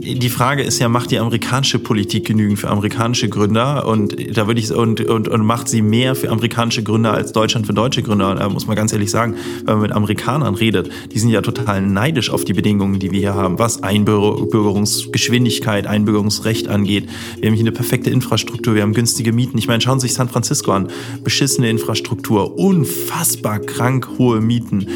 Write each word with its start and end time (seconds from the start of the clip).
die 0.00 0.30
Frage 0.30 0.62
ist 0.62 0.78
ja, 0.78 0.88
macht 0.88 1.10
die 1.10 1.18
amerikanische 1.18 1.78
Politik 1.78 2.26
genügend 2.26 2.58
für 2.58 2.68
amerikanische 2.68 3.28
Gründer? 3.28 3.86
Und 3.86 4.16
da 4.36 4.46
würde 4.46 4.60
ich 4.60 4.72
und, 4.72 5.00
und, 5.00 5.28
und 5.28 5.44
macht 5.44 5.68
sie 5.68 5.82
mehr 5.82 6.14
für 6.14 6.30
amerikanische 6.30 6.82
Gründer 6.82 7.12
als 7.12 7.32
Deutschland 7.32 7.66
für 7.66 7.72
deutsche 7.72 8.02
Gründer? 8.02 8.34
Da 8.34 8.48
muss 8.48 8.66
man 8.66 8.76
ganz 8.76 8.92
ehrlich 8.92 9.10
sagen, 9.10 9.36
wenn 9.64 9.74
man 9.74 9.82
mit 9.82 9.92
Amerikanern 9.92 10.54
redet, 10.54 10.90
die 11.12 11.18
sind 11.18 11.30
ja 11.30 11.42
total 11.42 11.82
neidisch 11.82 12.30
auf 12.30 12.44
die 12.44 12.52
Bedingungen, 12.52 12.98
die 12.98 13.10
wir 13.10 13.20
hier 13.20 13.34
haben, 13.34 13.58
was 13.58 13.82
Einbürgerungsgeschwindigkeit, 13.82 15.86
Einbürgerungsrecht 15.86 16.68
angeht. 16.68 17.08
Wir 17.38 17.48
haben 17.48 17.54
hier 17.54 17.64
eine 17.64 17.72
perfekte 17.72 18.10
Infrastruktur, 18.10 18.74
wir 18.74 18.82
haben 18.82 18.94
günstige 18.94 19.32
Mieten. 19.32 19.58
Ich 19.58 19.68
meine, 19.68 19.80
schauen 19.80 20.00
Sie 20.00 20.08
sich 20.08 20.14
San 20.14 20.28
Francisco 20.28 20.72
an. 20.72 20.88
Beschissene 21.24 21.70
Infrastruktur, 21.70 22.58
unfassbar 22.58 23.60
krank 23.60 24.08
hohe 24.18 24.40
Mieten, 24.40 24.88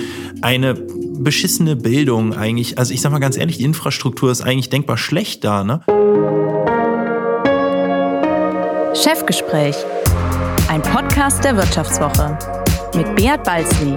eine 0.43 0.75
beschissene 1.23 1.77
Bildung 1.77 2.35
eigentlich. 2.35 2.79
Also 2.79 2.93
ich 2.95 3.01
sag 3.01 3.13
mal 3.13 3.19
ganz 3.19 3.37
ehrlich, 3.37 3.59
die 3.59 3.65
Infrastruktur 3.65 4.31
ist 4.31 4.43
eigentlich 4.43 4.71
denkbar 4.71 4.97
schlecht 4.97 5.45
da, 5.45 5.65
ne? 5.65 5.83
Chefgespräch. 8.95 9.77
Ein 10.69 10.83
Podcast 10.83 11.45
der 11.45 11.57
Wirtschaftswoche 11.57 12.39
mit 12.95 13.15
Beat 13.17 13.45
Balzli. 13.45 13.95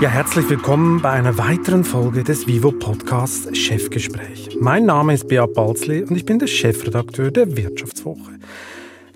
Ja, 0.00 0.10
herzlich 0.10 0.50
willkommen 0.50 1.00
bei 1.00 1.10
einer 1.10 1.38
weiteren 1.38 1.84
Folge 1.84 2.24
des 2.24 2.46
Vivo 2.46 2.72
Podcasts 2.72 3.56
Chefgespräch. 3.56 4.58
Mein 4.60 4.84
Name 4.84 5.14
ist 5.14 5.28
Beat 5.28 5.54
Balzli 5.54 6.02
und 6.02 6.16
ich 6.16 6.26
bin 6.26 6.38
der 6.38 6.48
Chefredakteur 6.48 7.30
der 7.30 7.56
Wirtschaftswoche. 7.56 8.33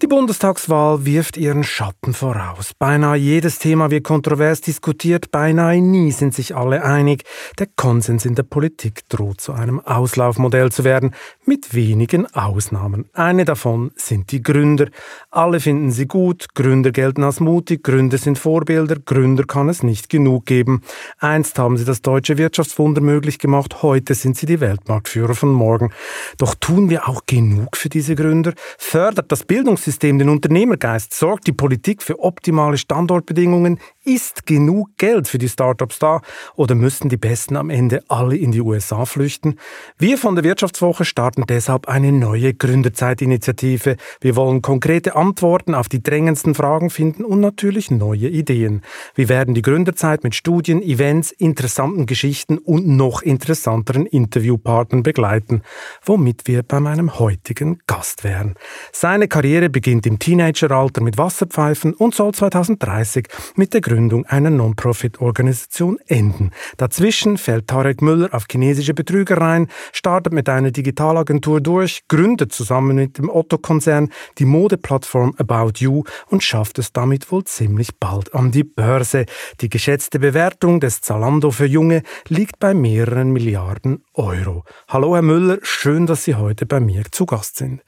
Die 0.00 0.06
Bundestagswahl 0.06 1.04
wirft 1.06 1.36
ihren 1.36 1.64
Schatten 1.64 2.14
voraus. 2.14 2.70
Beinahe 2.78 3.16
jedes 3.16 3.58
Thema 3.58 3.90
wird 3.90 4.04
kontrovers 4.04 4.60
diskutiert, 4.60 5.32
beinahe 5.32 5.82
nie 5.82 6.12
sind 6.12 6.34
sich 6.34 6.54
alle 6.54 6.84
einig. 6.84 7.24
Der 7.58 7.66
Konsens 7.74 8.24
in 8.24 8.36
der 8.36 8.44
Politik 8.44 9.08
droht 9.08 9.40
zu 9.40 9.52
einem 9.52 9.80
Auslaufmodell 9.80 10.70
zu 10.70 10.84
werden, 10.84 11.16
mit 11.44 11.74
wenigen 11.74 12.32
Ausnahmen. 12.32 13.06
Eine 13.12 13.44
davon 13.44 13.90
sind 13.96 14.30
die 14.30 14.40
Gründer. 14.40 14.86
Alle 15.32 15.58
finden 15.58 15.90
sie 15.90 16.06
gut, 16.06 16.54
Gründer 16.54 16.92
gelten 16.92 17.24
als 17.24 17.40
mutig, 17.40 17.82
Gründer 17.82 18.18
sind 18.18 18.38
Vorbilder, 18.38 19.00
Gründer 19.04 19.46
kann 19.46 19.68
es 19.68 19.82
nicht 19.82 20.08
genug 20.08 20.46
geben. 20.46 20.82
Einst 21.18 21.58
haben 21.58 21.76
sie 21.76 21.84
das 21.84 22.02
deutsche 22.02 22.38
Wirtschaftswunder 22.38 23.00
möglich 23.00 23.40
gemacht, 23.40 23.82
heute 23.82 24.14
sind 24.14 24.36
sie 24.36 24.46
die 24.46 24.60
Weltmarktführer 24.60 25.34
von 25.34 25.52
morgen. 25.52 25.90
Doch 26.36 26.54
tun 26.54 26.88
wir 26.88 27.08
auch 27.08 27.22
genug 27.26 27.76
für 27.76 27.88
diese 27.88 28.14
Gründer? 28.14 28.52
Fördert 28.78 29.32
das 29.32 29.42
Bildungssystem 29.42 29.87
Bildungssystem 29.88 30.18
den 30.18 30.28
Unternehmergeist? 30.28 31.14
Sorgt 31.14 31.46
die 31.46 31.52
Politik 31.52 32.02
für 32.02 32.18
optimale 32.20 32.76
Standortbedingungen? 32.76 33.78
Ist 34.08 34.46
genug 34.46 34.96
Geld 34.96 35.28
für 35.28 35.36
die 35.36 35.50
Startups 35.50 35.98
da 35.98 36.22
oder 36.56 36.74
müssten 36.74 37.10
die 37.10 37.18
Besten 37.18 37.56
am 37.56 37.68
Ende 37.68 38.02
alle 38.08 38.38
in 38.38 38.52
die 38.52 38.62
USA 38.62 39.04
flüchten? 39.04 39.56
Wir 39.98 40.16
von 40.16 40.34
der 40.34 40.44
Wirtschaftswoche 40.44 41.04
starten 41.04 41.44
deshalb 41.46 41.88
eine 41.88 42.10
neue 42.10 42.54
Gründerzeitinitiative. 42.54 43.96
Wir 44.22 44.34
wollen 44.34 44.62
konkrete 44.62 45.14
Antworten 45.14 45.74
auf 45.74 45.90
die 45.90 46.02
drängendsten 46.02 46.54
Fragen 46.54 46.88
finden 46.88 47.22
und 47.22 47.40
natürlich 47.40 47.90
neue 47.90 48.28
Ideen. 48.28 48.80
Wir 49.14 49.28
werden 49.28 49.52
die 49.52 49.60
Gründerzeit 49.60 50.24
mit 50.24 50.34
Studien, 50.34 50.80
Events, 50.80 51.30
interessanten 51.30 52.06
Geschichten 52.06 52.56
und 52.56 52.88
noch 52.88 53.20
interessanteren 53.20 54.06
Interviewpartnern 54.06 55.02
begleiten, 55.02 55.60
womit 56.02 56.46
wir 56.46 56.62
bei 56.62 56.80
meinem 56.80 57.18
heutigen 57.18 57.80
Gast 57.86 58.24
wären. 58.24 58.54
Seine 58.90 59.28
Karriere 59.28 59.68
beginnt 59.68 60.06
im 60.06 60.18
Teenageralter 60.18 61.02
mit 61.02 61.18
Wasserpfeifen 61.18 61.92
und 61.92 62.14
soll 62.14 62.32
2030 62.32 63.28
mit 63.54 63.74
der 63.74 63.82
Gründung 63.82 63.97
Gründung 63.98 64.26
einer 64.26 64.50
Non-Profit-Organisation 64.50 65.98
enden. 66.06 66.52
Dazwischen 66.76 67.36
fällt 67.36 67.66
Tarek 67.66 68.00
Müller 68.00 68.32
auf 68.32 68.44
chinesische 68.48 68.94
Betrügereien, 68.94 69.66
startet 69.92 70.32
mit 70.32 70.48
einer 70.48 70.70
Digitalagentur 70.70 71.60
durch, 71.60 72.02
gründet 72.06 72.52
zusammen 72.52 72.94
mit 72.94 73.18
dem 73.18 73.28
Otto-Konzern 73.28 74.10
die 74.38 74.44
Modeplattform 74.44 75.34
About 75.38 75.72
You 75.78 76.04
und 76.28 76.44
schafft 76.44 76.78
es 76.78 76.92
damit 76.92 77.32
wohl 77.32 77.42
ziemlich 77.42 77.96
bald 77.98 78.32
an 78.34 78.52
die 78.52 78.62
Börse. 78.62 79.26
Die 79.60 79.68
geschätzte 79.68 80.20
Bewertung 80.20 80.78
des 80.78 81.00
Zalando 81.00 81.50
für 81.50 81.66
Junge 81.66 82.04
liegt 82.28 82.60
bei 82.60 82.74
mehreren 82.74 83.32
Milliarden 83.32 84.04
Euro. 84.14 84.62
Hallo 84.86 85.16
Herr 85.16 85.22
Müller, 85.22 85.58
schön, 85.62 86.06
dass 86.06 86.22
Sie 86.22 86.36
heute 86.36 86.66
bei 86.66 86.78
mir 86.78 87.02
zu 87.10 87.26
Gast 87.26 87.56
sind. 87.56 87.82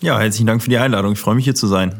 Ja, 0.00 0.18
herzlichen 0.18 0.48
Dank 0.48 0.64
für 0.64 0.70
die 0.70 0.78
Einladung. 0.78 1.12
Ich 1.12 1.20
freue 1.20 1.36
mich 1.36 1.44
hier 1.44 1.54
zu 1.54 1.68
sein. 1.68 1.94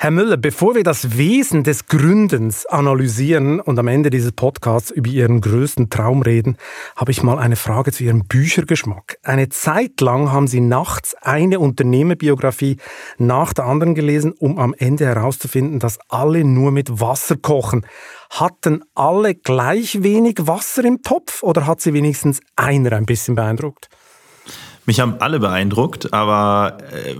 Herr 0.00 0.12
Müller, 0.12 0.36
bevor 0.36 0.76
wir 0.76 0.84
das 0.84 1.18
Wesen 1.18 1.64
des 1.64 1.86
Gründens 1.86 2.66
analysieren 2.66 3.58
und 3.58 3.80
am 3.80 3.88
Ende 3.88 4.10
dieses 4.10 4.30
Podcasts 4.30 4.92
über 4.92 5.08
Ihren 5.08 5.40
größten 5.40 5.90
Traum 5.90 6.22
reden, 6.22 6.56
habe 6.94 7.10
ich 7.10 7.24
mal 7.24 7.36
eine 7.36 7.56
Frage 7.56 7.90
zu 7.90 8.04
Ihrem 8.04 8.24
Büchergeschmack. 8.24 9.18
Eine 9.24 9.48
Zeit 9.48 10.00
lang 10.00 10.30
haben 10.30 10.46
Sie 10.46 10.60
nachts 10.60 11.16
eine 11.20 11.58
Unternehmerbiografie 11.58 12.76
nach 13.18 13.52
der 13.52 13.64
anderen 13.64 13.96
gelesen, 13.96 14.34
um 14.38 14.60
am 14.60 14.72
Ende 14.72 15.04
herauszufinden, 15.04 15.80
dass 15.80 15.98
alle 16.08 16.44
nur 16.44 16.70
mit 16.70 17.00
Wasser 17.00 17.34
kochen. 17.36 17.84
Hatten 18.30 18.84
alle 18.94 19.34
gleich 19.34 20.04
wenig 20.04 20.36
Wasser 20.42 20.84
im 20.84 21.02
Topf 21.02 21.42
oder 21.42 21.66
hat 21.66 21.80
Sie 21.80 21.92
wenigstens 21.92 22.38
einer 22.54 22.92
ein 22.92 23.04
bisschen 23.04 23.34
beeindruckt? 23.34 23.88
Mich 24.88 25.00
haben 25.00 25.16
alle 25.18 25.38
beeindruckt, 25.38 26.14
aber 26.14 26.78
äh, 26.94 27.14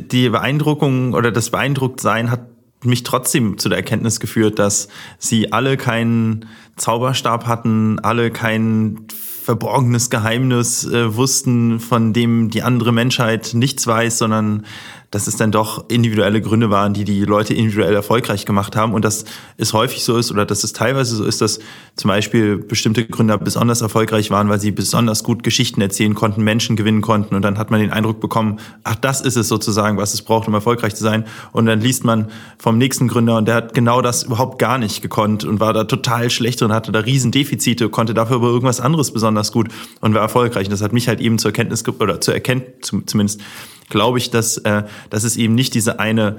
die 0.00 0.28
Beeindruckung 0.28 1.14
oder 1.14 1.30
das 1.30 1.50
Beeindrucktsein 1.50 2.28
hat 2.28 2.40
mich 2.82 3.04
trotzdem 3.04 3.56
zu 3.56 3.68
der 3.68 3.78
Erkenntnis 3.78 4.18
geführt, 4.18 4.58
dass 4.58 4.88
sie 5.16 5.52
alle 5.52 5.76
keinen 5.76 6.46
Zauberstab 6.74 7.46
hatten, 7.46 8.00
alle 8.00 8.32
kein 8.32 9.06
verborgenes 9.44 10.10
Geheimnis 10.10 10.84
äh, 10.84 11.14
wussten, 11.14 11.78
von 11.78 12.12
dem 12.12 12.50
die 12.50 12.64
andere 12.64 12.90
Menschheit 12.90 13.52
nichts 13.54 13.86
weiß, 13.86 14.18
sondern 14.18 14.66
dass 15.10 15.26
es 15.26 15.36
dann 15.36 15.52
doch 15.52 15.88
individuelle 15.88 16.40
Gründe 16.40 16.70
waren, 16.70 16.92
die 16.92 17.04
die 17.04 17.24
Leute 17.24 17.54
individuell 17.54 17.94
erfolgreich 17.94 18.44
gemacht 18.44 18.76
haben. 18.76 18.92
Und 18.92 19.04
dass 19.04 19.24
es 19.56 19.72
häufig 19.72 20.02
so 20.04 20.16
ist 20.16 20.32
oder 20.32 20.44
dass 20.44 20.64
es 20.64 20.72
teilweise 20.72 21.16
so 21.16 21.24
ist, 21.24 21.40
dass 21.40 21.60
zum 21.94 22.08
Beispiel 22.08 22.58
bestimmte 22.58 23.06
Gründer 23.06 23.38
besonders 23.38 23.80
erfolgreich 23.80 24.30
waren, 24.30 24.48
weil 24.48 24.60
sie 24.60 24.72
besonders 24.72 25.22
gut 25.22 25.42
Geschichten 25.42 25.80
erzählen 25.80 26.14
konnten, 26.14 26.42
Menschen 26.42 26.76
gewinnen 26.76 27.02
konnten. 27.02 27.34
Und 27.34 27.42
dann 27.42 27.58
hat 27.58 27.70
man 27.70 27.80
den 27.80 27.92
Eindruck 27.92 28.20
bekommen, 28.20 28.58
ach, 28.82 28.96
das 28.96 29.20
ist 29.20 29.36
es 29.36 29.48
sozusagen, 29.48 29.96
was 29.96 30.12
es 30.12 30.22
braucht, 30.22 30.48
um 30.48 30.54
erfolgreich 30.54 30.94
zu 30.94 31.04
sein. 31.04 31.24
Und 31.52 31.66
dann 31.66 31.80
liest 31.80 32.04
man 32.04 32.28
vom 32.58 32.76
nächsten 32.78 33.08
Gründer 33.08 33.36
und 33.38 33.46
der 33.46 33.54
hat 33.54 33.74
genau 33.74 34.02
das 34.02 34.24
überhaupt 34.24 34.58
gar 34.58 34.78
nicht 34.78 35.02
gekonnt 35.02 35.44
und 35.44 35.60
war 35.60 35.72
da 35.72 35.84
total 35.84 36.30
schlecht 36.30 36.62
und 36.62 36.72
hatte 36.72 36.90
da 36.90 37.00
Riesendefizite, 37.00 37.88
konnte 37.88 38.12
dafür 38.12 38.36
aber 38.36 38.48
irgendwas 38.48 38.80
anderes 38.80 39.12
besonders 39.12 39.52
gut 39.52 39.68
und 40.00 40.14
war 40.14 40.22
erfolgreich. 40.22 40.66
Und 40.66 40.72
das 40.72 40.82
hat 40.82 40.92
mich 40.92 41.06
halt 41.06 41.20
eben 41.20 41.38
zur 41.38 41.50
Erkenntnis 41.50 41.84
oder 41.86 42.20
zur 42.20 42.34
Erkenntnis 42.34 42.92
zumindest 43.06 43.40
glaube 43.88 44.18
ich, 44.18 44.30
dass, 44.30 44.58
äh, 44.58 44.84
dass 45.10 45.24
es 45.24 45.36
eben 45.36 45.54
nicht 45.54 45.74
diese 45.74 45.98
eine 45.98 46.36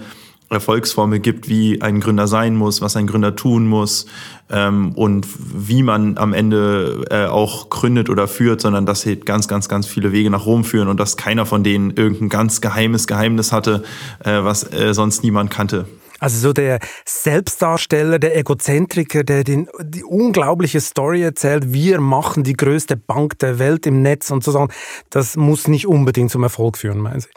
Erfolgsformel 0.50 1.20
gibt, 1.20 1.50
wie 1.50 1.82
ein 1.82 2.00
Gründer 2.00 2.28
sein 2.28 2.56
muss, 2.56 2.82
was 2.82 2.96
ein 2.96 3.08
Gründer 3.08 3.36
tun 3.36 3.68
muss 3.68 4.06
ähm, 4.50 4.94
und 4.94 5.28
wie 5.38 5.84
man 5.84 6.18
am 6.18 6.34
Ende 6.34 7.06
äh, 7.10 7.26
auch 7.26 7.70
gründet 7.70 8.10
oder 8.10 8.28
führt, 8.28 8.62
sondern 8.62 8.86
dass 8.86 9.04
hier 9.04 9.18
ganz, 9.18 9.48
ganz, 9.48 9.68
ganz 9.68 9.88
viele 9.88 10.14
Wege 10.14 10.30
nach 10.30 10.46
Rom 10.46 10.64
führen 10.64 10.88
und 10.88 11.00
dass 11.00 11.18
keiner 11.18 11.46
von 11.46 11.64
denen 11.64 11.92
irgendein 11.92 12.30
ganz 12.30 12.62
geheimes 12.62 13.08
Geheimnis 13.08 13.52
hatte, 13.52 13.84
äh, 14.24 14.44
was 14.44 14.72
äh, 14.72 14.94
sonst 14.94 15.24
niemand 15.24 15.50
kannte. 15.52 15.86
Also 16.20 16.40
so 16.40 16.54
der 16.54 16.80
Selbstdarsteller, 17.06 18.20
der 18.20 18.38
Egozentriker, 18.38 19.24
der 19.24 19.44
den, 19.44 19.68
die 19.82 20.04
unglaubliche 20.04 20.82
Story 20.82 21.22
erzählt, 21.22 21.74
wir 21.74 22.00
machen 22.02 22.44
die 22.44 22.54
größte 22.54 22.98
Bank 22.98 23.40
der 23.40 23.60
Welt 23.60 23.86
im 23.86 24.02
Netz 24.02 24.32
und 24.32 24.44
so 24.44 24.52
Sachen, 24.52 24.72
das 25.10 25.38
muss 25.38 25.68
nicht 25.68 25.88
unbedingt 25.88 26.32
zum 26.32 26.44
Erfolg 26.44 26.78
führen, 26.78 27.00
meinen 27.00 27.22
Sie? 27.22 27.30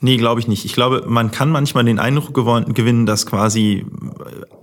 Nee, 0.00 0.16
glaube 0.16 0.40
ich 0.40 0.48
nicht. 0.48 0.64
Ich 0.64 0.72
glaube, 0.72 1.04
man 1.06 1.30
kann 1.30 1.50
manchmal 1.50 1.84
den 1.84 1.98
Eindruck 1.98 2.34
gewinnen, 2.34 3.06
dass 3.06 3.26
quasi 3.26 3.86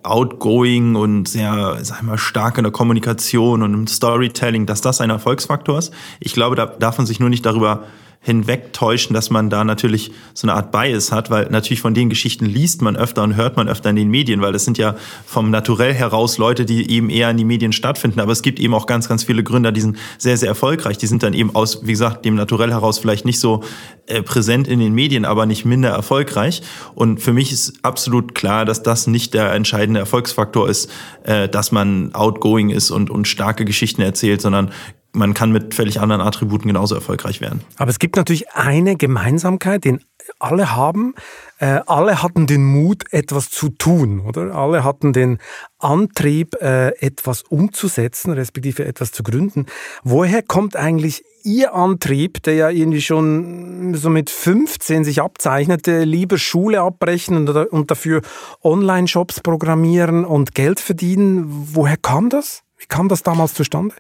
outgoing 0.03 0.95
und 0.95 1.27
sehr, 1.27 1.77
sag 1.81 2.01
mal, 2.03 2.17
stark 2.17 2.57
in 2.57 2.63
der 2.63 2.73
Kommunikation 2.73 3.62
und 3.63 3.74
im 3.74 3.88
Storytelling, 3.88 4.65
dass 4.65 4.81
das 4.81 5.00
ein 5.00 5.09
Erfolgsfaktor 5.09 5.77
ist. 5.77 5.94
Ich 6.19 6.33
glaube, 6.33 6.56
da 6.56 6.65
darf 6.65 6.97
man 6.97 7.07
sich 7.07 7.19
nur 7.19 7.29
nicht 7.29 7.45
darüber 7.45 7.85
hinwegtäuschen, 8.27 9.13
dass 9.13 9.29
man 9.29 9.50
da 9.50 9.63
natürlich 9.63 10.12
so 10.33 10.47
eine 10.47 10.53
Art 10.53 10.74
Bias 10.74 11.13
hat, 11.13 11.29
weil 11.29 11.47
natürlich 11.50 11.79
von 11.79 11.94
den 11.94 12.09
Geschichten 12.09 12.45
liest 12.45 12.81
man 12.81 12.97
öfter 12.97 13.24
und 13.24 13.38
hört 13.38 13.56
man 13.56 13.69
öfter 13.69 13.89
in 13.89 13.95
den 13.95 14.09
Medien, 14.09 14.41
weil 14.41 14.51
das 14.51 14.65
sind 14.65 14.77
ja 14.77 14.95
vom 15.25 15.50
Naturell 15.50 15.94
heraus 15.94 16.38
Leute, 16.38 16.65
die 16.65 16.91
eben 16.91 17.09
eher 17.09 17.29
in 17.29 17.38
die 17.38 17.45
Medien 17.45 17.71
stattfinden. 17.71 18.19
Aber 18.19 18.33
es 18.33 18.41
gibt 18.41 18.59
eben 18.59 18.74
auch 18.74 18.85
ganz, 18.85 19.07
ganz 19.07 19.24
viele 19.24 19.44
Gründer, 19.44 19.71
die 19.71 19.79
sind 19.79 19.97
sehr, 20.18 20.35
sehr 20.35 20.50
erfolgreich. 20.50 20.97
Die 20.97 21.07
sind 21.07 21.24
dann 21.24 21.31
eben 21.31 21.56
aus, 21.56 21.88
wie 21.88 21.94
gesagt, 21.94 22.25
dem 22.25 22.35
Naturell 22.35 22.71
heraus 22.71 23.00
vielleicht 23.00 23.24
nicht 23.24 23.39
so 23.39 23.63
äh, 24.07 24.21
präsent 24.21 24.68
in 24.68 24.81
den 24.81 24.94
Medien, 24.94 25.24
aber 25.24 25.45
nicht 25.45 25.63
minder 25.63 25.91
erfolgreich. 25.91 26.62
Und 26.95 27.21
für 27.21 27.31
mich 27.31 27.53
ist 27.53 27.75
absolut 27.83 28.35
klar, 28.35 28.65
dass 28.65 28.83
das 28.83 29.07
nicht 29.07 29.35
der 29.35 29.53
entscheidende 29.53 30.01
Erfolgsfaktor 30.01 30.68
ist, 30.68 30.91
äh, 31.24 31.47
dass 31.47 31.71
man 31.71 32.13
outgoing 32.13 32.71
ist 32.71 32.91
und, 32.91 33.09
und 33.09 33.25
starke 33.25 33.63
Geschichten 33.63 34.01
erzählt, 34.01 34.41
sondern 34.41 34.71
man 35.13 35.33
kann 35.33 35.51
mit 35.51 35.74
völlig 35.74 36.00
anderen 36.00 36.21
Attributen 36.21 36.68
genauso 36.68 36.95
erfolgreich 36.95 37.42
werden. 37.42 37.62
Aber 37.77 37.89
es 37.89 38.00
gibt 38.00 38.15
natürlich 38.15 38.51
eine 38.51 38.95
Gemeinsamkeit, 38.95 39.83
den 39.83 40.04
alle 40.39 40.75
haben. 40.75 41.15
Äh, 41.59 41.81
alle 41.88 42.21
hatten 42.21 42.48
den 42.48 42.63
Mut, 42.63 43.04
etwas 43.12 43.50
zu 43.50 43.69
tun, 43.69 44.19
oder? 44.19 44.54
Alle 44.54 44.83
hatten 44.83 45.13
den 45.13 45.39
Antrieb, 45.80 46.56
äh, 46.62 46.89
etwas 47.00 47.44
umzusetzen, 47.44 48.33
respektive 48.33 48.86
etwas 48.86 49.12
zu 49.12 49.24
gründen. 49.24 49.65
Woher 50.04 50.44
kommt 50.44 50.75
eigentlich 50.75 51.24
Ihr 51.44 51.74
Antrieb, 51.74 52.44
der 52.44 52.56
ja 52.56 52.69
irgendwie 52.69 53.01
schon 53.01 53.95
so 53.95 54.10
mit 54.10 54.30
15 54.30 55.06
sich 55.06 55.21
abzeichnete, 55.21 56.03
lieber 56.03 56.38
Schule 56.38 56.81
abbrechen 56.81 57.38
und, 57.38 57.50
und 57.50 57.89
dafür 57.89 58.21
Online-Shops 58.63 59.39
programmieren 59.39 60.25
und 60.25 60.56
Geld 60.56 60.81
verdienen? 60.81 61.45
Woher 61.48 61.95
kam 61.95 62.30
das? 62.30 62.63
Wie 62.77 62.88
kam 62.88 63.07
das 63.07 63.24
damals 63.24 63.53
zustande? 63.53 63.95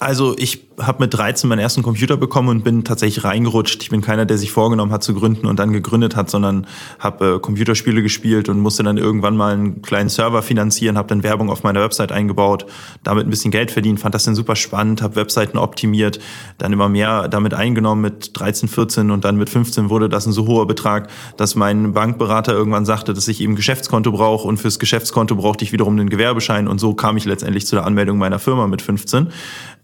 Also 0.00 0.36
ich 0.38 0.68
habe 0.80 1.02
mit 1.02 1.14
13 1.14 1.48
meinen 1.48 1.58
ersten 1.58 1.82
Computer 1.82 2.16
bekommen 2.16 2.48
und 2.50 2.62
bin 2.62 2.84
tatsächlich 2.84 3.24
reingerutscht. 3.24 3.82
Ich 3.82 3.90
bin 3.90 4.00
keiner, 4.00 4.26
der 4.26 4.38
sich 4.38 4.52
vorgenommen 4.52 4.92
hat 4.92 5.02
zu 5.02 5.12
gründen 5.12 5.46
und 5.46 5.58
dann 5.58 5.72
gegründet 5.72 6.14
hat, 6.14 6.30
sondern 6.30 6.68
habe 7.00 7.34
äh, 7.34 7.38
Computerspiele 7.40 8.00
gespielt 8.00 8.48
und 8.48 8.60
musste 8.60 8.84
dann 8.84 8.96
irgendwann 8.96 9.36
mal 9.36 9.54
einen 9.54 9.82
kleinen 9.82 10.08
Server 10.08 10.40
finanzieren, 10.42 10.96
habe 10.96 11.08
dann 11.08 11.24
Werbung 11.24 11.50
auf 11.50 11.64
meiner 11.64 11.80
Website 11.82 12.12
eingebaut, 12.12 12.66
damit 13.02 13.26
ein 13.26 13.30
bisschen 13.30 13.50
Geld 13.50 13.72
verdient, 13.72 13.98
fand 13.98 14.14
das 14.14 14.22
dann 14.22 14.36
super 14.36 14.54
spannend, 14.54 15.02
habe 15.02 15.16
Webseiten 15.16 15.58
optimiert, 15.58 16.20
dann 16.58 16.72
immer 16.72 16.88
mehr 16.88 17.26
damit 17.26 17.52
eingenommen 17.52 18.02
mit 18.02 18.38
13, 18.38 18.68
14 18.68 19.10
und 19.10 19.24
dann 19.24 19.36
mit 19.36 19.50
15 19.50 19.90
wurde 19.90 20.08
das 20.08 20.26
ein 20.26 20.32
so 20.32 20.46
hoher 20.46 20.68
Betrag, 20.68 21.08
dass 21.36 21.56
mein 21.56 21.92
Bankberater 21.92 22.52
irgendwann 22.52 22.84
sagte, 22.84 23.14
dass 23.14 23.26
ich 23.26 23.40
eben 23.40 23.56
Geschäftskonto 23.56 24.12
brauche 24.12 24.46
und 24.46 24.58
fürs 24.58 24.78
Geschäftskonto 24.78 25.34
brauchte 25.34 25.64
ich 25.64 25.72
wiederum 25.72 25.96
den 25.96 26.08
Gewerbeschein 26.08 26.68
und 26.68 26.78
so 26.78 26.94
kam 26.94 27.16
ich 27.16 27.24
letztendlich 27.24 27.66
zu 27.66 27.74
der 27.74 27.84
Anmeldung 27.84 28.18
meiner 28.18 28.38
Firma 28.38 28.68
mit 28.68 28.80
15. 28.80 29.28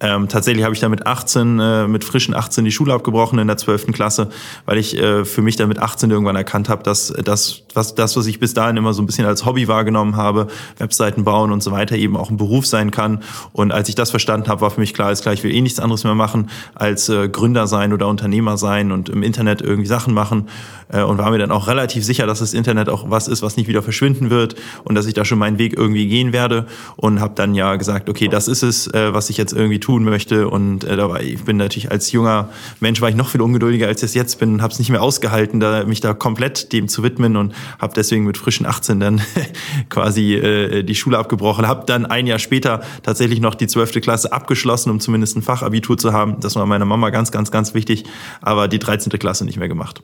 Ähm, 0.00 0.28
tatsächlich 0.28 0.64
habe 0.64 0.74
ich 0.74 0.80
da 0.80 0.88
mit 0.88 1.06
18, 1.06 1.60
äh, 1.60 1.88
mit 1.88 2.04
frischen 2.04 2.34
18 2.34 2.64
die 2.64 2.72
Schule 2.72 2.92
abgebrochen 2.92 3.38
in 3.38 3.46
der 3.46 3.56
12. 3.56 3.92
Klasse, 3.92 4.28
weil 4.66 4.78
ich 4.78 4.96
äh, 4.98 5.24
für 5.24 5.42
mich 5.42 5.56
dann 5.56 5.68
mit 5.68 5.78
18 5.78 6.10
irgendwann 6.10 6.36
erkannt 6.36 6.68
habe, 6.68 6.82
dass 6.82 7.12
das, 7.24 7.62
was, 7.74 7.94
das, 7.94 8.16
was 8.16 8.26
ich 8.26 8.40
bis 8.40 8.54
dahin 8.54 8.76
immer 8.76 8.92
so 8.92 9.02
ein 9.02 9.06
bisschen 9.06 9.26
als 9.26 9.44
Hobby 9.44 9.68
wahrgenommen 9.68 10.16
habe, 10.16 10.48
Webseiten 10.78 11.24
bauen 11.24 11.52
und 11.52 11.62
so 11.62 11.70
weiter, 11.70 11.96
eben 11.96 12.16
auch 12.16 12.30
ein 12.30 12.36
Beruf 12.36 12.66
sein 12.66 12.90
kann. 12.90 13.22
Und 13.52 13.72
als 13.72 13.88
ich 13.88 13.94
das 13.94 14.10
verstanden 14.10 14.48
habe, 14.48 14.60
war 14.60 14.70
für 14.70 14.80
mich 14.80 14.94
klar, 14.94 15.12
ist 15.12 15.22
klar, 15.22 15.34
ich 15.34 15.44
will 15.44 15.54
eh 15.54 15.60
nichts 15.60 15.80
anderes 15.80 16.04
mehr 16.04 16.14
machen, 16.14 16.50
als 16.74 17.08
äh, 17.08 17.28
Gründer 17.28 17.66
sein 17.66 17.92
oder 17.92 18.08
Unternehmer 18.08 18.56
sein 18.56 18.92
und 18.92 19.08
im 19.08 19.22
Internet 19.22 19.62
irgendwie 19.62 19.86
Sachen 19.86 20.12
machen. 20.12 20.48
Äh, 20.88 21.02
und 21.02 21.18
war 21.18 21.30
mir 21.30 21.38
dann 21.38 21.50
auch 21.50 21.66
relativ 21.66 22.04
sicher, 22.04 22.26
dass 22.26 22.40
das 22.40 22.54
Internet 22.54 22.88
auch 22.88 23.10
was 23.10 23.28
ist, 23.28 23.42
was 23.42 23.56
nicht 23.56 23.68
wieder 23.68 23.82
verschwinden 23.82 24.30
wird 24.30 24.56
und 24.84 24.94
dass 24.94 25.06
ich 25.06 25.14
da 25.14 25.24
schon 25.24 25.38
meinen 25.38 25.58
Weg 25.58 25.76
irgendwie 25.76 26.06
gehen 26.06 26.32
werde. 26.32 26.66
Und 26.96 27.20
habe 27.20 27.34
dann 27.34 27.54
ja 27.54 27.76
gesagt, 27.76 28.08
okay, 28.08 28.28
das 28.28 28.48
ist 28.48 28.62
es, 28.62 28.86
äh, 28.88 29.14
was 29.14 29.30
ich 29.30 29.36
jetzt 29.36 29.52
irgendwie 29.52 29.80
tue 29.80 29.93
tun 29.94 30.04
möchte. 30.04 30.48
Und 30.48 30.82
äh, 30.84 30.96
da 30.96 31.08
war, 31.08 31.20
ich 31.20 31.44
bin 31.44 31.56
natürlich 31.56 31.90
als 31.90 32.10
junger 32.10 32.48
Mensch 32.80 33.00
war 33.00 33.08
ich 33.08 33.14
noch 33.14 33.28
viel 33.28 33.40
ungeduldiger, 33.40 33.86
als 33.86 34.02
ich 34.02 34.08
es 34.08 34.14
jetzt 34.14 34.40
bin. 34.40 34.60
Habe 34.60 34.72
es 34.72 34.78
nicht 34.80 34.90
mehr 34.90 35.02
ausgehalten, 35.02 35.60
da 35.60 35.84
mich 35.84 36.00
da 36.00 36.14
komplett 36.14 36.72
dem 36.72 36.88
zu 36.88 37.04
widmen 37.04 37.36
und 37.36 37.54
habe 37.78 37.92
deswegen 37.94 38.24
mit 38.24 38.36
frischen 38.36 38.66
18 38.66 38.98
dann 38.98 39.20
quasi 39.90 40.34
äh, 40.34 40.82
die 40.82 40.94
Schule 40.96 41.18
abgebrochen. 41.18 41.68
Habe 41.68 41.84
dann 41.86 42.06
ein 42.06 42.26
Jahr 42.26 42.40
später 42.40 42.82
tatsächlich 43.04 43.40
noch 43.40 43.54
die 43.54 43.68
12. 43.68 44.00
Klasse 44.00 44.32
abgeschlossen, 44.32 44.90
um 44.90 44.98
zumindest 44.98 45.36
ein 45.36 45.42
Fachabitur 45.42 45.96
zu 45.96 46.12
haben. 46.12 46.40
Das 46.40 46.56
war 46.56 46.66
meiner 46.66 46.84
Mama 46.84 47.10
ganz, 47.10 47.30
ganz, 47.30 47.52
ganz 47.52 47.74
wichtig. 47.74 48.04
Aber 48.40 48.66
die 48.66 48.80
13. 48.80 49.16
Klasse 49.18 49.44
nicht 49.44 49.58
mehr 49.58 49.68
gemacht. 49.68 50.02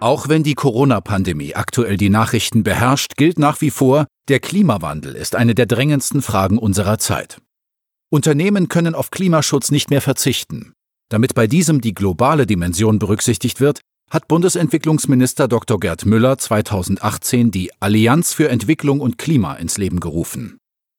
Auch 0.00 0.28
wenn 0.28 0.42
die 0.42 0.54
Corona-Pandemie 0.54 1.54
aktuell 1.54 1.98
die 1.98 2.08
Nachrichten 2.08 2.62
beherrscht, 2.62 3.16
gilt 3.16 3.38
nach 3.38 3.60
wie 3.60 3.70
vor, 3.70 4.06
der 4.28 4.40
Klimawandel 4.40 5.14
ist 5.14 5.36
eine 5.36 5.54
der 5.54 5.66
drängendsten 5.66 6.22
Fragen 6.22 6.56
unserer 6.56 6.96
Zeit. 6.96 7.38
Unternehmen 8.10 8.68
können 8.68 8.94
auf 8.94 9.10
Klimaschutz 9.10 9.70
nicht 9.70 9.90
mehr 9.90 10.00
verzichten. 10.00 10.72
Damit 11.10 11.34
bei 11.34 11.46
diesem 11.46 11.82
die 11.82 11.92
globale 11.92 12.46
Dimension 12.46 12.98
berücksichtigt 12.98 13.60
wird, 13.60 13.82
hat 14.10 14.26
Bundesentwicklungsminister 14.26 15.48
Dr. 15.48 15.78
Gerd 15.78 16.06
Müller 16.06 16.38
2018 16.38 17.50
die 17.50 17.70
Allianz 17.78 18.32
für 18.32 18.48
Entwicklung 18.48 19.00
und 19.00 19.18
Klima 19.18 19.54
ins 19.54 19.76
Leben 19.76 20.00
gerufen. 20.00 20.56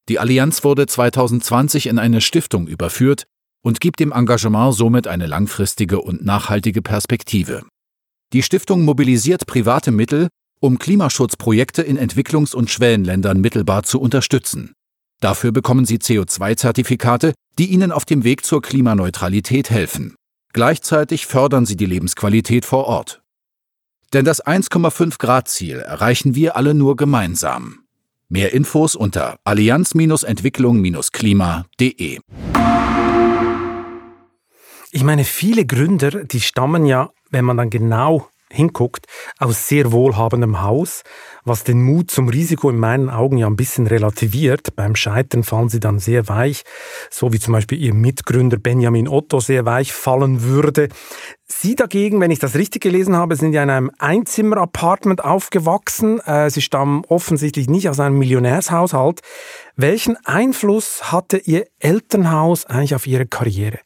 Die 0.09 0.19
Allianz 0.19 0.63
wurde 0.63 0.85
2020 0.85 1.87
in 1.87 1.97
eine 1.97 2.21
Stiftung 2.21 2.67
überführt 2.67 3.25
und 3.63 3.81
gibt 3.81 3.99
dem 3.99 4.11
Engagement 4.11 4.75
somit 4.75 5.07
eine 5.07 5.25
langfristige 5.25 6.01
und 6.01 6.23
nachhaltige 6.23 6.83
Perspektive. 6.83 7.63
Die 8.33 8.43
Stiftung 8.43 8.85
mobilisiert 8.85 9.45
private 9.45 9.91
Mittel, 9.91 10.29
um 10.61 10.79
Klimaschutzprojekte 10.79 11.81
in 11.81 11.99
Entwicklungs- 11.99 12.55
und 12.55 12.69
Schwellenländern 12.69 13.41
mittelbar 13.41 13.83
zu 13.83 13.99
unterstützen. 13.99 14.71
Dafür 15.19 15.51
bekommen 15.51 15.83
sie 15.85 15.97
CO2-Zertifikate, 15.97 17.33
die 17.59 17.65
ihnen 17.65 17.91
auf 17.91 18.05
dem 18.05 18.23
Weg 18.23 18.45
zur 18.45 18.61
Klimaneutralität 18.61 19.69
helfen. 19.69 20.15
Gleichzeitig 20.53 21.25
fördern 21.25 21.65
sie 21.65 21.75
die 21.75 21.85
Lebensqualität 21.85 22.63
vor 22.65 22.85
Ort. 22.85 23.21
Denn 24.13 24.23
das 24.23 24.41
1,5 24.45 25.17
Grad 25.17 25.49
Ziel 25.49 25.79
erreichen 25.79 26.33
wir 26.35 26.55
alle 26.55 26.73
nur 26.73 26.95
gemeinsam. 26.95 27.79
Mehr 28.29 28.53
Infos 28.53 28.95
unter 28.95 29.39
allianz-entwicklung-klima.de. 29.43 32.19
Ich 34.93 35.03
meine, 35.03 35.23
viele 35.23 35.65
Gründer, 35.65 36.25
die 36.25 36.41
stammen 36.41 36.85
ja, 36.85 37.11
wenn 37.31 37.45
man 37.45 37.57
dann 37.57 37.69
genau 37.69 38.27
hinguckt, 38.51 39.07
aus 39.39 39.67
sehr 39.67 39.91
wohlhabendem 39.91 40.61
Haus, 40.61 41.03
was 41.43 41.63
den 41.63 41.81
Mut 41.81 42.11
zum 42.11 42.29
Risiko 42.29 42.69
in 42.69 42.77
meinen 42.77 43.09
Augen 43.09 43.37
ja 43.37 43.47
ein 43.47 43.55
bisschen 43.55 43.87
relativiert. 43.87 44.75
Beim 44.75 44.95
Scheitern 44.95 45.43
fallen 45.43 45.69
sie 45.69 45.79
dann 45.79 45.99
sehr 45.99 46.27
weich, 46.27 46.63
so 47.09 47.33
wie 47.33 47.39
zum 47.39 47.53
Beispiel 47.53 47.79
ihr 47.79 47.93
Mitgründer 47.93 48.57
Benjamin 48.57 49.07
Otto 49.07 49.39
sehr 49.39 49.65
weich 49.65 49.93
fallen 49.93 50.43
würde. 50.43 50.89
Sie 51.47 51.75
dagegen, 51.75 52.21
wenn 52.21 52.31
ich 52.31 52.39
das 52.39 52.55
richtig 52.55 52.81
gelesen 52.81 53.15
habe, 53.15 53.35
sind 53.35 53.53
ja 53.53 53.63
in 53.63 53.69
einem 53.69 53.91
Einzimmer-Apartment 53.99 55.23
aufgewachsen. 55.23 56.19
Äh, 56.21 56.49
sie 56.49 56.61
stammen 56.61 57.03
offensichtlich 57.07 57.69
nicht 57.69 57.89
aus 57.89 57.99
einem 57.99 58.17
Millionärshaushalt. 58.19 59.21
Welchen 59.75 60.17
Einfluss 60.25 61.11
hatte 61.11 61.37
Ihr 61.37 61.67
Elternhaus 61.79 62.65
eigentlich 62.65 62.95
auf 62.95 63.05
Ihre 63.05 63.25
Karriere? 63.25 63.79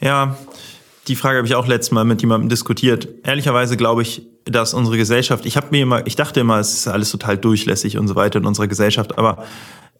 Ja, 0.00 0.36
die 1.10 1.16
Frage 1.16 1.38
habe 1.38 1.46
ich 1.46 1.56
auch 1.56 1.66
letztes 1.66 1.90
Mal 1.90 2.04
mit 2.04 2.20
jemandem 2.20 2.48
diskutiert. 2.48 3.08
Ehrlicherweise 3.24 3.76
glaube 3.76 4.02
ich, 4.02 4.22
dass 4.44 4.74
unsere 4.74 4.96
Gesellschaft, 4.96 5.44
ich 5.44 5.56
habe 5.56 5.66
mir 5.72 5.82
immer, 5.82 6.06
ich 6.06 6.14
dachte 6.14 6.38
immer, 6.38 6.58
es 6.60 6.72
ist 6.72 6.88
alles 6.88 7.10
total 7.10 7.36
durchlässig 7.36 7.98
und 7.98 8.06
so 8.06 8.14
weiter 8.14 8.38
in 8.38 8.46
unserer 8.46 8.68
Gesellschaft, 8.68 9.18
aber 9.18 9.44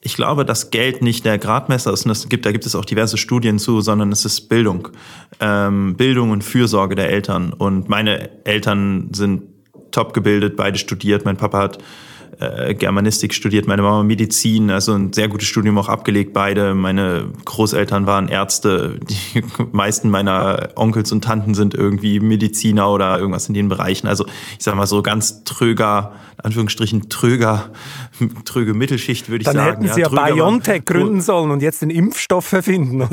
ich 0.00 0.14
glaube, 0.14 0.44
dass 0.44 0.70
Geld 0.70 1.02
nicht 1.02 1.24
der 1.24 1.36
Gradmesser 1.36 1.92
ist 1.92 2.04
und 2.04 2.10
das 2.10 2.28
gibt, 2.28 2.46
da 2.46 2.52
gibt 2.52 2.64
es 2.64 2.76
auch 2.76 2.84
diverse 2.84 3.18
Studien 3.18 3.58
zu, 3.58 3.80
sondern 3.80 4.12
es 4.12 4.24
ist 4.24 4.48
Bildung. 4.48 4.88
Ähm, 5.40 5.96
Bildung 5.96 6.30
und 6.30 6.42
Fürsorge 6.42 6.94
der 6.94 7.10
Eltern. 7.10 7.52
Und 7.52 7.88
meine 7.88 8.30
Eltern 8.46 9.10
sind 9.12 9.42
top 9.90 10.14
gebildet, 10.14 10.56
beide 10.56 10.78
studiert. 10.78 11.24
Mein 11.24 11.36
Papa 11.36 11.58
hat 11.58 11.78
äh, 12.38 12.74
Germanistik 12.74 13.34
studiert, 13.34 13.66
meine 13.66 13.82
Mama 13.82 14.02
Medizin, 14.02 14.70
also 14.70 14.94
ein 14.94 15.12
sehr 15.12 15.28
gutes 15.28 15.48
Studium 15.48 15.78
auch 15.78 15.88
abgelegt, 15.88 16.32
beide. 16.32 16.74
Meine 16.74 17.26
Großeltern 17.44 18.06
waren 18.06 18.28
Ärzte, 18.28 18.98
die 19.08 19.42
meisten 19.72 20.10
meiner 20.10 20.70
Onkels 20.76 21.12
und 21.12 21.24
Tanten 21.24 21.54
sind 21.54 21.74
irgendwie 21.74 22.20
Mediziner 22.20 22.90
oder 22.90 23.18
irgendwas 23.18 23.48
in 23.48 23.54
den 23.54 23.68
Bereichen. 23.68 24.06
Also 24.06 24.26
ich 24.58 24.64
sag 24.64 24.74
mal 24.74 24.86
so 24.86 25.02
ganz 25.02 25.44
tröger, 25.44 26.12
Anführungsstrichen 26.42 27.08
tröger, 27.08 27.70
tröge 28.44 28.74
Mittelschicht 28.74 29.28
würde 29.28 29.42
ich 29.42 29.46
Dann 29.46 29.56
sagen. 29.56 29.66
Dann 29.66 29.82
hätten 29.82 29.94
Sie 29.94 30.00
ja, 30.00 30.10
ja 30.10 30.34
BioNTech 30.34 30.84
gründen 30.84 31.20
sollen 31.20 31.50
und 31.50 31.62
jetzt 31.62 31.82
den 31.82 31.90
Impfstoff 31.90 32.52
erfinden, 32.52 33.02
oder? 33.02 33.10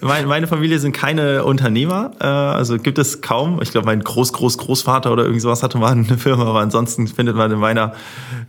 Familie, 0.00 0.26
meine 0.26 0.46
Familie 0.46 0.78
sind 0.78 0.92
keine 0.92 1.44
Unternehmer, 1.44 2.12
äh, 2.20 2.24
also 2.24 2.78
gibt 2.78 2.98
es 2.98 3.20
kaum. 3.20 3.60
Ich 3.62 3.70
glaube, 3.70 3.86
mein 3.86 4.00
Groß, 4.00 4.32
Groß, 4.32 4.58
Großvater 4.58 5.12
oder 5.12 5.24
irgend 5.24 5.42
sowas 5.42 5.62
hatte 5.62 5.78
mal 5.78 5.92
eine 5.92 6.18
Firma, 6.26 6.46
aber 6.46 6.58
ansonsten 6.58 7.06
findet 7.06 7.36
man 7.36 7.52
in 7.52 7.60
meiner 7.60 7.92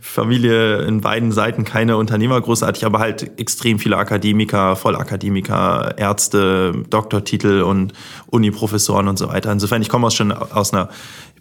Familie 0.00 0.78
in 0.82 1.00
beiden 1.00 1.30
Seiten 1.30 1.64
keine 1.64 1.96
Unternehmer 1.96 2.40
großartig, 2.40 2.84
aber 2.84 2.98
halt 2.98 3.38
extrem 3.38 3.78
viele 3.78 3.96
Akademiker, 3.96 4.74
Vollakademiker, 4.74 5.96
Ärzte, 5.96 6.72
Doktortitel 6.90 7.62
und 7.62 7.92
Uniprofessoren 8.26 9.06
und 9.06 9.16
so 9.16 9.28
weiter. 9.28 9.52
Insofern, 9.52 9.80
ich 9.80 9.88
komme 9.88 10.08
aus 10.08 10.14
schon 10.14 10.32
aus 10.32 10.72
einer 10.72 10.88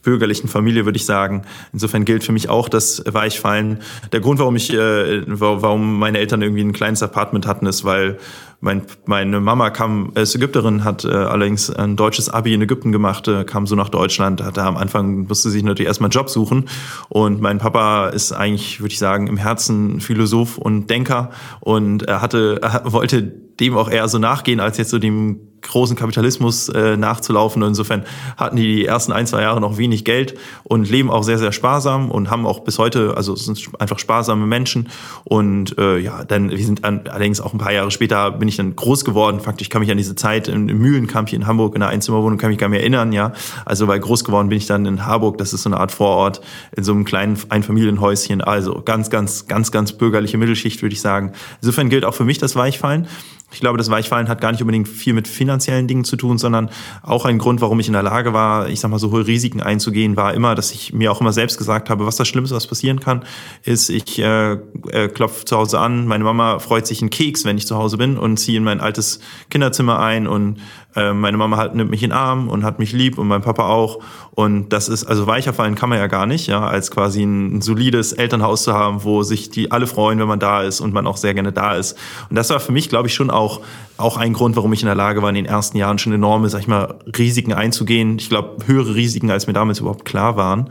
bürgerlichen 0.07 0.47
Familie, 0.47 0.85
würde 0.85 0.95
ich 0.95 1.05
sagen. 1.05 1.41
Insofern 1.73 2.05
gilt 2.05 2.23
für 2.23 2.31
mich 2.31 2.47
auch 2.47 2.69
das 2.69 3.03
Weichfallen. 3.05 3.79
Der 4.13 4.21
Grund, 4.21 4.39
warum 4.39 4.55
ich, 4.55 4.71
äh, 4.73 5.21
warum 5.27 5.99
meine 5.99 6.19
Eltern 6.19 6.41
irgendwie 6.41 6.63
ein 6.63 6.71
kleines 6.71 7.03
Apartment 7.03 7.45
hatten, 7.45 7.65
ist, 7.65 7.83
weil 7.83 8.17
mein, 8.61 8.83
meine 9.05 9.41
Mama 9.41 9.69
kam, 9.69 10.13
ist 10.15 10.33
Ägypterin, 10.33 10.85
hat 10.85 11.03
äh, 11.03 11.09
allerdings 11.09 11.69
ein 11.69 11.97
deutsches 11.97 12.29
Abi 12.29 12.53
in 12.53 12.61
Ägypten 12.61 12.93
gemacht, 12.93 13.27
äh, 13.27 13.43
kam 13.43 13.67
so 13.67 13.75
nach 13.75 13.89
Deutschland, 13.89 14.41
hatte 14.41 14.63
am 14.63 14.77
Anfang, 14.77 15.27
musste 15.27 15.49
sich 15.49 15.61
natürlich 15.61 15.89
erstmal 15.89 16.07
einen 16.07 16.13
Job 16.13 16.29
suchen. 16.29 16.69
Und 17.09 17.41
mein 17.41 17.57
Papa 17.57 18.07
ist 18.07 18.31
eigentlich, 18.31 18.79
würde 18.79 18.93
ich 18.93 18.99
sagen, 18.99 19.27
im 19.27 19.35
Herzen 19.35 19.99
Philosoph 19.99 20.57
und 20.57 20.89
Denker 20.89 21.31
und 21.59 22.03
er 22.03 22.21
hatte, 22.21 22.61
er 22.61 22.93
wollte 22.93 23.21
dem 23.21 23.75
auch 23.75 23.89
eher 23.89 24.07
so 24.07 24.19
nachgehen, 24.19 24.61
als 24.61 24.77
jetzt 24.77 24.91
so 24.91 24.99
dem 24.99 25.46
großen 25.67 25.95
Kapitalismus 25.95 26.69
äh, 26.69 26.97
nachzulaufen. 26.97 27.61
Insofern 27.61 28.03
hatten 28.37 28.55
die 28.55 28.67
die 28.67 28.85
ersten 28.85 29.11
ein, 29.11 29.27
zwei 29.27 29.41
Jahre 29.41 29.61
noch 29.61 29.77
wenig 29.77 30.05
Geld 30.05 30.37
und 30.63 30.89
leben 30.89 31.09
auch 31.09 31.23
sehr, 31.23 31.37
sehr 31.37 31.51
sparsam 31.51 32.11
und 32.11 32.29
haben 32.29 32.45
auch 32.45 32.61
bis 32.61 32.79
heute, 32.79 33.15
also 33.15 33.35
sind 33.35 33.69
einfach 33.79 33.99
sparsame 33.99 34.45
Menschen. 34.45 34.89
Und 35.23 35.77
äh, 35.77 35.97
ja, 35.97 36.23
dann, 36.23 36.51
wir 36.51 36.65
sind 36.65 36.83
an, 36.83 37.01
allerdings 37.09 37.41
auch 37.41 37.53
ein 37.53 37.59
paar 37.59 37.71
Jahre 37.71 37.91
später 37.91 38.31
bin 38.31 38.47
ich 38.47 38.57
dann 38.57 38.75
groß 38.75 39.05
geworden. 39.05 39.39
Faktisch 39.39 39.69
kann 39.69 39.81
mich 39.81 39.91
an 39.91 39.97
diese 39.97 40.15
Zeit 40.15 40.47
im, 40.47 40.69
im 40.69 40.79
Mühlenkamp 40.79 41.29
hier 41.29 41.39
in 41.39 41.47
Hamburg 41.47 41.75
in 41.75 41.81
einer 41.81 41.91
Einzimmerwohnung 41.91 42.37
kann 42.37 42.49
mich 42.49 42.57
gar 42.57 42.69
nicht 42.69 42.79
erinnern, 42.79 43.11
ja. 43.11 43.33
Also 43.65 43.87
weil 43.87 43.99
groß 43.99 44.23
geworden 44.23 44.49
bin 44.49 44.57
ich 44.57 44.67
dann 44.67 44.85
in 44.85 45.05
Harburg, 45.05 45.37
das 45.37 45.53
ist 45.53 45.63
so 45.63 45.69
eine 45.69 45.79
Art 45.79 45.91
Vorort, 45.91 46.41
in 46.75 46.83
so 46.83 46.91
einem 46.91 47.05
kleinen 47.05 47.37
Einfamilienhäuschen. 47.49 48.41
Also 48.41 48.81
ganz, 48.83 49.09
ganz, 49.09 49.47
ganz, 49.47 49.71
ganz 49.71 49.93
bürgerliche 49.93 50.37
Mittelschicht, 50.37 50.81
würde 50.81 50.93
ich 50.93 51.01
sagen. 51.01 51.33
Insofern 51.61 51.89
gilt 51.89 52.05
auch 52.05 52.13
für 52.13 52.25
mich 52.25 52.37
das 52.37 52.55
Weichfallen. 52.55 53.07
Ich 53.51 53.61
glaube, 53.61 53.77
das 53.77 53.89
Weichfallen 53.89 54.27
hat 54.27 54.41
gar 54.41 54.51
nicht 54.51 54.61
unbedingt 54.61 54.89
viel 54.89 55.13
mit 55.13 55.25
finanziellen 55.25 55.87
Dingen 55.87 56.03
zu 56.03 56.17
tun, 56.17 56.37
sondern 56.37 56.69
auch 57.01 57.23
ein 57.23 57.37
Grund, 57.37 57.61
warum 57.61 57.79
ich 57.79 57.87
in 57.87 57.93
der 57.93 58.03
Lage 58.03 58.33
war, 58.33 58.67
ich 58.67 58.81
sag 58.81 58.91
mal, 58.91 58.99
so 58.99 59.11
hohe 59.11 59.25
Risiken 59.25 59.61
einzugehen, 59.61 60.17
war 60.17 60.33
immer, 60.33 60.53
dass 60.53 60.71
ich 60.71 60.91
mir 60.91 61.11
auch 61.13 61.21
immer 61.21 61.31
selbst 61.31 61.57
gesagt 61.57 61.89
habe, 61.89 62.05
was 62.05 62.17
das 62.17 62.27
Schlimmste, 62.27 62.55
was 62.55 62.67
passieren 62.67 62.99
kann, 62.99 63.23
ist, 63.63 63.89
ich 63.89 64.19
äh, 64.19 64.53
äh, 64.89 65.07
klopfe 65.07 65.45
zu 65.45 65.55
Hause 65.55 65.79
an, 65.79 66.07
meine 66.07 66.25
Mama 66.25 66.59
freut 66.59 66.85
sich 66.85 67.01
einen 67.01 67.09
Keks, 67.09 67.45
wenn 67.45 67.57
ich 67.57 67.65
zu 67.65 67.77
Hause 67.77 67.97
bin 67.97 68.17
und 68.17 68.35
ziehe 68.35 68.57
in 68.57 68.65
mein 68.65 68.81
altes 68.81 69.21
Kinderzimmer 69.49 69.99
ein 69.99 70.27
und 70.27 70.59
äh, 70.95 71.13
meine 71.13 71.37
Mama 71.37 71.57
halt, 71.57 71.75
nimmt 71.75 71.91
mich 71.91 72.03
in 72.03 72.09
den 72.09 72.17
Arm 72.17 72.49
und 72.49 72.63
hat 72.63 72.79
mich 72.79 72.93
lieb 72.93 73.17
und 73.17 73.27
mein 73.27 73.41
Papa 73.41 73.67
auch. 73.67 73.99
Und 74.31 74.69
das 74.69 74.89
ist, 74.89 75.03
also 75.03 75.27
weicher 75.27 75.53
fallen 75.53 75.75
kann 75.75 75.89
man 75.89 75.99
ja 75.99 76.07
gar 76.07 76.25
nicht, 76.25 76.47
ja, 76.47 76.65
als 76.65 76.91
quasi 76.91 77.23
ein, 77.23 77.57
ein 77.57 77.61
solides 77.61 78.13
Elternhaus 78.13 78.63
zu 78.63 78.73
haben, 78.73 79.03
wo 79.03 79.23
sich 79.23 79.49
die 79.49 79.71
alle 79.71 79.87
freuen, 79.87 80.19
wenn 80.19 80.27
man 80.27 80.39
da 80.39 80.61
ist 80.61 80.81
und 80.81 80.93
man 80.93 81.05
auch 81.05 81.17
sehr 81.17 81.33
gerne 81.33 81.51
da 81.51 81.75
ist. 81.75 81.97
Und 82.29 82.35
das 82.35 82.49
war 82.49 82.59
für 82.59 82.71
mich, 82.71 82.89
glaube 82.89 83.07
ich, 83.07 83.13
schon 83.13 83.29
auch, 83.29 83.61
auch 83.97 84.17
ein 84.17 84.33
Grund, 84.33 84.55
warum 84.55 84.73
ich 84.73 84.81
in 84.81 84.87
der 84.87 84.95
Lage 84.95 85.21
war, 85.21 85.29
in 85.29 85.35
den 85.35 85.45
ersten 85.45 85.77
Jahren 85.77 85.99
schon 85.99 86.13
enorme, 86.13 86.49
sag 86.49 86.61
ich 86.61 86.67
mal, 86.67 86.95
Risiken 87.17 87.53
einzugehen. 87.53 88.17
Ich 88.17 88.29
glaube, 88.29 88.65
höhere 88.65 88.95
Risiken, 88.95 89.29
als 89.29 89.47
mir 89.47 89.53
damals 89.53 89.79
überhaupt 89.79 90.05
klar 90.05 90.37
waren. 90.37 90.69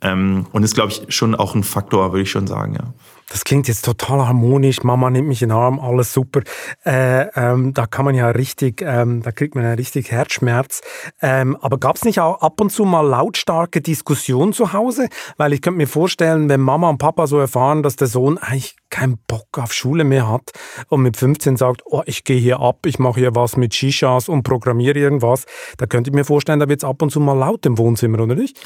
Ähm, 0.00 0.46
und 0.52 0.62
ist, 0.62 0.74
glaube 0.74 0.92
ich, 0.92 1.02
schon 1.08 1.34
auch 1.34 1.54
ein 1.54 1.62
Faktor, 1.62 2.12
würde 2.12 2.22
ich 2.22 2.30
schon 2.30 2.46
sagen, 2.46 2.74
ja. 2.74 2.92
Das 3.34 3.42
klingt 3.42 3.66
jetzt 3.66 3.84
total 3.84 4.28
harmonisch. 4.28 4.84
Mama 4.84 5.10
nimmt 5.10 5.26
mich 5.26 5.42
in 5.42 5.48
den 5.48 5.58
Arm, 5.58 5.80
alles 5.80 6.12
super. 6.12 6.42
Äh, 6.86 7.26
ähm, 7.34 7.74
da 7.74 7.86
kann 7.86 8.04
man 8.04 8.14
ja 8.14 8.28
richtig, 8.28 8.80
ähm, 8.80 9.22
da 9.22 9.32
kriegt 9.32 9.56
man 9.56 9.64
ja 9.64 9.72
richtig 9.72 10.12
Herzschmerz. 10.12 10.82
Ähm, 11.20 11.56
aber 11.60 11.78
gab 11.78 11.96
es 11.96 12.04
nicht 12.04 12.20
auch 12.20 12.42
ab 12.42 12.60
und 12.60 12.70
zu 12.70 12.84
mal 12.84 13.00
lautstarke 13.00 13.80
Diskussionen 13.80 14.52
zu 14.52 14.72
Hause? 14.72 15.08
Weil 15.36 15.52
ich 15.52 15.62
könnte 15.62 15.78
mir 15.78 15.88
vorstellen, 15.88 16.48
wenn 16.48 16.60
Mama 16.60 16.88
und 16.88 16.98
Papa 16.98 17.26
so 17.26 17.40
erfahren, 17.40 17.82
dass 17.82 17.96
der 17.96 18.06
Sohn 18.06 18.38
eigentlich 18.38 18.76
keinen 18.88 19.18
Bock 19.26 19.58
auf 19.58 19.72
Schule 19.72 20.04
mehr 20.04 20.30
hat 20.30 20.52
und 20.88 21.02
mit 21.02 21.16
15 21.16 21.56
sagt, 21.56 21.82
oh, 21.86 22.02
ich 22.06 22.22
gehe 22.22 22.38
hier 22.38 22.60
ab, 22.60 22.86
ich 22.86 23.00
mache 23.00 23.18
hier 23.18 23.34
was 23.34 23.56
mit 23.56 23.74
Shishas 23.74 24.28
und 24.28 24.44
programmiere 24.44 25.00
irgendwas, 25.00 25.46
da 25.78 25.86
könnte 25.86 26.10
ich 26.10 26.14
mir 26.14 26.24
vorstellen, 26.24 26.60
da 26.60 26.68
wird 26.68 26.84
es 26.84 26.88
ab 26.88 27.02
und 27.02 27.10
zu 27.10 27.18
mal 27.18 27.36
laut 27.36 27.66
im 27.66 27.78
Wohnzimmer, 27.78 28.20
oder 28.20 28.36
nicht? 28.36 28.60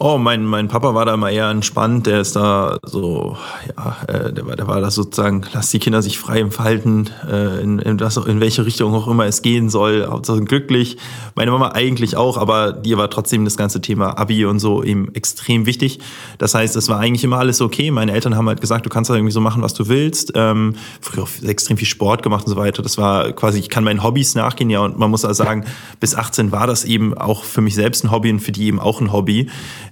Oh, 0.00 0.16
mein, 0.16 0.44
mein 0.44 0.68
Papa 0.68 0.94
war 0.94 1.06
da 1.06 1.14
immer 1.14 1.28
eher 1.28 1.50
entspannt. 1.50 2.06
Der 2.06 2.20
ist 2.20 2.36
da 2.36 2.78
so, 2.84 3.36
ja, 3.76 3.96
äh, 4.06 4.32
der, 4.32 4.46
war, 4.46 4.54
der 4.54 4.68
war 4.68 4.80
da 4.80 4.92
sozusagen, 4.92 5.44
lass 5.52 5.72
die 5.72 5.80
Kinder 5.80 6.02
sich 6.02 6.20
frei 6.20 6.38
entfalten, 6.38 7.10
äh, 7.28 7.60
in, 7.60 7.80
in, 7.80 7.98
das, 7.98 8.16
in 8.16 8.38
welche 8.38 8.64
Richtung 8.64 8.94
auch 8.94 9.08
immer 9.08 9.26
es 9.26 9.42
gehen 9.42 9.68
soll. 9.68 10.06
Hauptsache 10.08 10.42
glücklich. 10.42 10.98
Meine 11.34 11.50
Mama 11.50 11.72
eigentlich 11.72 12.16
auch, 12.16 12.36
aber 12.36 12.72
dir 12.72 12.96
war 12.96 13.10
trotzdem 13.10 13.44
das 13.44 13.56
ganze 13.56 13.80
Thema 13.80 14.16
Abi 14.16 14.44
und 14.44 14.60
so 14.60 14.84
eben 14.84 15.12
extrem 15.16 15.66
wichtig. 15.66 15.98
Das 16.38 16.54
heißt, 16.54 16.76
es 16.76 16.88
war 16.88 17.00
eigentlich 17.00 17.24
immer 17.24 17.38
alles 17.38 17.60
okay. 17.60 17.90
Meine 17.90 18.12
Eltern 18.12 18.36
haben 18.36 18.46
halt 18.46 18.60
gesagt, 18.60 18.86
du 18.86 18.90
kannst 18.90 19.10
da 19.10 19.16
irgendwie 19.16 19.32
so 19.32 19.40
machen, 19.40 19.62
was 19.62 19.74
du 19.74 19.88
willst. 19.88 20.30
Ähm, 20.36 20.76
früher 21.00 21.24
auch 21.24 21.28
extrem 21.42 21.76
viel 21.76 21.88
Sport 21.88 22.22
gemacht 22.22 22.46
und 22.46 22.52
so 22.52 22.56
weiter. 22.56 22.84
Das 22.84 22.98
war 22.98 23.32
quasi, 23.32 23.58
ich 23.58 23.68
kann 23.68 23.82
meinen 23.82 24.04
Hobbys 24.04 24.36
nachgehen, 24.36 24.70
ja, 24.70 24.78
und 24.78 24.96
man 24.96 25.10
muss 25.10 25.24
also 25.24 25.42
sagen, 25.42 25.64
bis 25.98 26.14
18 26.14 26.52
war 26.52 26.68
das 26.68 26.84
eben 26.84 27.18
auch 27.18 27.42
für 27.42 27.62
mich 27.62 27.74
selbst 27.74 28.04
ein 28.04 28.12
Hobby 28.12 28.30
und 28.30 28.38
für 28.38 28.52
die 28.52 28.66
eben 28.66 28.78
auch 28.78 29.00
ein 29.00 29.12
Hobby 29.12 29.48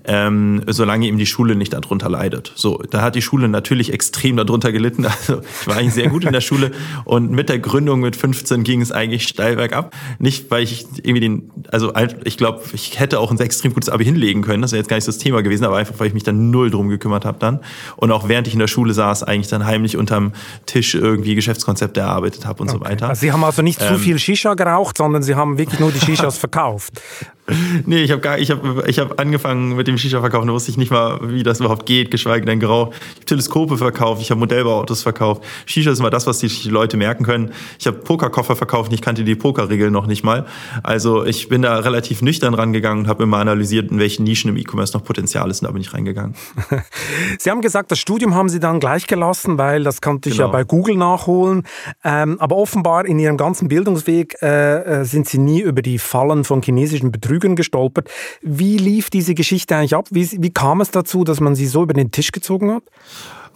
ähm, 0.06 0.62
solange 0.66 1.06
ihm 1.08 1.18
die 1.18 1.26
Schule 1.26 1.56
nicht 1.56 1.72
darunter 1.72 2.08
leidet. 2.08 2.52
So, 2.54 2.82
da 2.90 3.02
hat 3.02 3.14
die 3.14 3.22
Schule 3.22 3.48
natürlich 3.48 3.92
extrem 3.92 4.36
darunter 4.36 4.72
gelitten. 4.72 5.06
Also 5.26 5.40
ich 5.60 5.66
war 5.66 5.76
eigentlich 5.76 5.94
sehr 5.94 6.08
gut 6.08 6.24
in 6.24 6.32
der 6.32 6.40
Schule 6.40 6.72
und 7.04 7.30
mit 7.30 7.48
der 7.48 7.58
Gründung 7.58 8.00
mit 8.00 8.16
15 8.16 8.64
ging 8.64 8.80
es 8.80 8.92
eigentlich 8.92 9.26
steil 9.26 9.56
bergab. 9.56 9.94
Nicht, 10.18 10.50
weil 10.50 10.62
ich 10.62 10.84
irgendwie 10.98 11.20
den, 11.20 11.50
also 11.70 11.92
ich 12.24 12.36
glaube, 12.36 12.62
ich 12.74 13.00
hätte 13.00 13.18
auch 13.18 13.30
ein 13.30 13.38
extrem 13.40 13.72
gutes 13.72 13.88
Abi 13.88 14.04
hinlegen 14.04 14.42
können. 14.42 14.62
Das 14.62 14.72
wäre 14.72 14.80
jetzt 14.80 14.88
gar 14.88 14.96
nicht 14.96 15.08
das 15.08 15.18
Thema 15.18 15.42
gewesen, 15.42 15.64
aber 15.64 15.78
einfach, 15.78 15.98
weil 15.98 16.08
ich 16.08 16.14
mich 16.14 16.22
dann 16.22 16.50
null 16.50 16.70
drum 16.70 16.88
gekümmert 16.88 17.24
habe 17.24 17.38
dann. 17.38 17.60
Und 17.96 18.12
auch 18.12 18.28
während 18.28 18.46
ich 18.46 18.52
in 18.52 18.60
der 18.60 18.68
Schule 18.68 18.92
saß, 18.94 19.22
eigentlich 19.22 19.48
dann 19.48 19.64
heimlich 19.64 19.96
unterm 19.96 20.32
Tisch 20.66 20.94
irgendwie 20.94 21.34
Geschäftskonzepte 21.34 22.00
erarbeitet 22.00 22.46
habe 22.46 22.62
und 22.62 22.68
okay. 22.68 22.78
so 22.78 22.84
weiter. 22.84 23.08
Also 23.08 23.20
Sie 23.20 23.32
haben 23.32 23.44
also 23.44 23.62
nicht 23.62 23.80
ähm, 23.80 23.88
zu 23.88 23.98
viel 23.98 24.18
Shisha 24.18 24.54
geraucht, 24.54 24.98
sondern 24.98 25.22
Sie 25.22 25.34
haben 25.34 25.58
wirklich 25.58 25.80
nur 25.80 25.92
die 25.92 26.00
Shishas 26.00 26.38
verkauft. 26.46 27.00
nee, 27.86 28.02
ich 28.02 28.10
habe 28.10 28.20
gar, 28.20 28.38
ich 28.38 28.50
habe, 28.50 28.84
ich 28.88 28.98
habe 28.98 29.18
angefangen 29.18 29.76
mit 29.76 29.86
dem 29.86 29.98
Shisha 29.98 30.20
verkaufen, 30.20 30.48
da 30.48 30.52
wusste 30.52 30.70
ich 30.70 30.76
nicht 30.76 30.90
mal, 30.90 31.18
wie 31.22 31.42
das 31.42 31.60
überhaupt 31.60 31.86
geht, 31.86 32.10
geschweige 32.10 32.44
denn 32.44 32.58
grau. 32.58 32.90
Ich 32.90 33.16
habe 33.16 33.26
Teleskope 33.26 33.78
verkauft, 33.78 34.20
ich 34.20 34.30
habe 34.30 34.40
Modellbauautos 34.40 35.02
verkauft. 35.02 35.44
Shisha 35.64 35.92
ist 35.92 36.00
immer 36.00 36.10
das, 36.10 36.26
was 36.26 36.38
die 36.38 36.48
Leute 36.68 36.96
merken 36.96 37.24
können. 37.24 37.52
Ich 37.78 37.86
habe 37.86 37.98
Pokerkoffer 37.98 38.56
verkauft, 38.56 38.92
ich 38.92 39.00
kannte 39.00 39.22
die 39.22 39.36
Pokerregeln 39.36 39.92
noch 39.92 40.06
nicht 40.06 40.24
mal. 40.24 40.46
Also 40.82 41.24
ich 41.24 41.48
bin 41.48 41.62
da 41.62 41.78
relativ 41.78 42.20
nüchtern 42.20 42.54
rangegangen 42.54 43.04
und 43.04 43.08
habe 43.08 43.22
immer 43.22 43.38
analysiert, 43.38 43.90
in 43.90 43.98
welchen 43.98 44.24
Nischen 44.24 44.50
im 44.50 44.56
E-Commerce 44.56 44.96
noch 44.96 45.04
Potenzial 45.04 45.48
ist 45.50 45.62
und 45.62 45.68
da 45.68 45.72
bin 45.72 45.82
ich 45.82 45.94
reingegangen. 45.94 46.34
Sie 47.38 47.50
haben 47.50 47.60
gesagt, 47.60 47.92
das 47.92 48.00
Studium 48.00 48.34
haben 48.34 48.48
Sie 48.48 48.58
dann 48.58 48.80
gleich 48.80 49.06
gelassen, 49.06 49.56
weil 49.56 49.84
das 49.84 50.00
konnte 50.00 50.28
ich 50.30 50.36
genau. 50.36 50.48
ja 50.48 50.52
bei 50.52 50.64
Google 50.64 50.96
nachholen. 50.96 51.62
Ähm, 52.02 52.40
aber 52.40 52.56
offenbar 52.56 53.06
in 53.06 53.18
Ihrem 53.20 53.36
ganzen 53.36 53.68
Bildungsweg 53.68 54.36
äh, 54.42 55.02
äh 55.02 55.04
sind 55.04 55.28
Sie 55.28 55.38
nie 55.38 55.60
über 55.60 55.82
die 55.82 55.98
Fallen 55.98 56.42
von 56.42 56.62
chinesischen 56.62 57.12
Betrügern 57.12 57.35
Lügen 57.36 57.54
gestolpert. 57.56 58.08
Wie 58.40 58.78
lief 58.78 59.10
diese 59.10 59.34
Geschichte 59.34 59.76
eigentlich 59.76 59.94
ab? 59.94 60.08
Wie, 60.10 60.28
wie 60.42 60.50
kam 60.50 60.80
es 60.80 60.90
dazu, 60.90 61.22
dass 61.22 61.40
man 61.40 61.54
sie 61.54 61.66
so 61.66 61.82
über 61.82 61.92
den 61.92 62.10
Tisch 62.10 62.32
gezogen 62.32 62.70
hat? 62.72 62.82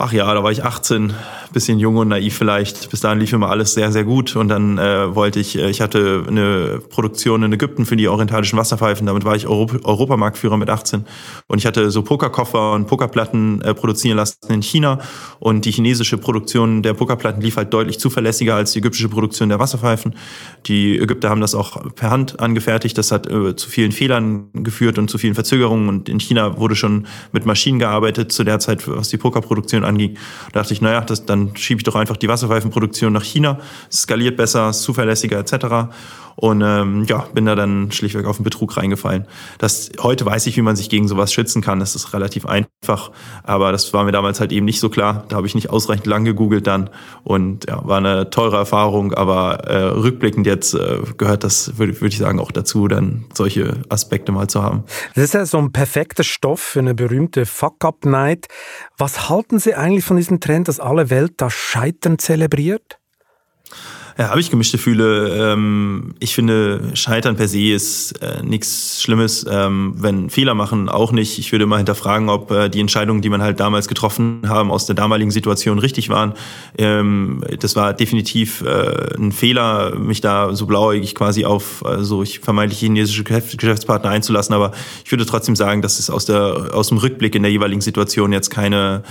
Ach 0.02 0.14
ja, 0.14 0.32
da 0.32 0.42
war 0.42 0.50
ich 0.50 0.64
18, 0.64 1.12
bisschen 1.52 1.78
jung 1.78 1.96
und 1.96 2.08
naiv 2.08 2.34
vielleicht. 2.34 2.88
Bis 2.90 3.00
dahin 3.00 3.20
lief 3.20 3.34
immer 3.34 3.50
alles 3.50 3.74
sehr, 3.74 3.92
sehr 3.92 4.04
gut. 4.04 4.34
Und 4.34 4.48
dann 4.48 4.78
äh, 4.78 5.14
wollte 5.14 5.40
ich, 5.40 5.58
äh, 5.58 5.68
ich 5.68 5.82
hatte 5.82 6.24
eine 6.26 6.80
Produktion 6.88 7.42
in 7.42 7.52
Ägypten 7.52 7.84
für 7.84 7.96
die 7.96 8.08
orientalischen 8.08 8.58
Wasserpfeifen. 8.58 9.06
Damit 9.06 9.26
war 9.26 9.36
ich 9.36 9.46
Europ 9.46 9.84
Europamarktführer 9.84 10.56
mit 10.56 10.70
18. 10.70 11.04
Und 11.48 11.58
ich 11.58 11.66
hatte 11.66 11.90
so 11.90 12.00
Pokerkoffer 12.00 12.72
und 12.72 12.86
Pokerplatten 12.86 13.60
äh, 13.60 13.74
produzieren 13.74 14.16
lassen 14.16 14.38
in 14.48 14.62
China. 14.62 15.00
Und 15.38 15.66
die 15.66 15.70
chinesische 15.70 16.16
Produktion 16.16 16.82
der 16.82 16.94
Pokerplatten 16.94 17.42
lief 17.42 17.58
halt 17.58 17.74
deutlich 17.74 18.00
zuverlässiger 18.00 18.54
als 18.54 18.72
die 18.72 18.78
ägyptische 18.78 19.10
Produktion 19.10 19.50
der 19.50 19.58
Wasserpfeifen. 19.58 20.14
Die 20.64 20.98
Ägypter 20.98 21.28
haben 21.28 21.42
das 21.42 21.54
auch 21.54 21.94
per 21.94 22.10
Hand 22.10 22.40
angefertigt. 22.40 22.96
Das 22.96 23.12
hat 23.12 23.26
äh, 23.26 23.54
zu 23.54 23.68
vielen 23.68 23.92
Fehlern 23.92 24.48
geführt 24.54 24.98
und 24.98 25.10
zu 25.10 25.18
vielen 25.18 25.34
Verzögerungen. 25.34 25.90
Und 25.90 26.08
in 26.08 26.20
China 26.20 26.58
wurde 26.58 26.74
schon 26.74 27.06
mit 27.32 27.44
Maschinen 27.44 27.78
gearbeitet 27.78 28.32
zu 28.32 28.44
der 28.44 28.60
Zeit, 28.60 28.88
was 28.88 29.10
die 29.10 29.18
Pokerproduktion 29.18 29.89
anging. 29.90 30.16
Da 30.52 30.60
dachte 30.60 30.72
ich, 30.72 30.80
naja, 30.80 31.02
das, 31.02 31.26
dann 31.26 31.54
schiebe 31.56 31.80
ich 31.80 31.84
doch 31.84 31.96
einfach 31.96 32.16
die 32.16 32.28
Wasserpfeifenproduktion 32.28 33.12
nach 33.12 33.24
China, 33.24 33.58
skaliert 33.92 34.36
besser, 34.36 34.72
zuverlässiger 34.72 35.38
etc. 35.38 35.92
Und 36.40 36.62
ähm, 36.64 37.04
ja, 37.04 37.26
bin 37.34 37.44
da 37.44 37.54
dann 37.54 37.92
schlichtweg 37.92 38.24
auf 38.24 38.36
den 38.36 38.44
Betrug 38.44 38.74
reingefallen. 38.78 39.26
Das, 39.58 39.90
heute 40.00 40.24
weiß 40.24 40.46
ich, 40.46 40.56
wie 40.56 40.62
man 40.62 40.74
sich 40.74 40.88
gegen 40.88 41.06
sowas 41.06 41.34
schützen 41.34 41.60
kann. 41.60 41.80
Das 41.80 41.94
ist 41.94 42.14
relativ 42.14 42.46
einfach. 42.46 43.10
Aber 43.42 43.72
das 43.72 43.92
war 43.92 44.04
mir 44.04 44.12
damals 44.12 44.40
halt 44.40 44.50
eben 44.50 44.64
nicht 44.64 44.80
so 44.80 44.88
klar. 44.88 45.24
Da 45.28 45.36
habe 45.36 45.46
ich 45.46 45.54
nicht 45.54 45.68
ausreichend 45.68 46.06
lang 46.06 46.24
gegoogelt 46.24 46.66
dann. 46.66 46.88
Und 47.24 47.68
ja, 47.68 47.86
war 47.86 47.98
eine 47.98 48.30
teure 48.30 48.56
Erfahrung. 48.56 49.12
Aber 49.12 49.64
äh, 49.66 49.82
rückblickend 49.82 50.46
jetzt 50.46 50.72
äh, 50.72 51.00
gehört 51.18 51.44
das, 51.44 51.76
würde 51.76 52.00
würd 52.00 52.14
ich 52.14 52.18
sagen, 52.18 52.40
auch 52.40 52.52
dazu, 52.52 52.88
dann 52.88 53.26
solche 53.34 53.82
Aspekte 53.90 54.32
mal 54.32 54.48
zu 54.48 54.62
haben. 54.62 54.84
Das 55.14 55.24
ist 55.24 55.34
ja 55.34 55.44
so 55.44 55.58
ein 55.58 55.72
perfekter 55.72 56.24
Stoff 56.24 56.60
für 56.60 56.78
eine 56.78 56.94
berühmte 56.94 57.44
Fuck-Up-Night. 57.44 58.48
Was 58.96 59.28
halten 59.28 59.58
Sie 59.58 59.74
eigentlich 59.74 60.06
von 60.06 60.16
diesem 60.16 60.40
Trend, 60.40 60.68
dass 60.68 60.80
alle 60.80 61.10
Welt 61.10 61.34
das 61.36 61.52
Scheitern 61.52 62.18
zelebriert? 62.18 62.99
Ja, 64.20 64.28
habe 64.28 64.40
ich 64.40 64.50
gemischte 64.50 64.76
Gefühle. 64.76 65.52
Ähm, 65.54 66.14
ich 66.18 66.34
finde, 66.34 66.90
Scheitern 66.92 67.36
per 67.36 67.48
se 67.48 67.72
ist 67.72 68.12
äh, 68.20 68.42
nichts 68.42 69.00
Schlimmes. 69.02 69.46
Ähm, 69.48 69.94
wenn 69.96 70.28
Fehler 70.28 70.52
machen, 70.52 70.90
auch 70.90 71.10
nicht. 71.10 71.38
Ich 71.38 71.50
würde 71.52 71.64
mal 71.64 71.78
hinterfragen, 71.78 72.28
ob 72.28 72.50
äh, 72.50 72.68
die 72.68 72.80
Entscheidungen, 72.80 73.22
die 73.22 73.30
man 73.30 73.40
halt 73.40 73.60
damals 73.60 73.88
getroffen 73.88 74.42
haben, 74.46 74.70
aus 74.70 74.84
der 74.84 74.94
damaligen 74.94 75.30
Situation 75.30 75.78
richtig 75.78 76.10
waren. 76.10 76.34
Ähm, 76.76 77.42
das 77.60 77.76
war 77.76 77.94
definitiv 77.94 78.60
äh, 78.60 79.16
ein 79.16 79.32
Fehler, 79.32 79.98
mich 79.98 80.20
da 80.20 80.54
so 80.54 80.66
blauäugig 80.66 81.14
quasi 81.14 81.46
auf 81.46 81.82
äh, 81.86 82.04
so 82.04 82.22
ich 82.22 82.40
vermeintlich 82.40 82.80
chinesische 82.80 83.24
Geschäftspartner 83.24 84.10
einzulassen. 84.10 84.54
Aber 84.54 84.72
ich 85.02 85.10
würde 85.10 85.24
trotzdem 85.24 85.56
sagen, 85.56 85.80
dass 85.80 85.98
es 85.98 86.10
aus 86.10 86.26
der 86.26 86.74
aus 86.74 86.88
dem 86.88 86.98
Rückblick 86.98 87.34
in 87.36 87.42
der 87.42 87.52
jeweiligen 87.52 87.80
Situation 87.80 88.32
jetzt 88.34 88.50
keine 88.50 89.02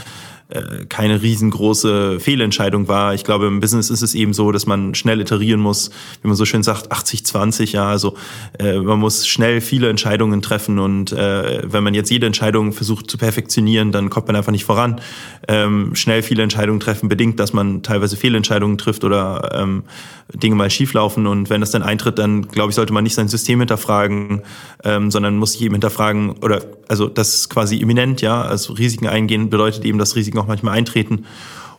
äh, 0.50 0.86
keine 0.90 1.22
riesengroße 1.22 2.20
Fehlentscheidung 2.20 2.88
war. 2.88 3.14
Ich 3.14 3.24
glaube, 3.24 3.46
im 3.46 3.60
Business 3.60 3.90
ist 3.90 4.02
es 4.02 4.16
eben 4.16 4.34
so, 4.34 4.52
dass 4.52 4.66
man 4.66 4.96
schnell 4.96 5.22
iterieren 5.22 5.60
muss, 5.60 5.92
wie 6.22 6.28
man 6.28 6.36
so 6.36 6.46
schön 6.46 6.64
sagt, 6.64 6.92
80-20, 6.92 7.72
ja, 7.74 7.88
also 7.88 8.18
äh, 8.58 8.80
man 8.80 9.00
muss 9.00 9.28
schnell 9.28 9.62
viele 9.62 9.90
Entscheidungen 9.90 10.42
treffen 10.42 10.80
und 10.80 11.12
äh, 11.12 11.62
wenn 11.72 11.84
man 11.84 11.94
jetzt 11.94 12.10
jede 12.10 12.26
Entscheidung 12.26 12.74
versucht 12.74 13.12
zu 13.12 13.20
perfektionieren, 13.20 13.92
dann 13.92 14.10
kommt 14.10 14.26
man 14.26 14.36
einfach 14.36 14.52
nicht 14.52 14.66
voran. 14.66 15.00
Ähm, 15.48 15.96
schnell 15.96 16.24
viele 16.24 16.42
Entscheidungen 16.42 16.80
treffen 16.80 17.10
bedingt, 17.10 17.40
dass 17.40 17.54
man 17.54 17.84
teilweise 17.84 18.18
Fehlentscheidungen 18.18 18.80
trifft 18.80 19.04
oder 19.04 19.52
ähm, 19.54 19.84
Dinge 20.34 20.56
mal 20.56 20.70
schieflaufen 20.70 21.26
und 21.26 21.50
wenn 21.50 21.62
das 21.62 21.72
dann 21.72 21.82
eintritt, 21.82 22.20
dann 22.20 22.48
glaube 22.48 22.70
ich, 22.70 22.76
sollte 22.76 22.94
man 22.94 23.04
nicht 23.04 23.16
sein 23.16 23.28
System 23.28 23.60
hinterfragen, 23.60 24.44
ähm, 24.84 25.10
sondern 25.10 25.38
muss 25.38 25.54
sich 25.54 25.62
eben 25.64 25.74
hinterfragen 25.74 26.36
oder 26.42 26.62
also 26.88 27.08
das 27.08 27.36
ist 27.36 27.50
quasi 27.50 27.78
imminent, 27.78 28.22
ja, 28.22 28.42
also 28.42 28.74
Risiken 28.74 29.08
eingehen 29.08 29.50
bedeutet 29.50 29.86
eben, 29.86 29.98
dass 29.98 30.16
Risiken 30.16 30.38
auch 30.38 30.48
manchmal 30.48 30.78
eintreten. 30.78 31.26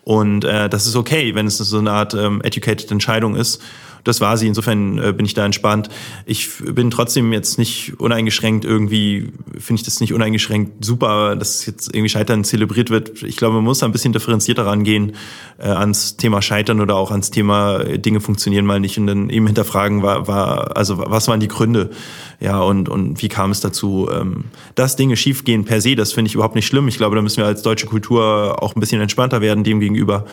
Und 0.03 0.45
äh, 0.45 0.69
das 0.69 0.87
ist 0.87 0.97
okay, 0.97 1.35
wenn 1.35 1.47
es 1.47 1.59
so 1.59 1.79
eine 1.79 1.93
Art 1.93 2.15
ähm, 2.15 2.41
educated 2.43 2.91
Entscheidung 2.91 3.37
ist 3.37 3.63
das 4.05 4.21
war 4.21 4.37
sie. 4.37 4.47
Insofern 4.47 4.99
äh, 4.99 5.13
bin 5.13 5.27
ich 5.27 5.35
da 5.35 5.45
entspannt. 5.45 5.89
Ich 6.27 6.51
bin 6.59 6.91
trotzdem 6.91 7.33
jetzt 7.33 7.59
nicht 7.59 7.99
uneingeschränkt 7.99 8.65
irgendwie, 8.65 9.33
finde 9.59 9.81
ich 9.81 9.85
das 9.85 10.01
nicht 10.01 10.13
uneingeschränkt 10.13 10.85
super, 10.85 11.37
dass 11.37 11.67
jetzt 11.67 11.89
irgendwie 11.89 12.09
Scheitern 12.09 12.45
zelebriert 12.45 12.91
wird. 12.91 13.23
Ich 13.23 13.37
glaube, 13.37 13.57
man 13.57 13.65
muss 13.65 13.79
da 13.79 13.87
ein 13.87 13.93
bisschen 13.93 14.13
differenzierter 14.13 14.67
rangehen 14.67 15.13
äh, 15.59 15.69
ans 15.69 16.17
Thema 16.17 16.43
Scheitern 16.43 16.81
oder 16.81 16.97
auch 16.97 17.11
ans 17.11 17.31
Thema 17.31 17.81
äh, 17.81 17.99
Dinge 17.99 18.21
funktionieren 18.21 18.67
mal 18.67 18.81
nicht 18.81 18.99
und 18.99 19.07
dann 19.07 19.31
eben 19.31 19.47
hinterfragen, 19.47 20.03
war, 20.03 20.29
war, 20.29 20.77
also 20.77 20.99
was 20.99 21.29
waren 21.29 21.41
die 21.41 21.49
Gründe? 21.49 21.91
Ja, 22.41 22.61
und, 22.61 22.89
und 22.89 23.23
wie 23.23 23.29
kam 23.29 23.51
es 23.51 23.61
dazu? 23.61 24.09
Ähm, 24.11 24.45
dass 24.75 24.97
Dinge 24.97 25.17
schiefgehen 25.17 25.65
per 25.65 25.81
se, 25.81 25.95
das 25.95 26.13
finde 26.13 26.29
ich 26.29 26.35
überhaupt 26.35 26.55
nicht 26.55 26.67
schlimm. 26.67 26.89
Ich 26.89 26.97
glaube, 26.97 27.17
da 27.17 27.23
müssen 27.23 27.39
wir 27.39 27.47
als 27.47 27.63
deutsche 27.63 27.87
Kultur 27.87 28.63
auch 28.63 28.75
ein 28.75 28.81
bisschen 28.81 29.01
entspannter 29.01 29.41
werden 29.41 29.65
dem 29.65 29.81
gegenüber 29.81 30.25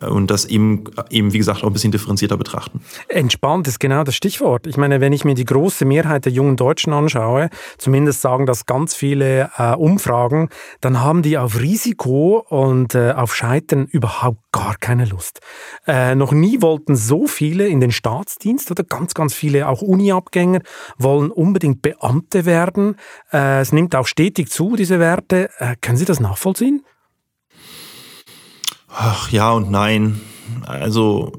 und 0.00 0.30
das 0.30 0.44
eben, 0.44 0.84
eben, 1.10 1.32
wie 1.32 1.38
gesagt, 1.38 1.62
auch 1.62 1.68
ein 1.68 1.72
bisschen 1.72 1.92
differenzierter 1.92 2.36
betrachten. 2.36 2.80
Entspannt 3.08 3.66
ist 3.68 3.80
genau 3.80 4.04
das 4.04 4.14
Stichwort. 4.14 4.66
Ich 4.66 4.76
meine, 4.76 5.00
wenn 5.00 5.12
ich 5.12 5.24
mir 5.24 5.34
die 5.34 5.44
große 5.44 5.84
Mehrheit 5.84 6.24
der 6.24 6.32
jungen 6.32 6.56
Deutschen 6.56 6.92
anschaue, 6.92 7.48
zumindest 7.78 8.20
sagen 8.20 8.46
das 8.46 8.66
ganz 8.66 8.94
viele 8.94 9.50
äh, 9.56 9.74
Umfragen, 9.74 10.48
dann 10.80 11.00
haben 11.00 11.22
die 11.22 11.38
auf 11.38 11.60
Risiko 11.60 12.44
und 12.48 12.94
äh, 12.94 13.12
auf 13.12 13.34
Scheitern 13.34 13.86
überhaupt 13.86 14.40
gar 14.52 14.76
keine 14.76 15.04
Lust. 15.04 15.40
Äh, 15.86 16.14
noch 16.14 16.32
nie 16.32 16.62
wollten 16.62 16.96
so 16.96 17.26
viele 17.26 17.66
in 17.66 17.80
den 17.80 17.92
Staatsdienst 17.92 18.70
oder 18.70 18.84
ganz, 18.84 19.14
ganz 19.14 19.34
viele 19.34 19.68
auch 19.68 19.82
Uni-Abgänger 19.82 20.60
wollen 20.98 21.30
unbedingt 21.30 21.82
Beamte 21.82 22.44
werden. 22.44 22.96
Äh, 23.32 23.60
es 23.60 23.72
nimmt 23.72 23.94
auch 23.94 24.06
stetig 24.06 24.50
zu, 24.50 24.76
diese 24.76 24.98
Werte. 24.98 25.50
Äh, 25.58 25.76
können 25.80 25.96
Sie 25.96 26.04
das 26.04 26.20
nachvollziehen? 26.20 26.82
Ach, 28.98 29.30
ja 29.30 29.52
und 29.52 29.70
nein. 29.70 30.20
Also 30.64 31.32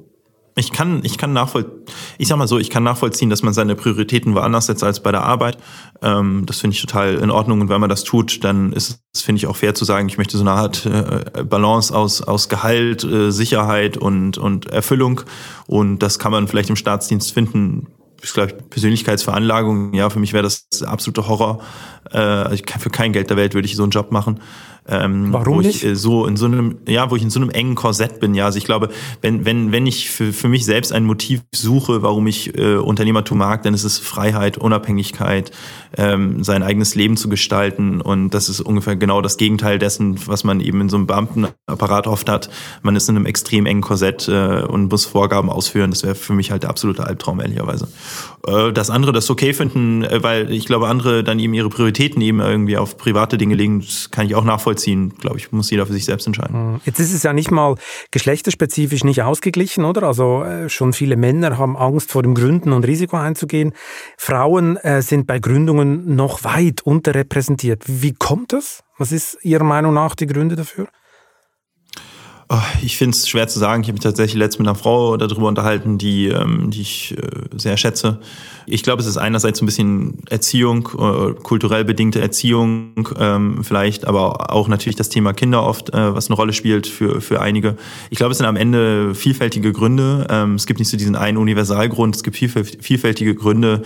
ich 0.56 0.72
kann, 0.72 1.02
ich 1.04 1.18
kann 1.18 1.34
nachvollziehen, 1.34 1.86
ich 2.20 2.28
sag 2.28 2.38
mal 2.38 2.48
so, 2.48 2.60
ich 2.60 2.70
kann 2.70 2.84
nachvollziehen, 2.84 3.30
dass 3.32 3.42
man 3.42 3.54
seine 3.54 3.76
Prioritäten 3.76 4.36
woanders 4.36 4.68
setzt 4.68 4.84
als 4.84 5.02
bei 5.02 5.12
der 5.12 5.24
Arbeit. 5.24 5.58
Ähm, 6.04 6.44
das 6.46 6.60
finde 6.60 6.76
ich 6.76 6.82
total 6.82 7.16
in 7.16 7.32
Ordnung. 7.32 7.62
Und 7.62 7.70
wenn 7.70 7.82
man 7.82 7.90
das 7.90 8.04
tut, 8.04 8.44
dann 8.44 8.74
ist 8.74 9.00
es, 9.14 9.22
finde 9.22 9.38
ich, 9.38 9.48
auch 9.48 9.56
fair 9.56 9.74
zu 9.74 9.86
sagen, 9.86 10.08
ich 10.08 10.20
möchte 10.20 10.38
so 10.38 10.44
eine 10.44 10.52
Art 10.52 10.86
äh, 10.86 11.44
Balance 11.44 11.96
aus, 11.96 12.22
aus 12.22 12.48
Gehalt, 12.48 13.04
äh, 13.04 13.32
Sicherheit 13.32 13.98
und, 13.98 14.38
und 14.38 14.68
Erfüllung. 14.68 15.22
Und 15.66 16.00
das 16.00 16.20
kann 16.20 16.32
man 16.32 16.48
vielleicht 16.48 16.70
im 16.70 16.76
Staatsdienst 16.76 17.34
finden. 17.34 17.88
Ich 18.24 18.34
glaube, 18.34 18.54
Persönlichkeitsveranlagung, 18.54 19.94
ja, 19.94 20.10
für 20.10 20.20
mich 20.20 20.34
wäre 20.34 20.44
das 20.44 20.68
absolute 20.84 21.28
Horror. 21.28 21.60
Äh, 22.12 22.58
für 22.80 22.90
kein 22.90 23.14
Geld 23.14 23.30
der 23.30 23.38
Welt 23.38 23.54
würde 23.54 23.68
ich 23.68 23.76
so 23.76 23.84
einen 23.84 23.92
Job 23.92 24.12
machen. 24.12 24.42
Ähm, 24.89 25.34
Warum 25.34 25.56
wo 25.58 25.62
nicht? 25.62 25.84
ich 25.84 25.89
äh, 25.91 25.96
so 25.96 26.25
in 26.25 26.38
so 26.38 26.46
einem, 26.46 26.77
ja, 26.88 27.12
wo 27.12 27.15
ich 27.15 27.24
in 27.24 27.29
so 27.29 27.39
einem 27.41 27.50
engen 27.50 27.75
Korsett 27.75 28.20
bin. 28.20 28.34
Ja, 28.34 28.46
also 28.46 28.58
ich 28.58 28.65
glaube, 28.65 28.89
wenn 29.22 29.46
wenn 29.46 29.72
wenn 29.72 29.86
ich 29.86 30.10
für, 30.10 30.32
für 30.32 30.48
mich 30.48 30.65
selbst 30.65 30.94
ein 30.94 31.03
Motiv 31.03 31.41
suche, 31.53 32.01
warum 32.01 32.25
ich 32.27 32.58
äh, 32.58 32.75
Unternehmertum 32.75 33.38
mag, 33.38 33.63
dann 33.63 33.74
ist 33.74 33.84
es 33.84 34.00
Freiheit, 34.00 34.58
Unabhängigkeit, 34.58 35.51
ähm, 35.98 36.44
sein 36.44 36.63
eigenes 36.63 36.96
Leben 36.96 37.17
zu 37.17 37.27
gestalten 37.27 38.00
und 38.00 38.29
das 38.29 38.48
ist 38.48 38.62
ungefähr 38.62 38.96
genau 38.96 39.22
das 39.22 39.38
Gegenteil 39.38 39.77
dessen, 39.77 40.25
was 40.27 40.44
man 40.44 40.62
eben 40.62 40.82
in 40.82 40.89
so 40.89 40.96
einem 40.96 41.08
Beamtenapparat 41.08 42.08
oft 42.08 42.29
hat. 42.29 42.50
Man 42.82 42.96
ist 42.96 43.10
in 43.10 43.17
einem 43.17 43.25
extrem 43.25 43.65
engen 43.65 43.82
Korsett 43.82 44.27
äh, 44.29 44.62
und 44.62 44.89
muss 44.89 45.06
Vorgaben 45.06 45.50
ausführen. 45.50 45.91
Das 45.91 46.03
wäre 46.03 46.15
für 46.15 46.34
mich 46.34 46.51
halt 46.51 46.63
der 46.63 46.70
absolute 46.70 47.06
Albtraum 47.06 47.41
ehrlicherweise. 47.41 47.89
Äh, 48.48 48.72
das 48.72 48.89
andere, 48.89 49.12
das 49.12 49.29
okay 49.29 49.53
finden, 49.53 50.03
äh, 50.03 50.24
weil 50.24 50.51
ich 50.51 50.65
glaube, 50.65 50.88
andere 50.88 51.24
dann 51.24 51.39
eben 51.39 51.53
ihre 51.53 51.70
Prioritäten 51.70 52.22
eben 52.22 52.39
irgendwie 52.39 52.77
auf 52.77 52.98
private 52.98 53.38
Dinge 53.38 53.56
legen, 53.56 53.82
das 53.82 54.12
kann 54.12 54.25
ich 54.25 54.36
auch 54.36 54.46
nachvollziehen 54.46 54.76
nachvollziehen, 54.77 55.13
glaube 55.17 55.38
ich, 55.38 55.51
muss 55.51 55.69
jeder 55.69 55.86
für 55.86 55.93
sich 55.93 56.05
selbst 56.05 56.27
entscheiden. 56.27 56.55
Hm. 56.55 56.81
Jetzt 56.86 57.00
ist 57.00 57.13
es 57.13 57.24
ja 57.24 57.34
nicht 57.34 57.51
mal 57.51 57.75
geschlechterspezifisch 58.12 59.03
nicht 59.03 59.22
ausgeglichen, 59.24 59.86
oder? 59.86 60.03
Also 60.03 60.43
äh, 60.43 60.69
schon 60.69 60.93
viele 60.93 61.17
Männer 61.17 61.57
haben 61.57 61.75
Angst 61.75 62.12
vor 62.12 62.24
dem 62.24 62.36
Gründen 62.36 62.72
und 62.74 62.86
Risiko 62.86 63.17
einzugehen. 63.17 63.74
Frauen 64.17 64.77
äh, 64.77 65.01
sind 65.01 65.27
bei 65.27 65.39
Gründungen 65.39 66.15
noch 66.15 66.43
weit 66.43 66.81
unterrepräsentiert. 66.81 67.84
Wie 67.88 68.13
kommt 68.13 68.53
das? 68.53 68.84
Was 68.98 69.12
ist 69.12 69.38
Ihrer 69.43 69.63
Meinung 69.63 69.93
nach 69.93 70.15
die 70.15 70.27
Gründe 70.27 70.55
dafür? 70.55 70.88
Oh, 72.50 72.55
ich 72.81 72.96
finde 72.96 73.14
es 73.14 73.27
schwer 73.27 73.50
zu 73.50 73.60
sagen. 73.60 73.81
Ich 73.81 73.90
habe 73.90 73.96
mich 73.96 74.03
tatsächlich 74.03 74.40
letztens 74.40 74.60
mit 74.60 74.68
einer 74.70 74.77
Frau 74.77 75.18
darüber 75.18 75.50
unterhalten, 75.50 75.98
die, 75.98 76.27
ähm, 76.27 76.72
die 76.72 76.79
ich 76.79 77.14
äh, 77.18 77.57
sehr 77.57 77.75
schätze. 77.75 78.20
Ich 78.66 78.83
glaube, 78.83 79.01
es 79.01 79.07
ist 79.07 79.18
einerseits 79.18 79.60
so 79.60 79.66
ein 79.66 79.66
bisschen 79.66 80.20
Erziehung, 80.29 80.88
äh, 80.98 81.33
kulturell 81.33 81.83
bedingte 81.83 82.22
Erziehung, 82.22 83.10
ähm, 83.20 83.66
vielleicht, 83.66 84.07
aber 84.07 84.53
auch 84.53 84.70
natürlich 84.70 84.96
das 84.96 85.10
Thema 85.10 85.33
Kinder 85.33 85.64
oft, 85.64 85.94
äh, 85.94 86.16
was 86.16 86.29
eine 86.29 86.38
Rolle 86.38 86.53
spielt 86.53 86.88
für, 86.88 87.20
für 87.20 87.42
einige. 87.42 87.75
Ich 88.12 88.18
glaube, 88.18 88.31
es 88.31 88.38
sind 88.38 88.48
am 88.48 88.55
Ende 88.55 89.14
vielfältige 89.14 89.74
Gründe. 89.74 90.27
Ähm, 90.29 90.55
es 90.55 90.66
gibt 90.68 90.79
nicht 90.79 90.90
so 90.90 90.96
diesen 90.96 91.18
einen 91.18 91.38
Universalgrund. 91.38 92.16
Es 92.16 92.24
gibt 92.24 92.38
vielfältige 92.38 93.36
Gründe, 93.36 93.81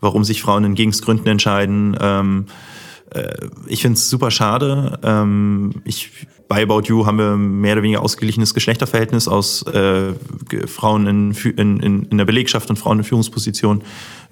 warum 0.00 0.24
sich 0.24 0.40
Frauen 0.40 0.64
in 0.64 0.74
Gegensgründen 0.74 1.26
entscheiden. 1.26 1.98
Ähm, 2.00 2.46
äh, 2.48 2.75
ich 3.66 3.82
finde 3.82 3.96
es 3.96 4.10
super 4.10 4.30
schade. 4.30 4.98
Ähm, 5.02 5.82
ich 5.84 6.10
bei 6.48 6.62
About 6.62 6.82
You 6.84 7.06
haben 7.06 7.18
wir 7.18 7.36
mehr 7.36 7.72
oder 7.72 7.82
weniger 7.82 8.02
ausgeglichenes 8.02 8.54
Geschlechterverhältnis 8.54 9.26
aus 9.26 9.62
äh, 9.66 10.12
Frauen 10.66 11.06
in, 11.06 11.32
in, 11.56 12.04
in 12.04 12.18
der 12.18 12.24
Belegschaft 12.24 12.70
und 12.70 12.76
Frauen 12.76 12.98
in 12.98 13.04
Führungspositionen. 13.04 13.82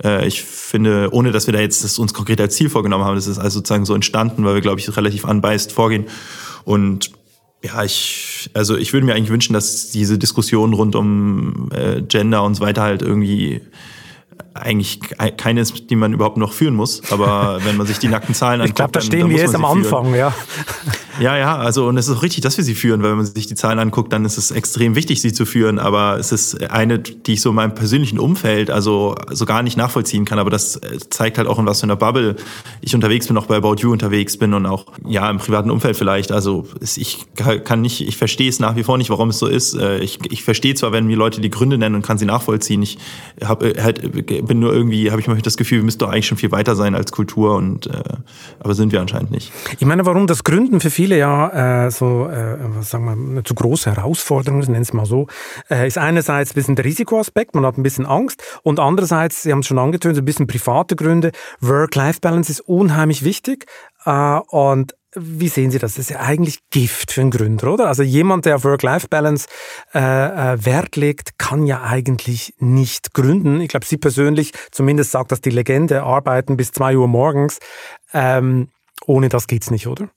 Äh, 0.02 0.26
ich 0.26 0.42
finde, 0.42 1.08
ohne 1.12 1.32
dass 1.32 1.46
wir 1.46 1.52
da 1.52 1.60
jetzt 1.60 1.82
das 1.82 1.98
uns 1.98 2.14
konkret 2.14 2.40
als 2.40 2.54
Ziel 2.54 2.68
vorgenommen 2.68 3.04
haben, 3.04 3.16
das 3.16 3.26
ist 3.26 3.38
also 3.38 3.58
sozusagen 3.58 3.84
so 3.84 3.94
entstanden, 3.94 4.44
weil 4.44 4.54
wir, 4.54 4.60
glaube 4.60 4.78
ich, 4.78 4.96
relativ 4.96 5.24
unbiased 5.24 5.72
vorgehen. 5.72 6.06
Und 6.64 7.10
ja, 7.64 7.82
ich, 7.82 8.50
also 8.54 8.76
ich 8.76 8.92
würde 8.92 9.06
mir 9.06 9.14
eigentlich 9.14 9.30
wünschen, 9.30 9.54
dass 9.54 9.90
diese 9.90 10.18
Diskussion 10.18 10.74
rund 10.74 10.94
um 10.94 11.70
äh, 11.72 12.02
Gender 12.02 12.44
und 12.44 12.54
so 12.54 12.62
weiter 12.62 12.82
halt 12.82 13.02
irgendwie 13.02 13.62
eigentlich 14.54 15.00
keine 15.36 15.60
ist, 15.60 15.90
die 15.90 15.96
man 15.96 16.12
überhaupt 16.12 16.36
noch 16.36 16.52
führen 16.52 16.74
muss. 16.74 17.02
Aber 17.12 17.58
wenn 17.64 17.76
man 17.76 17.86
sich 17.86 17.98
die 17.98 18.08
nackten 18.08 18.34
Zahlen 18.34 18.60
anguckt, 18.60 18.70
ich 18.70 18.74
glaube, 18.76 18.92
da 18.92 19.00
stehen 19.00 19.20
dann, 19.20 19.30
wir 19.30 19.38
jetzt 19.38 19.54
am 19.54 19.64
Anfang, 19.64 20.14
ja. 20.14 20.32
Ja, 21.20 21.36
ja, 21.36 21.56
also 21.56 21.86
und 21.86 21.96
es 21.96 22.08
ist 22.08 22.16
auch 22.16 22.22
richtig, 22.22 22.42
dass 22.42 22.56
wir 22.56 22.64
sie 22.64 22.74
führen, 22.74 23.02
weil 23.02 23.10
wenn 23.10 23.18
man 23.18 23.26
sich 23.26 23.46
die 23.46 23.54
Zahlen 23.54 23.78
anguckt, 23.78 24.12
dann 24.12 24.24
ist 24.24 24.36
es 24.36 24.50
extrem 24.50 24.94
wichtig, 24.96 25.20
sie 25.20 25.32
zu 25.32 25.46
führen. 25.46 25.78
Aber 25.78 26.18
es 26.18 26.32
ist 26.32 26.70
eine, 26.70 26.98
die 26.98 27.34
ich 27.34 27.40
so 27.40 27.50
in 27.50 27.56
meinem 27.56 27.74
persönlichen 27.74 28.18
Umfeld 28.18 28.70
also 28.70 29.14
so 29.30 29.46
gar 29.46 29.62
nicht 29.62 29.76
nachvollziehen 29.76 30.24
kann. 30.24 30.38
Aber 30.38 30.50
das 30.50 30.76
äh, 30.76 30.98
zeigt 31.10 31.38
halt 31.38 31.46
auch, 31.46 31.58
in 31.58 31.66
was 31.66 31.80
für 31.80 31.84
einer 31.84 31.96
Bubble 31.96 32.36
ich 32.80 32.94
unterwegs 32.94 33.28
bin, 33.28 33.36
auch 33.36 33.46
bei 33.46 33.56
About 33.56 33.76
You 33.78 33.92
unterwegs 33.92 34.36
bin 34.36 34.54
und 34.54 34.66
auch 34.66 34.86
ja 35.06 35.30
im 35.30 35.38
privaten 35.38 35.70
Umfeld 35.70 35.96
vielleicht. 35.96 36.32
Also 36.32 36.66
ich 36.96 37.26
kann 37.36 37.80
nicht, 37.80 38.06
ich 38.06 38.16
verstehe 38.16 38.48
es 38.48 38.58
nach 38.58 38.74
wie 38.76 38.82
vor 38.82 38.98
nicht, 38.98 39.10
warum 39.10 39.28
es 39.28 39.38
so 39.38 39.46
ist. 39.46 39.74
Äh, 39.74 39.98
ich, 39.98 40.18
ich 40.30 40.42
verstehe 40.42 40.74
zwar, 40.74 40.92
wenn 40.92 41.06
mir 41.06 41.16
Leute 41.16 41.40
die 41.40 41.50
Gründe 41.50 41.78
nennen 41.78 41.94
und 41.94 42.02
kann 42.02 42.18
sie 42.18 42.26
nachvollziehen. 42.26 42.82
Ich 42.82 42.98
hab, 43.44 43.62
äh, 43.62 43.80
halt, 43.80 44.26
bin 44.46 44.58
nur 44.58 44.72
irgendwie, 44.72 45.10
habe 45.10 45.20
ich 45.20 45.28
mal 45.28 45.40
das 45.40 45.56
Gefühl, 45.56 45.78
wir 45.78 45.84
müssten 45.84 46.00
doch 46.00 46.10
eigentlich 46.10 46.26
schon 46.26 46.38
viel 46.38 46.50
weiter 46.50 46.74
sein 46.74 46.94
als 46.94 47.12
Kultur 47.12 47.54
und 47.54 47.88
aber 48.60 48.74
sind 48.74 48.92
wir 48.92 49.00
anscheinend 49.00 49.30
nicht. 49.30 49.52
Ich 49.78 49.86
meine, 49.86 50.06
warum 50.06 50.26
das 50.26 50.44
Gründen 50.44 50.80
für 50.80 50.90
viele 50.90 51.03
viele 51.04 51.18
ja 51.18 51.84
äh, 51.84 51.90
so, 51.90 52.28
äh, 52.28 52.56
sagen 52.82 53.04
wir, 53.04 53.12
eine 53.12 53.42
zu 53.42 53.54
große 53.54 53.94
Herausforderung, 53.94 54.60
nennen 54.60 54.80
es 54.80 54.94
mal 54.94 55.04
so, 55.04 55.26
äh, 55.68 55.86
ist 55.86 55.98
einerseits 55.98 56.52
ein 56.52 56.54
bisschen 56.54 56.76
der 56.76 56.86
Risikoaspekt, 56.86 57.54
man 57.54 57.66
hat 57.66 57.76
ein 57.76 57.82
bisschen 57.82 58.06
Angst 58.06 58.42
und 58.62 58.80
andererseits, 58.80 59.42
Sie 59.42 59.52
haben 59.52 59.58
es 59.58 59.66
schon 59.66 59.78
angetönt, 59.78 60.16
so 60.16 60.22
ein 60.22 60.24
bisschen 60.24 60.46
private 60.46 60.96
Gründe. 60.96 61.32
Work-Life-Balance 61.60 62.50
ist 62.50 62.60
unheimlich 62.60 63.22
wichtig 63.22 63.66
äh, 64.06 64.38
und 64.48 64.94
wie 65.14 65.48
sehen 65.48 65.70
Sie 65.70 65.78
das? 65.78 65.92
Das 65.94 66.06
ist 66.06 66.10
ja 66.10 66.20
eigentlich 66.20 66.58
Gift 66.70 67.12
für 67.12 67.20
einen 67.20 67.30
Gründer, 67.30 67.72
oder? 67.72 67.86
Also 67.86 68.02
jemand, 68.02 68.46
der 68.46 68.56
auf 68.56 68.64
Work-Life-Balance 68.64 69.46
äh, 69.94 69.98
äh, 69.98 70.64
Wert 70.64 70.96
legt, 70.96 71.38
kann 71.38 71.66
ja 71.66 71.82
eigentlich 71.82 72.54
nicht 72.58 73.12
gründen. 73.12 73.60
Ich 73.60 73.68
glaube, 73.68 73.84
Sie 73.86 73.98
persönlich, 73.98 74.52
zumindest 74.72 75.10
sagt 75.10 75.30
das 75.32 75.42
die 75.42 75.50
Legende, 75.50 76.02
arbeiten 76.02 76.56
bis 76.56 76.72
zwei 76.72 76.96
Uhr 76.96 77.08
morgens. 77.08 77.58
Ähm, 78.14 78.70
ohne 79.06 79.28
das 79.28 79.46
geht's 79.46 79.70
nicht, 79.70 79.86
oder? 79.86 80.08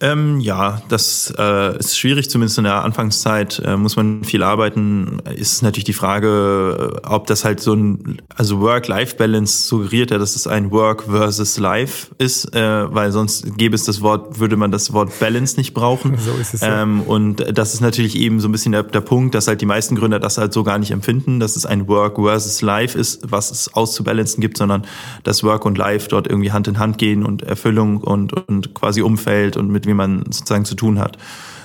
Ähm, 0.00 0.40
ja, 0.40 0.82
das 0.88 1.32
äh, 1.38 1.78
ist 1.78 1.98
schwierig, 1.98 2.28
zumindest 2.28 2.58
in 2.58 2.64
der 2.64 2.84
Anfangszeit 2.84 3.62
äh, 3.64 3.76
muss 3.76 3.96
man 3.96 4.24
viel 4.24 4.42
arbeiten. 4.42 5.20
Ist 5.34 5.62
natürlich 5.62 5.84
die 5.84 5.94
Frage, 5.94 7.00
äh, 7.02 7.06
ob 7.06 7.26
das 7.26 7.44
halt 7.44 7.60
so 7.60 7.72
ein, 7.72 8.20
also 8.34 8.60
Work-Life-Balance 8.60 9.66
suggeriert 9.68 10.10
ja, 10.10 10.18
dass 10.18 10.36
es 10.36 10.46
ein 10.46 10.70
Work 10.70 11.04
versus 11.04 11.58
Life 11.58 12.08
ist, 12.18 12.54
äh, 12.54 12.94
weil 12.94 13.10
sonst 13.10 13.56
gäbe 13.56 13.74
es 13.74 13.84
das 13.84 14.02
Wort, 14.02 14.38
würde 14.38 14.56
man 14.56 14.70
das 14.70 14.92
Wort 14.92 15.18
Balance 15.18 15.56
nicht 15.56 15.72
brauchen. 15.74 16.16
So 16.26 16.32
ist 16.40 16.54
es. 16.54 16.60
Ja. 16.62 16.82
Ähm, 16.82 17.02
und 17.02 17.56
das 17.56 17.72
ist 17.72 17.80
natürlich 17.80 18.16
eben 18.16 18.40
so 18.40 18.48
ein 18.48 18.52
bisschen 18.52 18.72
der, 18.72 18.82
der 18.82 19.00
Punkt, 19.00 19.34
dass 19.34 19.46
halt 19.46 19.60
die 19.60 19.66
meisten 19.66 19.94
Gründer 19.94 20.18
das 20.18 20.38
halt 20.38 20.52
so 20.52 20.64
gar 20.64 20.78
nicht 20.78 20.90
empfinden, 20.90 21.38
dass 21.38 21.54
es 21.54 21.66
ein 21.66 21.86
Work 21.86 22.16
versus 22.16 22.62
Life 22.62 22.98
ist, 22.98 23.30
was 23.30 23.52
es 23.52 23.72
auszubalancen 23.74 24.40
gibt, 24.40 24.56
sondern 24.56 24.84
dass 25.22 25.44
Work 25.44 25.64
und 25.64 25.78
Life 25.78 26.08
dort 26.08 26.26
irgendwie 26.26 26.50
Hand 26.50 26.66
in 26.66 26.80
Hand 26.80 26.98
gehen 26.98 27.24
und 27.24 27.42
Erfüllung 27.42 27.98
und, 27.98 28.32
und 28.32 28.74
quasi 28.74 29.02
Umfeld 29.02 29.56
und 29.56 29.70
mit 29.70 29.85
wie 29.86 29.94
man 29.94 30.24
sozusagen 30.30 30.64
zu 30.64 30.74
tun 30.74 30.98
hat. 30.98 31.18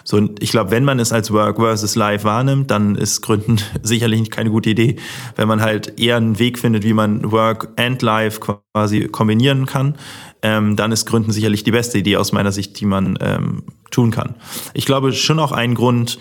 So, 0.04 0.18
und 0.18 0.42
ich 0.42 0.52
glaube, 0.52 0.72
wenn 0.72 0.84
man 0.84 1.00
es 1.00 1.12
als 1.12 1.32
Work 1.32 1.58
versus 1.58 1.96
Life 1.96 2.24
wahrnimmt, 2.24 2.72
dann 2.72 2.96
ist 2.96 3.22
Gründen 3.22 3.58
sicherlich 3.84 4.30
keine 4.32 4.50
gute 4.50 4.72
Idee. 4.72 4.96
Wenn 5.36 5.48
man 5.48 5.62
halt 5.62 6.00
eher 6.00 6.18
einen 6.18 6.40
Weg 6.40 6.58
findet, 6.60 6.84
wie 6.84 6.94
man 6.94 7.32
Work 7.32 7.70
and 7.78 8.02
Life 8.02 8.40
quasi 8.40 9.08
kombinieren 9.08 9.66
kann, 9.66 9.96
ähm, 10.42 10.76
dann 10.76 10.92
ist 10.92 11.06
Gründen 11.06 11.32
sicherlich 11.32 11.64
die 11.64 11.72
beste 11.72 12.00
Idee 12.00 12.18
aus 12.18 12.32
meiner 12.32 12.52
Sicht, 12.52 12.80
die 12.80 12.86
man 12.86 13.18
ähm, 13.22 13.64
tun 13.92 14.12
kann. 14.12 14.36
Ich 14.74 14.86
glaube 14.86 15.14
schon 15.14 15.40
auch 15.40 15.52
ein 15.52 15.76
Grund, 15.76 16.18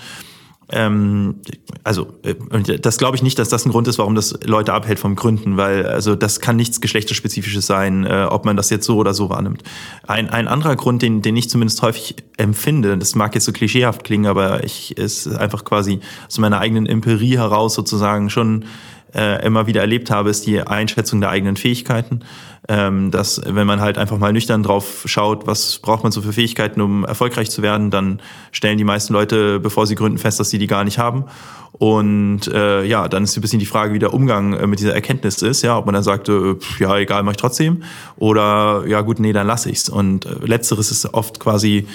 ähm, 0.72 1.36
also 1.84 2.08
äh, 2.22 2.34
das 2.78 2.98
glaube 2.98 3.16
ich 3.16 3.22
nicht, 3.22 3.38
dass 3.38 3.48
das 3.48 3.66
ein 3.66 3.70
Grund 3.70 3.88
ist, 3.88 3.98
warum 3.98 4.14
das 4.14 4.38
Leute 4.44 4.72
abhält 4.72 4.98
vom 4.98 5.16
Gründen, 5.16 5.56
weil 5.56 5.86
also 5.86 6.14
das 6.14 6.40
kann 6.40 6.56
nichts 6.56 6.80
geschlechterspezifisches 6.80 7.66
sein, 7.66 8.04
äh, 8.04 8.26
ob 8.28 8.44
man 8.44 8.56
das 8.56 8.70
jetzt 8.70 8.86
so 8.86 8.96
oder 8.96 9.14
so 9.14 9.30
wahrnimmt. 9.30 9.62
Ein, 10.06 10.30
ein 10.30 10.48
anderer 10.48 10.76
Grund, 10.76 11.02
den, 11.02 11.22
den 11.22 11.36
ich 11.36 11.50
zumindest 11.50 11.82
häufig 11.82 12.16
empfinde, 12.36 12.96
das 12.98 13.14
mag 13.14 13.34
jetzt 13.34 13.44
so 13.44 13.52
klischeehaft 13.52 14.04
klingen, 14.04 14.26
aber 14.26 14.64
ich 14.64 14.96
ist 14.96 15.26
einfach 15.28 15.64
quasi 15.64 16.00
aus 16.26 16.38
meiner 16.38 16.60
eigenen 16.60 16.86
Empirie 16.86 17.36
heraus 17.36 17.74
sozusagen 17.74 18.30
schon 18.30 18.64
äh, 19.14 19.44
immer 19.44 19.66
wieder 19.66 19.80
erlebt 19.80 20.10
habe, 20.10 20.30
ist 20.30 20.46
die 20.46 20.60
Einschätzung 20.60 21.20
der 21.20 21.30
eigenen 21.30 21.56
Fähigkeiten. 21.56 22.20
Ähm, 22.68 23.10
dass 23.10 23.40
wenn 23.44 23.66
man 23.66 23.80
halt 23.80 23.98
einfach 23.98 24.18
mal 24.18 24.32
nüchtern 24.32 24.62
drauf 24.62 25.02
schaut, 25.06 25.46
was 25.46 25.78
braucht 25.78 26.02
man 26.02 26.12
so 26.12 26.22
für 26.22 26.32
Fähigkeiten, 26.32 26.80
um 26.80 27.04
erfolgreich 27.04 27.50
zu 27.50 27.62
werden, 27.62 27.90
dann 27.90 28.20
stellen 28.52 28.78
die 28.78 28.84
meisten 28.84 29.12
Leute, 29.12 29.58
bevor 29.58 29.86
sie 29.86 29.94
gründen, 29.94 30.18
fest, 30.18 30.38
dass 30.38 30.50
sie 30.50 30.58
die 30.58 30.66
gar 30.66 30.84
nicht 30.84 30.98
haben. 30.98 31.24
Und 31.72 32.46
äh, 32.48 32.84
ja, 32.84 33.08
dann 33.08 33.24
ist 33.24 33.36
ein 33.36 33.40
bisschen 33.40 33.58
die 33.58 33.66
Frage, 33.66 33.94
wie 33.94 33.98
der 33.98 34.12
Umgang 34.12 34.52
äh, 34.52 34.66
mit 34.66 34.80
dieser 34.80 34.94
Erkenntnis 34.94 35.40
ist, 35.40 35.62
ja, 35.62 35.78
ob 35.78 35.86
man 35.86 35.94
dann 35.94 36.02
sagt, 36.02 36.28
äh, 36.28 36.56
ja, 36.78 36.98
egal, 36.98 37.22
mach 37.22 37.32
ich 37.32 37.38
trotzdem, 37.38 37.82
oder 38.18 38.84
ja 38.86 39.00
gut, 39.00 39.18
nee, 39.18 39.32
dann 39.32 39.46
lasse 39.46 39.70
ich's. 39.70 39.88
Und 39.88 40.26
äh, 40.26 40.34
letzteres 40.44 40.90
ist 40.90 41.14
oft 41.14 41.40
quasi 41.40 41.86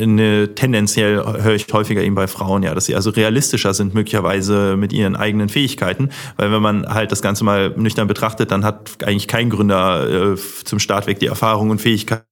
eine, 0.00 0.54
tendenziell 0.54 1.16
höre 1.42 1.54
ich 1.54 1.66
häufiger 1.72 2.02
eben 2.02 2.14
bei 2.14 2.26
Frauen, 2.26 2.62
ja, 2.62 2.74
dass 2.74 2.86
sie 2.86 2.94
also 2.94 3.10
realistischer 3.10 3.74
sind 3.74 3.94
möglicherweise 3.94 4.76
mit 4.76 4.92
ihren 4.92 5.16
eigenen 5.16 5.48
Fähigkeiten, 5.48 6.10
weil 6.36 6.52
wenn 6.52 6.62
man 6.62 6.86
halt 6.86 7.12
das 7.12 7.22
Ganze 7.22 7.44
mal 7.44 7.70
nüchtern 7.76 8.08
betrachtet, 8.08 8.50
dann 8.50 8.64
hat 8.64 9.04
eigentlich 9.04 9.28
kein 9.28 9.50
Gründer 9.50 10.32
äh, 10.32 10.36
zum 10.64 10.78
Startweg 10.78 11.18
die 11.18 11.26
Erfahrung 11.26 11.70
und 11.70 11.80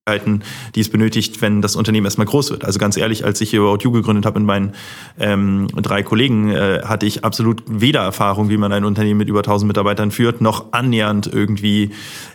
Fähigkeiten, 0.09 0.43
die 0.75 0.81
es 0.81 0.89
benötigt, 0.89 1.41
wenn 1.43 1.63
das 1.63 1.77
Unternehmen 1.77 2.07
erstmal 2.07 2.27
groß 2.27 2.51
wird. 2.51 2.65
Also 2.65 2.79
ganz 2.79 2.97
ehrlich, 2.97 3.25
als 3.25 3.41
ich 3.41 3.51
hier 3.51 3.61
About 3.61 3.79
You 3.83 3.93
gegründet 3.93 4.27
habe 4.27 4.41
mit 4.41 4.47
meinen 4.47 4.73
ähm, 5.19 5.69
drei 5.75 6.03
Kollegen, 6.03 6.51
äh, 6.51 6.81
hatte 6.85 7.07
ich 7.07 7.25
absolut 7.25 7.63
weder 7.67 8.01
Erfahrung, 8.01 8.49
wie 8.49 8.57
man 8.57 8.73
ein 8.73 8.85
Unternehmen 8.85 9.19
mit 9.19 9.29
über 9.29 9.41
1000 9.41 9.69
Mitarbeitern 9.69 10.11
führt, 10.11 10.41
noch 10.41 10.73
annähernd 10.73 11.31
irgendwie 11.33 11.93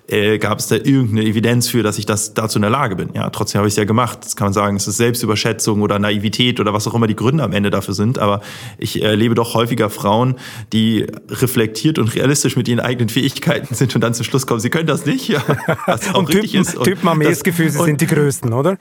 äh, 0.08 0.38
gab 0.38 0.60
es 0.60 0.68
da 0.68 0.76
irgendeine 0.76 1.24
Evidenz 1.24 1.70
für, 1.70 1.82
dass 1.82 1.98
ich 1.98 2.06
das 2.06 2.34
dazu 2.34 2.58
in 2.58 2.62
der 2.62 2.72
Lage 2.72 2.96
bin. 2.96 3.10
Ja, 3.14 3.30
trotzdem 3.30 3.60
habe 3.60 3.68
ich 3.68 3.74
es 3.74 3.78
ja 3.78 3.86
gemacht. 3.86 4.20
Das 4.22 4.36
kann 4.36 4.48
man 4.48 4.54
sagen, 4.54 4.76
es 4.76 4.88
ist 4.88 4.98
Selbstüberschätzung 4.98 5.82
oder 5.82 5.98
Naivität 5.98 6.60
oder 6.60 6.74
was 6.74 6.88
auch 6.88 6.94
immer 6.94 7.08
die 7.08 7.16
Gründe 7.16 7.44
am 7.44 7.54
Ende 7.54 7.70
dafür 7.70 7.94
sind. 7.94 8.20
Aber 8.20 8.42
ich 8.78 9.02
erlebe 9.02 9.34
doch 9.34 9.54
häufiger 9.54 9.90
Frauen, 9.90 10.36
die 10.74 11.08
reflektiert 11.30 12.00
und 12.00 12.14
realistisch 12.16 12.58
mit 12.58 12.68
ihren 12.68 12.82
eigenen 12.82 13.10
Fähigkeiten 13.10 13.74
sind 13.76 13.96
und 13.96 14.02
dann 14.02 14.14
zum 14.14 14.26
Schluss 14.26 14.46
kommen, 14.46 14.60
sie 14.60 14.70
können 14.70 14.88
das 14.88 15.06
nicht. 15.06 15.30
Ja, 15.30 15.42
was 15.88 16.14
auch 16.14 16.20
und 16.20 16.28
richtig 16.30 16.52
Typen, 16.52 16.62
ist. 16.62 16.76
Und 16.76 16.84
Typen 16.84 17.10
haben 17.10 17.22
eh 17.22 17.30
das 17.30 17.44
Gefühl, 17.44 17.63
sie 17.70 17.80
und, 17.80 17.86
sind 17.86 18.02
die 18.02 18.08
Größten, 18.08 18.54
oder? 18.54 18.78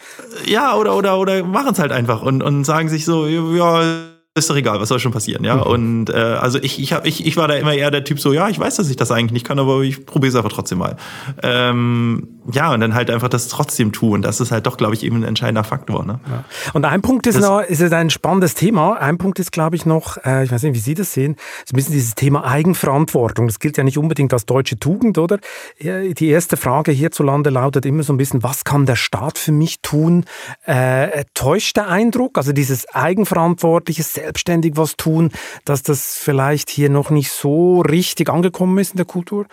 Ja, 0.46 0.76
oder, 0.76 0.96
oder, 0.96 1.18
oder 1.18 1.44
machen 1.44 1.72
es 1.72 1.78
halt 1.78 1.92
einfach 1.92 2.22
und, 2.22 2.42
und 2.42 2.64
sagen 2.64 2.88
sich 2.88 3.04
so, 3.04 3.26
ja, 3.26 3.82
ist 4.34 4.48
doch 4.48 4.56
egal, 4.56 4.80
was 4.80 4.88
soll 4.88 4.98
schon 4.98 5.12
passieren, 5.12 5.44
ja. 5.44 5.56
Mhm. 5.56 5.62
Und 5.62 6.10
äh, 6.10 6.16
also 6.16 6.58
ich, 6.58 6.80
ich, 6.80 6.92
hab, 6.94 7.06
ich, 7.06 7.26
ich 7.26 7.36
war 7.36 7.48
da 7.48 7.54
immer 7.54 7.74
eher 7.74 7.90
der 7.90 8.04
Typ 8.04 8.18
so, 8.18 8.32
ja, 8.32 8.48
ich 8.48 8.58
weiß, 8.58 8.76
dass 8.76 8.88
ich 8.88 8.96
das 8.96 9.10
eigentlich 9.10 9.32
nicht 9.32 9.46
kann, 9.46 9.58
aber 9.58 9.82
ich 9.82 10.06
probiere 10.06 10.30
es 10.30 10.36
einfach 10.36 10.52
trotzdem 10.52 10.78
mal. 10.78 10.96
Ähm, 11.42 12.28
ja, 12.50 12.72
und 12.72 12.80
dann 12.80 12.94
halt 12.94 13.08
einfach 13.08 13.28
das 13.28 13.46
trotzdem 13.48 13.92
tun. 13.92 14.20
Das 14.20 14.40
ist 14.40 14.50
halt 14.50 14.66
doch, 14.66 14.76
glaube 14.76 14.94
ich, 14.94 15.04
eben 15.04 15.16
ein 15.16 15.22
entscheidender 15.22 15.62
Faktor. 15.62 16.04
Ne? 16.04 16.18
Ja. 16.28 16.44
Und 16.72 16.84
ein 16.84 17.00
Punkt 17.00 17.26
ist 17.28 17.36
das, 17.36 17.44
noch, 17.44 17.60
ist 17.60 17.80
ein 17.92 18.10
spannendes 18.10 18.54
Thema. 18.54 18.94
Ein 18.94 19.16
Punkt 19.16 19.38
ist, 19.38 19.52
glaube 19.52 19.76
ich, 19.76 19.86
noch, 19.86 20.16
äh, 20.24 20.42
ich 20.42 20.50
weiß 20.50 20.64
nicht, 20.64 20.74
wie 20.74 20.80
Sie 20.80 20.94
das 20.94 21.12
sehen, 21.12 21.36
so 21.64 21.74
ein 21.74 21.76
bisschen 21.76 21.92
dieses 21.92 22.14
Thema 22.16 22.44
Eigenverantwortung. 22.44 23.46
Das 23.46 23.60
gilt 23.60 23.76
ja 23.76 23.84
nicht 23.84 23.96
unbedingt 23.96 24.32
als 24.32 24.44
deutsche 24.44 24.78
Tugend, 24.78 25.18
oder? 25.18 25.38
Die 25.80 26.28
erste 26.28 26.56
Frage 26.56 26.90
hierzulande 26.90 27.50
lautet 27.50 27.86
immer 27.86 28.02
so 28.02 28.12
ein 28.12 28.16
bisschen, 28.16 28.42
was 28.42 28.64
kann 28.64 28.86
der 28.86 28.96
Staat 28.96 29.38
für 29.38 29.52
mich 29.52 29.80
tun? 29.80 30.24
Äh, 30.64 31.24
täuscht 31.34 31.76
der 31.76 31.88
Eindruck, 31.88 32.38
also 32.38 32.52
dieses 32.52 32.88
eigenverantwortliches 32.88 34.14
selbstständig 34.14 34.76
was 34.76 34.96
tun, 34.96 35.30
dass 35.64 35.82
das 35.82 36.18
vielleicht 36.18 36.70
hier 36.70 36.90
noch 36.90 37.10
nicht 37.10 37.30
so 37.30 37.80
richtig 37.82 38.28
angekommen 38.28 38.78
ist 38.78 38.92
in 38.92 38.96
der 38.96 39.06
Kultur? 39.06 39.46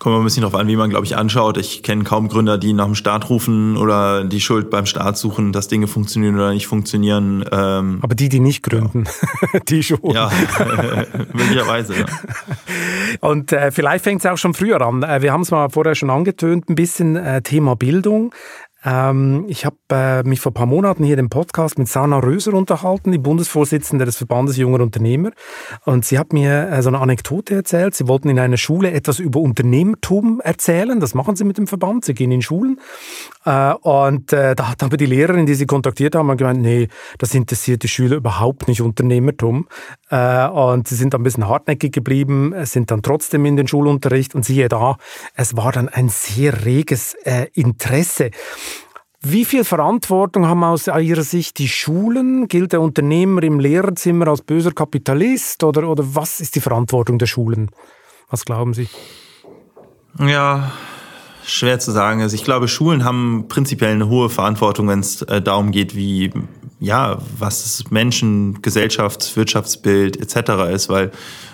Kommt 0.00 0.16
ein 0.16 0.24
bisschen 0.24 0.40
darauf 0.40 0.58
an, 0.58 0.66
wie 0.66 0.76
man, 0.76 0.88
glaube 0.88 1.04
ich, 1.04 1.14
anschaut. 1.14 1.58
Ich 1.58 1.82
kenne 1.82 2.04
kaum 2.04 2.28
Gründer, 2.28 2.56
die 2.56 2.72
nach 2.72 2.86
dem 2.86 2.94
Start 2.94 3.28
rufen 3.28 3.76
oder 3.76 4.24
die 4.24 4.40
Schuld 4.40 4.70
beim 4.70 4.86
Start 4.86 5.18
suchen, 5.18 5.52
dass 5.52 5.68
Dinge 5.68 5.88
funktionieren 5.88 6.36
oder 6.36 6.54
nicht 6.54 6.66
funktionieren. 6.66 7.44
Ähm, 7.52 7.98
Aber 8.00 8.14
die, 8.14 8.30
die 8.30 8.40
nicht 8.40 8.62
gründen, 8.62 9.04
ja. 9.52 9.60
die 9.68 9.82
schon. 9.82 10.00
Ja, 10.04 10.30
möglicherweise. 11.34 11.96
Ja. 11.96 12.06
Und 13.20 13.52
äh, 13.52 13.70
vielleicht 13.72 14.02
fängt 14.02 14.24
es 14.24 14.26
auch 14.30 14.38
schon 14.38 14.54
früher 14.54 14.80
an. 14.80 15.02
Äh, 15.02 15.20
wir 15.20 15.34
haben 15.34 15.42
es 15.42 15.50
mal 15.50 15.68
vorher 15.68 15.94
schon 15.94 16.08
angetönt, 16.08 16.70
ein 16.70 16.76
bisschen 16.76 17.16
äh, 17.16 17.42
Thema 17.42 17.76
Bildung. 17.76 18.32
Ähm, 18.84 19.44
ich 19.48 19.66
habe 19.66 19.76
äh, 19.90 20.22
mich 20.22 20.40
vor 20.40 20.52
ein 20.52 20.54
paar 20.54 20.66
Monaten 20.66 21.04
hier 21.04 21.18
im 21.18 21.28
Podcast 21.28 21.78
mit 21.78 21.88
Sana 21.88 22.18
Röser 22.18 22.54
unterhalten, 22.54 23.12
die 23.12 23.18
Bundesvorsitzende 23.18 24.04
des 24.04 24.16
Verbandes 24.16 24.56
junger 24.56 24.80
Unternehmer. 24.80 25.32
Und 25.84 26.04
sie 26.04 26.18
hat 26.18 26.32
mir 26.32 26.68
äh, 26.68 26.82
so 26.82 26.88
eine 26.88 27.00
Anekdote 27.00 27.54
erzählt. 27.54 27.94
Sie 27.94 28.08
wollten 28.08 28.28
in 28.28 28.38
einer 28.38 28.56
Schule 28.56 28.92
etwas 28.92 29.18
über 29.18 29.40
Unternehmertum 29.40 30.40
erzählen. 30.40 30.98
Das 31.00 31.14
machen 31.14 31.36
sie 31.36 31.44
mit 31.44 31.58
dem 31.58 31.66
Verband. 31.66 32.04
Sie 32.04 32.14
gehen 32.14 32.32
in 32.32 32.42
Schulen. 32.42 32.80
Äh, 33.44 33.72
und 33.74 34.32
äh, 34.32 34.54
da 34.54 34.70
hat 34.70 34.82
aber 34.82 34.96
die 34.96 35.06
Lehrerin, 35.06 35.46
die 35.46 35.54
sie 35.54 35.66
kontaktiert 35.66 36.14
haben, 36.14 36.36
gemeint, 36.36 36.60
nee, 36.60 36.88
das 37.18 37.34
interessiert 37.34 37.82
die 37.82 37.88
Schüler 37.88 38.16
überhaupt 38.16 38.68
nicht 38.68 38.82
Unternehmertum. 38.82 39.68
Äh, 40.10 40.46
und 40.48 40.88
sie 40.88 40.94
sind 40.94 41.14
ein 41.14 41.22
bisschen 41.22 41.48
hartnäckig 41.48 41.92
geblieben, 41.92 42.54
sind 42.64 42.90
dann 42.90 43.02
trotzdem 43.02 43.44
in 43.46 43.56
den 43.56 43.66
Schulunterricht. 43.66 44.34
Und 44.34 44.44
siehe 44.44 44.68
da, 44.68 44.96
es 45.34 45.56
war 45.56 45.72
dann 45.72 45.88
ein 45.88 46.08
sehr 46.08 46.64
reges 46.64 47.16
Interesse. 47.54 48.30
Wie 49.22 49.44
viel 49.44 49.64
Verantwortung 49.64 50.46
haben 50.46 50.64
aus 50.64 50.86
Ihrer 50.86 51.22
Sicht 51.22 51.58
die 51.58 51.68
Schulen? 51.68 52.48
Gilt 52.48 52.72
der 52.72 52.80
Unternehmer 52.80 53.42
im 53.42 53.60
Lehrerzimmer 53.60 54.28
als 54.28 54.40
böser 54.40 54.72
Kapitalist 54.72 55.62
oder, 55.62 55.88
oder 55.88 56.04
was 56.14 56.40
ist 56.40 56.54
die 56.54 56.60
Verantwortung 56.60 57.18
der 57.18 57.26
Schulen? 57.26 57.70
Was 58.30 58.44
glauben 58.44 58.72
Sie? 58.72 58.88
Ja, 60.18 60.72
schwer 61.50 61.78
zu 61.78 61.90
sagen. 61.90 62.20
Also 62.22 62.34
ich 62.34 62.44
glaube, 62.44 62.68
Schulen 62.68 63.04
haben 63.04 63.46
prinzipiell 63.48 63.92
eine 63.92 64.08
hohe 64.08 64.30
Verantwortung, 64.30 64.88
wenn 64.88 65.00
es 65.00 65.22
äh, 65.22 65.42
darum 65.42 65.72
geht, 65.72 65.94
wie 65.94 66.32
ja, 66.80 67.18
was 67.38 67.84
Menschen, 67.90 68.62
Gesellschafts-, 68.62 69.36
Wirtschaftsbild 69.36 70.16
etc. 70.16 70.72
ist, 70.72 70.88
weil 70.88 71.10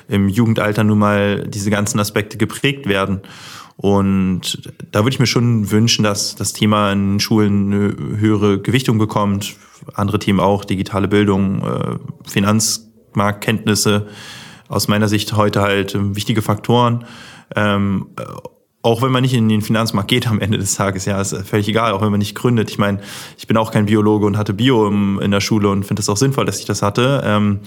im 0.08 0.28
Jugendalter 0.28 0.84
nun 0.84 1.00
mal 1.00 1.46
diese 1.48 1.70
ganzen 1.70 1.98
Aspekte 1.98 2.36
geprägt 2.36 2.86
werden. 2.86 3.22
Und 3.76 4.70
da 4.92 5.00
würde 5.00 5.10
ich 5.10 5.18
mir 5.18 5.26
schon 5.26 5.70
wünschen, 5.70 6.02
dass 6.02 6.36
das 6.36 6.52
Thema 6.52 6.92
in 6.92 7.20
Schulen 7.20 7.72
eine 7.72 8.18
höhere 8.18 8.60
Gewichtung 8.60 8.98
bekommt. 8.98 9.56
Andere 9.94 10.18
Themen 10.18 10.40
auch, 10.40 10.64
digitale 10.64 11.08
Bildung, 11.08 11.62
äh, 11.62 11.96
Finanzmarktkenntnisse, 12.26 14.06
aus 14.68 14.88
meiner 14.88 15.08
Sicht 15.08 15.34
heute 15.34 15.60
halt 15.60 15.94
ähm, 15.94 16.16
wichtige 16.16 16.40
Faktoren. 16.40 17.04
Auch 18.82 19.02
wenn 19.02 19.10
man 19.10 19.22
nicht 19.22 19.34
in 19.34 19.48
den 19.48 19.62
Finanzmarkt 19.62 20.08
geht 20.08 20.28
am 20.28 20.40
Ende 20.40 20.58
des 20.58 20.76
Tages, 20.76 21.06
ja, 21.06 21.20
ist 21.20 21.36
völlig 21.44 21.66
egal, 21.66 21.92
auch 21.92 22.02
wenn 22.02 22.10
man 22.10 22.20
nicht 22.20 22.36
gründet. 22.36 22.70
Ich 22.70 22.78
meine, 22.78 23.00
ich 23.36 23.48
bin 23.48 23.56
auch 23.56 23.72
kein 23.72 23.86
Biologe 23.86 24.26
und 24.26 24.36
hatte 24.36 24.54
Bio 24.54 24.86
im, 24.86 25.18
in 25.20 25.32
der 25.32 25.40
Schule 25.40 25.70
und 25.70 25.84
finde 25.84 26.02
es 26.02 26.08
auch 26.08 26.16
sinnvoll, 26.16 26.44
dass 26.44 26.60
ich 26.60 26.66
das 26.66 26.82
hatte. 26.82 27.22
Ähm, 27.24 27.60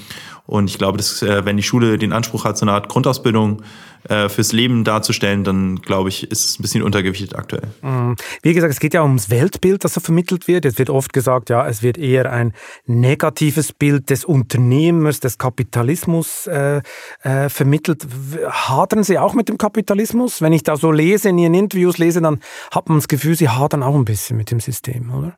und 0.46 0.70
ich 0.70 0.78
glaube, 0.78 0.98
dass, 0.98 1.22
äh, 1.22 1.44
wenn 1.46 1.58
die 1.58 1.64
Schule 1.64 1.98
den 1.98 2.14
Anspruch 2.14 2.46
hat, 2.46 2.58
so 2.58 2.66
eine 2.66 2.72
Art 2.72 2.88
Grundausbildung 2.88 3.62
äh, 4.08 4.30
fürs 4.30 4.54
Leben 4.54 4.84
darzustellen, 4.84 5.44
dann 5.44 5.78
glaube 5.78 6.10
ich, 6.10 6.32
ist 6.32 6.46
es 6.46 6.60
ein 6.60 6.62
bisschen 6.62 6.84
untergewichtet 6.84 7.36
aktuell. 7.36 7.68
Mhm. 7.82 8.16
Wie 8.42 8.54
gesagt, 8.54 8.72
es 8.72 8.80
geht 8.80 8.94
ja 8.94 9.04
ums 9.04 9.30
Weltbild, 9.30 9.84
das 9.84 9.94
so 9.94 10.00
vermittelt 10.00 10.48
wird. 10.48 10.66
Jetzt 10.66 10.80
wird 10.80 10.90
oft 10.90 11.12
gesagt, 11.12 11.50
ja, 11.50 11.68
es 11.68 11.84
wird 11.84 11.98
eher 11.98 12.32
ein 12.32 12.54
negatives 12.86 13.74
Bild 13.74 14.10
des 14.10 14.26
Unternehmers, 14.26 15.20
des 15.20 15.38
Kapitalismus 15.38 16.48
äh, 16.48 16.82
äh, 17.24 17.50
vermittelt. 17.50 18.08
Hadern 18.50 19.04
Sie 19.04 19.18
auch 19.18 19.34
mit 19.34 19.50
dem 19.50 19.58
Kapitalismus? 19.58 20.42
Wenn 20.42 20.54
ich 20.54 20.64
da 20.64 20.78
so 20.78 20.92
lese, 20.92 21.30
in 21.30 21.38
Ihren 21.38 21.54
Interviews 21.54 21.98
lese, 21.98 22.22
dann 22.22 22.40
hat 22.72 22.90
man 22.90 23.00
das 23.00 23.08
Gefühl, 23.08 23.36
Sie 23.36 23.50
hadern 23.50 23.84
auch 23.84 23.96
ein 23.96 24.06
bisschen 24.06 24.38
mit 24.38 24.52
dem 24.52 24.60
System, 24.60 25.14
oder? 25.14 25.38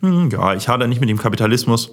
Hm, 0.00 0.30
ja, 0.30 0.54
ich 0.54 0.68
hadere 0.68 0.88
nicht 0.88 1.00
mit 1.00 1.08
dem 1.08 1.18
Kapitalismus. 1.18 1.90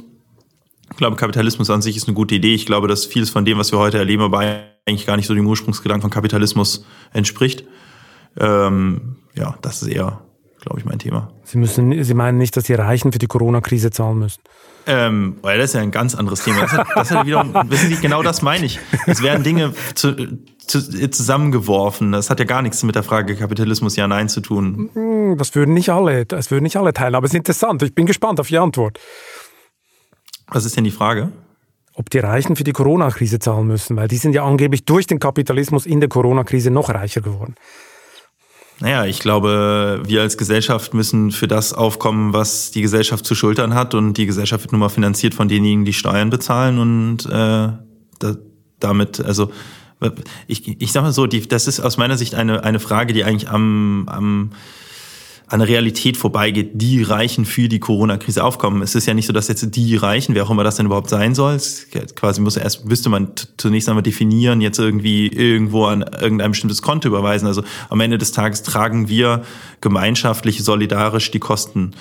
Ich 0.95 0.99
glaube, 0.99 1.17
Kapitalismus 1.17 1.69
an 1.69 1.81
sich 1.81 1.97
ist 1.97 2.07
eine 2.07 2.15
gute 2.15 2.35
Idee. 2.35 2.53
Ich 2.53 2.65
glaube, 2.65 2.87
dass 2.87 3.05
vieles 3.05 3.29
von 3.29 3.43
dem, 3.43 3.57
was 3.57 3.73
wir 3.73 3.79
heute 3.79 3.97
erleben, 3.97 4.23
aber 4.23 4.39
eigentlich 4.39 5.05
gar 5.05 5.17
nicht 5.17 5.27
so 5.27 5.35
dem 5.35 5.45
Ursprungsgedanken 5.45 6.03
von 6.03 6.09
Kapitalismus 6.09 6.85
entspricht. 7.11 7.65
Ähm, 8.39 9.17
ja, 9.33 9.57
das 9.61 9.81
ist 9.81 9.89
eher, 9.89 10.21
glaube 10.61 10.79
ich, 10.79 10.85
mein 10.85 10.97
Thema. 10.97 11.33
Sie, 11.43 11.57
müssen, 11.57 12.01
Sie 12.01 12.13
meinen 12.13 12.37
nicht, 12.37 12.55
dass 12.55 12.63
die 12.63 12.75
Reichen 12.75 13.11
für 13.11 13.19
die 13.19 13.27
Corona-Krise 13.27 13.91
zahlen 13.91 14.19
müssen? 14.19 14.39
Ähm, 14.87 15.35
weil 15.41 15.57
das 15.57 15.71
ist 15.71 15.73
ja 15.73 15.81
ein 15.81 15.91
ganz 15.91 16.15
anderes 16.15 16.45
Thema. 16.45 16.61
Das 16.61 16.71
hat, 16.71 16.87
das 16.95 17.11
hat 17.11 17.25
wiederum, 17.25 17.53
wissen 17.67 17.89
Sie, 17.89 17.97
genau 17.97 18.23
das 18.23 18.41
meine 18.41 18.65
ich. 18.65 18.79
Es 19.05 19.21
werden 19.21 19.43
Dinge 19.43 19.73
zu, 19.95 20.15
zu, 20.65 21.09
zusammengeworfen. 21.09 22.13
Das 22.13 22.29
hat 22.29 22.39
ja 22.39 22.45
gar 22.45 22.61
nichts 22.61 22.83
mit 22.83 22.95
der 22.95 23.03
Frage 23.03 23.35
Kapitalismus 23.35 23.97
ja 23.97 24.07
nein 24.07 24.29
zu 24.29 24.39
tun. 24.39 24.91
Hm, 24.93 25.37
das 25.37 25.55
würden 25.55 25.73
nicht 25.73 25.89
alle, 25.89 26.25
das 26.25 26.51
würden 26.51 26.63
nicht 26.63 26.77
alle 26.77 26.93
teilen, 26.93 27.15
aber 27.15 27.25
es 27.25 27.31
ist 27.31 27.37
interessant. 27.37 27.83
Ich 27.83 27.93
bin 27.93 28.05
gespannt 28.05 28.39
auf 28.39 28.47
die 28.47 28.59
Antwort. 28.59 28.97
Was 30.47 30.65
ist 30.65 30.75
denn 30.77 30.83
die 30.83 30.91
Frage? 30.91 31.31
Ob 31.93 32.09
die 32.09 32.19
Reichen 32.19 32.55
für 32.55 32.63
die 32.63 32.73
Corona-Krise 32.73 33.39
zahlen 33.39 33.67
müssen, 33.67 33.95
weil 33.95 34.07
die 34.07 34.17
sind 34.17 34.33
ja 34.33 34.45
angeblich 34.45 34.85
durch 34.85 35.07
den 35.07 35.19
Kapitalismus 35.19 35.85
in 35.85 36.01
der 36.01 36.09
Corona-Krise 36.09 36.69
noch 36.69 36.89
reicher 36.89 37.21
geworden. 37.21 37.55
Naja, 38.81 39.05
ich 39.05 39.19
glaube, 39.19 40.01
wir 40.05 40.21
als 40.21 40.37
Gesellschaft 40.37 40.93
müssen 40.93 41.31
für 41.31 41.47
das 41.47 41.71
aufkommen, 41.71 42.33
was 42.33 42.71
die 42.71 42.81
Gesellschaft 42.81 43.25
zu 43.25 43.33
schultern 43.33 43.73
hat. 43.73 43.93
Und 43.93 44.15
die 44.15 44.25
Gesellschaft 44.25 44.63
wird 44.63 44.73
nun 44.73 44.81
mal 44.81 44.89
finanziert 44.89 45.33
von 45.33 45.47
denjenigen, 45.47 45.85
die 45.85 45.93
Steuern 45.93 46.29
bezahlen. 46.29 46.79
Und 46.79 47.25
äh, 47.25 47.29
da, 47.29 48.35
damit, 48.79 49.21
also 49.21 49.49
ich, 50.47 50.81
ich 50.81 50.91
sag 50.91 51.03
mal 51.03 51.13
so, 51.13 51.25
die, 51.25 51.47
das 51.47 51.67
ist 51.67 51.79
aus 51.79 51.95
meiner 51.95 52.17
Sicht 52.17 52.35
eine, 52.35 52.63
eine 52.65 52.79
Frage, 52.79 53.13
die 53.13 53.23
eigentlich 53.23 53.49
am, 53.49 54.09
am 54.09 54.51
an 55.47 55.59
der 55.59 55.67
Realität 55.67 56.17
vorbeigeht, 56.17 56.71
die 56.73 57.03
Reichen 57.03 57.45
für 57.45 57.69
die 57.69 57.79
Corona-Krise 57.79 58.43
aufkommen. 58.43 58.81
Es 58.81 58.95
ist 58.95 59.05
ja 59.05 59.13
nicht 59.13 59.27
so, 59.27 59.33
dass 59.33 59.47
jetzt 59.47 59.75
die 59.75 59.95
Reichen, 59.95 60.33
wer 60.33 60.43
auch 60.43 60.49
immer 60.49 60.63
das 60.63 60.75
denn 60.77 60.87
überhaupt 60.87 61.09
sein 61.09 61.35
soll, 61.35 61.55
es 61.55 61.87
quasi 62.15 62.41
muss 62.41 62.57
erst, 62.57 62.85
müsste 62.85 63.09
man 63.09 63.31
zunächst 63.57 63.87
einmal 63.87 64.03
definieren, 64.03 64.61
jetzt 64.61 64.79
irgendwie 64.79 65.27
irgendwo 65.27 65.85
an 65.85 66.03
irgendein 66.19 66.51
bestimmtes 66.51 66.81
Konto 66.81 67.07
überweisen. 67.07 67.47
Also 67.47 67.63
am 67.89 68.01
Ende 68.01 68.17
des 68.17 68.31
Tages 68.31 68.63
tragen 68.63 69.07
wir 69.07 69.43
gemeinschaftlich, 69.81 70.63
solidarisch 70.63 71.29
die 71.29 71.39
Kosten. 71.39 71.91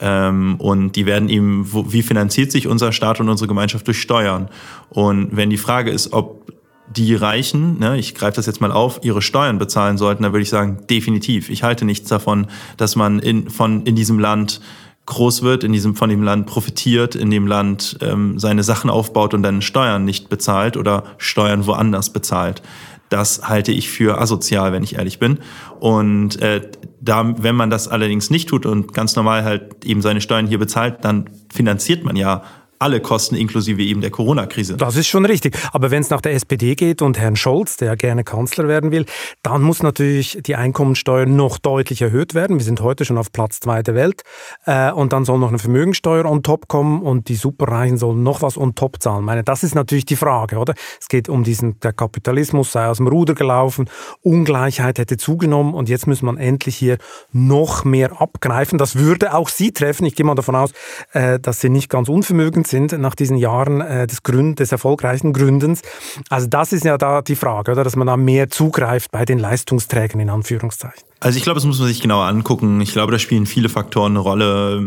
Ähm, 0.00 0.56
und 0.58 0.96
die 0.96 1.06
werden 1.06 1.28
eben, 1.28 1.68
wie 1.92 2.02
finanziert 2.02 2.52
sich 2.52 2.66
unser 2.66 2.92
Staat 2.92 3.20
und 3.20 3.28
unsere 3.28 3.48
Gemeinschaft 3.48 3.86
durch 3.86 4.00
Steuern? 4.00 4.48
Und 4.88 5.36
wenn 5.36 5.50
die 5.50 5.58
Frage 5.58 5.90
ist, 5.90 6.12
ob 6.12 6.53
die 6.88 7.14
Reichen, 7.14 7.78
ne, 7.78 7.98
ich 7.98 8.14
greife 8.14 8.36
das 8.36 8.46
jetzt 8.46 8.60
mal 8.60 8.72
auf, 8.72 9.00
ihre 9.02 9.22
Steuern 9.22 9.58
bezahlen 9.58 9.96
sollten, 9.96 10.22
dann 10.22 10.32
würde 10.32 10.42
ich 10.42 10.50
sagen, 10.50 10.86
definitiv. 10.88 11.48
Ich 11.48 11.62
halte 11.62 11.84
nichts 11.84 12.08
davon, 12.08 12.46
dass 12.76 12.94
man 12.96 13.18
in, 13.18 13.48
von, 13.48 13.84
in 13.86 13.96
diesem 13.96 14.18
Land 14.18 14.60
groß 15.06 15.42
wird, 15.42 15.64
in 15.64 15.72
diesem, 15.72 15.96
von 15.96 16.08
dem 16.08 16.22
Land 16.22 16.46
profitiert, 16.46 17.14
in 17.14 17.30
dem 17.30 17.46
Land 17.46 17.98
ähm, 18.00 18.38
seine 18.38 18.62
Sachen 18.62 18.90
aufbaut 18.90 19.34
und 19.34 19.42
dann 19.42 19.60
Steuern 19.62 20.04
nicht 20.04 20.28
bezahlt 20.28 20.76
oder 20.76 21.04
Steuern 21.18 21.66
woanders 21.66 22.10
bezahlt. 22.10 22.62
Das 23.10 23.46
halte 23.48 23.70
ich 23.70 23.90
für 23.90 24.20
asozial, 24.20 24.72
wenn 24.72 24.82
ich 24.82 24.96
ehrlich 24.96 25.18
bin. 25.18 25.38
Und 25.78 26.40
äh, 26.40 26.62
da, 27.00 27.34
wenn 27.42 27.54
man 27.54 27.68
das 27.68 27.86
allerdings 27.86 28.30
nicht 28.30 28.48
tut 28.48 28.64
und 28.64 28.94
ganz 28.94 29.14
normal 29.14 29.44
halt 29.44 29.84
eben 29.84 30.00
seine 30.00 30.22
Steuern 30.22 30.46
hier 30.46 30.58
bezahlt, 30.58 31.04
dann 31.04 31.28
finanziert 31.52 32.02
man 32.02 32.16
ja 32.16 32.42
alle 32.78 33.00
Kosten 33.00 33.34
inklusive 33.34 33.82
eben 33.82 34.00
der 34.00 34.10
Corona-Krise. 34.10 34.76
Das 34.76 34.96
ist 34.96 35.08
schon 35.08 35.24
richtig. 35.24 35.56
Aber 35.72 35.90
wenn 35.90 36.02
es 36.02 36.10
nach 36.10 36.20
der 36.20 36.32
SPD 36.32 36.74
geht 36.74 37.02
und 37.02 37.18
Herrn 37.18 37.36
Scholz, 37.36 37.76
der 37.76 37.96
gerne 37.96 38.24
Kanzler 38.24 38.68
werden 38.68 38.90
will, 38.90 39.06
dann 39.42 39.62
muss 39.62 39.82
natürlich 39.82 40.38
die 40.44 40.56
Einkommensteuer 40.56 41.26
noch 41.26 41.58
deutlich 41.58 42.02
erhöht 42.02 42.34
werden. 42.34 42.58
Wir 42.58 42.64
sind 42.64 42.80
heute 42.80 43.04
schon 43.04 43.18
auf 43.18 43.32
Platz 43.32 43.60
zwei 43.60 43.82
der 43.82 43.94
Welt. 43.94 44.22
Äh, 44.66 44.92
und 44.92 45.12
dann 45.12 45.24
soll 45.24 45.38
noch 45.38 45.48
eine 45.48 45.58
Vermögensteuer 45.58 46.24
on 46.24 46.42
top 46.42 46.68
kommen 46.68 47.02
und 47.02 47.28
die 47.28 47.36
Superreichen 47.36 47.98
sollen 47.98 48.22
noch 48.22 48.42
was 48.42 48.56
on 48.56 48.74
top 48.74 49.02
zahlen. 49.02 49.20
Ich 49.20 49.26
meine, 49.26 49.44
das 49.44 49.62
ist 49.62 49.74
natürlich 49.74 50.04
die 50.04 50.16
Frage, 50.16 50.58
oder? 50.58 50.74
Es 51.00 51.08
geht 51.08 51.28
um 51.28 51.44
diesen, 51.44 51.80
der 51.80 51.92
Kapitalismus 51.92 52.72
sei 52.72 52.86
aus 52.86 52.98
dem 52.98 53.06
Ruder 53.06 53.34
gelaufen, 53.34 53.88
Ungleichheit 54.22 54.98
hätte 54.98 55.16
zugenommen 55.16 55.74
und 55.74 55.88
jetzt 55.88 56.06
muss 56.06 56.22
man 56.22 56.36
endlich 56.36 56.76
hier 56.76 56.98
noch 57.32 57.84
mehr 57.84 58.20
abgreifen. 58.20 58.78
Das 58.78 58.96
würde 58.96 59.34
auch 59.34 59.48
Sie 59.48 59.72
treffen. 59.72 60.06
Ich 60.06 60.14
gehe 60.14 60.26
mal 60.26 60.34
davon 60.34 60.56
aus, 60.56 60.72
äh, 61.12 61.38
dass 61.38 61.60
Sie 61.60 61.68
nicht 61.68 61.88
ganz 61.88 62.08
unvermögend 62.08 62.63
sind 62.66 62.98
nach 62.98 63.14
diesen 63.14 63.36
Jahren 63.36 63.80
äh, 63.80 64.06
des, 64.06 64.22
Gründ, 64.22 64.60
des 64.60 64.72
erfolgreichen 64.72 65.32
Gründens. 65.32 65.82
Also 66.28 66.46
das 66.46 66.72
ist 66.72 66.84
ja 66.84 66.98
da 66.98 67.22
die 67.22 67.36
Frage, 67.36 67.72
oder? 67.72 67.84
dass 67.84 67.96
man 67.96 68.06
da 68.06 68.16
mehr 68.16 68.50
zugreift 68.50 69.10
bei 69.10 69.24
den 69.24 69.38
Leistungsträgern 69.38 70.20
in 70.20 70.30
Anführungszeichen. 70.30 71.02
Also 71.20 71.38
ich 71.38 71.42
glaube, 71.42 71.54
das 71.54 71.64
muss 71.64 71.78
man 71.78 71.88
sich 71.88 72.02
genauer 72.02 72.26
angucken. 72.26 72.82
Ich 72.82 72.92
glaube, 72.92 73.10
da 73.10 73.18
spielen 73.18 73.46
viele 73.46 73.70
Faktoren 73.70 74.12
eine 74.12 74.18
Rolle. 74.18 74.84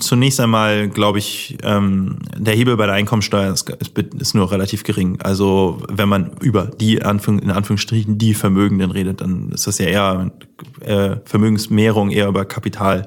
Zunächst 0.00 0.40
einmal 0.40 0.88
glaube 0.88 1.18
ich, 1.18 1.58
ähm, 1.62 2.18
der 2.36 2.54
Hebel 2.54 2.76
bei 2.76 2.86
der 2.86 2.96
Einkommensteuer 2.96 3.52
ist, 3.52 3.70
ist 4.18 4.34
nur 4.34 4.50
relativ 4.50 4.82
gering. 4.82 5.20
Also 5.22 5.80
wenn 5.88 6.08
man 6.08 6.32
über 6.40 6.64
die 6.64 6.96
in 6.96 7.02
Anführungsstrichen 7.04 8.18
die 8.18 8.34
Vermögenden 8.34 8.90
redet, 8.90 9.20
dann 9.20 9.50
ist 9.52 9.68
das 9.68 9.78
ja 9.78 9.86
eher 9.86 10.32
äh, 10.80 11.16
Vermögensmehrung 11.24 12.10
eher 12.10 12.26
über 12.26 12.44
Kapital 12.44 13.06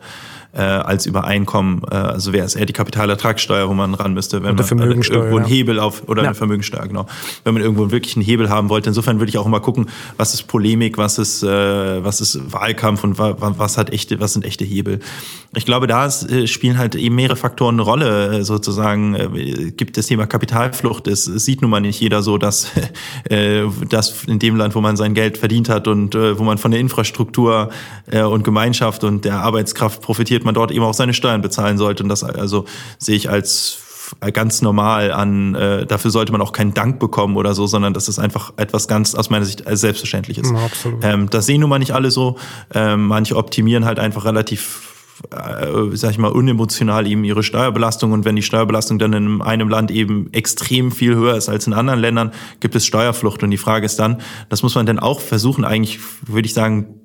äh, 0.53 0.61
als 0.61 1.05
über 1.05 1.23
Einkommen. 1.25 1.81
Äh, 1.89 1.95
also 1.95 2.33
wäre 2.33 2.45
es 2.45 2.55
eher 2.55 2.65
die 2.65 2.73
Kapitalertragssteuer, 2.73 3.67
wo 3.69 3.73
man 3.73 3.93
ran 3.93 4.13
müsste, 4.13 4.43
wenn 4.43 4.55
man 4.55 4.67
irgendwo 4.67 5.37
einen 5.37 5.45
Hebel 5.45 5.79
auf 5.79 6.07
oder 6.07 6.21
ja. 6.23 6.29
eine 6.29 6.35
Vermögensteuer, 6.35 6.87
genau. 6.87 7.07
Wenn 7.43 7.53
man 7.53 7.63
irgendwo 7.63 7.91
wirklich 7.91 8.15
einen 8.15 8.25
Hebel 8.25 8.49
haben 8.49 8.69
wollte. 8.69 8.89
Insofern 8.89 9.19
würde 9.19 9.29
ich 9.29 9.37
auch 9.37 9.45
immer 9.45 9.59
gucken, 9.59 9.89
was 10.17 10.33
ist 10.33 10.43
Polemik, 10.43 10.97
was 10.97 11.17
ist, 11.17 11.43
äh, 11.43 12.03
was 12.03 12.21
ist 12.21 12.53
Wahlkampf 12.53 13.03
und 13.03 13.17
wa 13.17 13.35
was 13.39 13.77
hat 13.77 13.91
echte, 13.91 14.19
was 14.19 14.33
sind 14.33 14.45
echte 14.45 14.63
Hebel. 14.63 14.99
Ich 15.55 15.65
glaube, 15.65 15.87
da 15.87 16.07
äh, 16.07 16.47
spielen 16.47 16.77
halt 16.77 16.95
eben 16.95 17.15
mehrere 17.15 17.35
Faktoren 17.35 17.75
eine 17.75 17.83
Rolle. 17.83 18.39
Äh, 18.39 18.43
sozusagen 18.43 19.15
äh, 19.15 19.71
gibt 19.71 19.97
das 19.97 20.07
Thema 20.07 20.25
Kapitalflucht. 20.25 21.07
Es, 21.07 21.27
es 21.27 21.45
sieht 21.45 21.61
nun 21.61 21.71
mal 21.71 21.79
nicht 21.79 21.99
jeder 21.99 22.21
so, 22.21 22.37
dass 22.37 22.71
äh, 23.29 23.63
das 23.89 24.23
in 24.25 24.39
dem 24.39 24.55
Land, 24.55 24.75
wo 24.75 24.81
man 24.81 24.97
sein 24.97 25.13
Geld 25.13 25.37
verdient 25.37 25.69
hat 25.69 25.87
und 25.87 26.15
äh, 26.15 26.37
wo 26.37 26.43
man 26.43 26.57
von 26.57 26.71
der 26.71 26.79
Infrastruktur 26.79 27.69
äh, 28.11 28.21
und 28.21 28.43
Gemeinschaft 28.43 29.03
und 29.03 29.25
der 29.25 29.39
Arbeitskraft 29.39 30.01
profitiert, 30.01 30.42
man 30.45 30.53
dort 30.53 30.71
eben 30.71 30.84
auch 30.84 30.93
seine 30.93 31.13
Steuern 31.13 31.41
bezahlen 31.41 31.77
sollte. 31.77 32.03
Und 32.03 32.10
das 32.10 32.23
also 32.23 32.65
sehe 32.97 33.15
ich 33.15 33.29
als 33.29 33.79
ganz 34.34 34.62
normal 34.62 35.12
an. 35.12 35.56
Äh, 35.56 35.86
dafür 35.86 36.12
sollte 36.12 36.32
man 36.32 36.41
auch 36.41 36.51
keinen 36.51 36.73
Dank 36.73 36.99
bekommen 36.99 37.36
oder 37.36 37.53
so, 37.53 37.67
sondern 37.67 37.93
das 37.93 38.08
ist 38.08 38.19
einfach 38.19 38.53
etwas 38.58 38.88
ganz 38.88 39.15
aus 39.15 39.29
meiner 39.29 39.45
Sicht 39.45 39.63
selbstverständliches. 39.65 40.51
Ja, 40.51 40.58
absolut. 40.58 41.03
Ähm, 41.03 41.29
das 41.29 41.45
sehen 41.45 41.62
nun 41.62 41.69
mal 41.69 41.79
nicht 41.79 41.93
alle 41.93 42.12
so. 42.12 42.38
Ähm, 42.73 43.08
manche 43.08 43.36
optimieren 43.36 43.86
halt 43.86 43.99
einfach 43.99 44.25
relativ 44.25 44.89
äh, 45.32 45.95
sag 45.95 46.12
ich 46.12 46.17
mal, 46.17 46.32
unemotional 46.32 47.08
eben 47.08 47.23
ihre 47.23 47.43
Steuerbelastung. 47.43 48.12
Und 48.12 48.25
wenn 48.25 48.36
die 48.36 48.41
Steuerbelastung 48.41 48.99
dann 48.99 49.13
in 49.13 49.41
einem 49.41 49.69
Land 49.69 49.91
eben 49.91 50.32
extrem 50.34 50.91
viel 50.91 51.15
höher 51.15 51.36
ist 51.36 51.49
als 51.49 51.67
in 51.67 51.73
anderen 51.73 51.99
Ländern, 51.99 52.32
gibt 52.60 52.75
es 52.75 52.86
Steuerflucht. 52.86 53.43
Und 53.43 53.51
die 53.51 53.58
Frage 53.58 53.86
ist 53.86 53.97
dann, 53.99 54.21
das 54.49 54.63
muss 54.63 54.75
man 54.75 54.86
dann 54.86 54.99
auch 54.99 55.21
versuchen, 55.21 55.65
eigentlich, 55.65 55.99
würde 56.25 56.45
ich 56.45 56.53
sagen, 56.53 56.99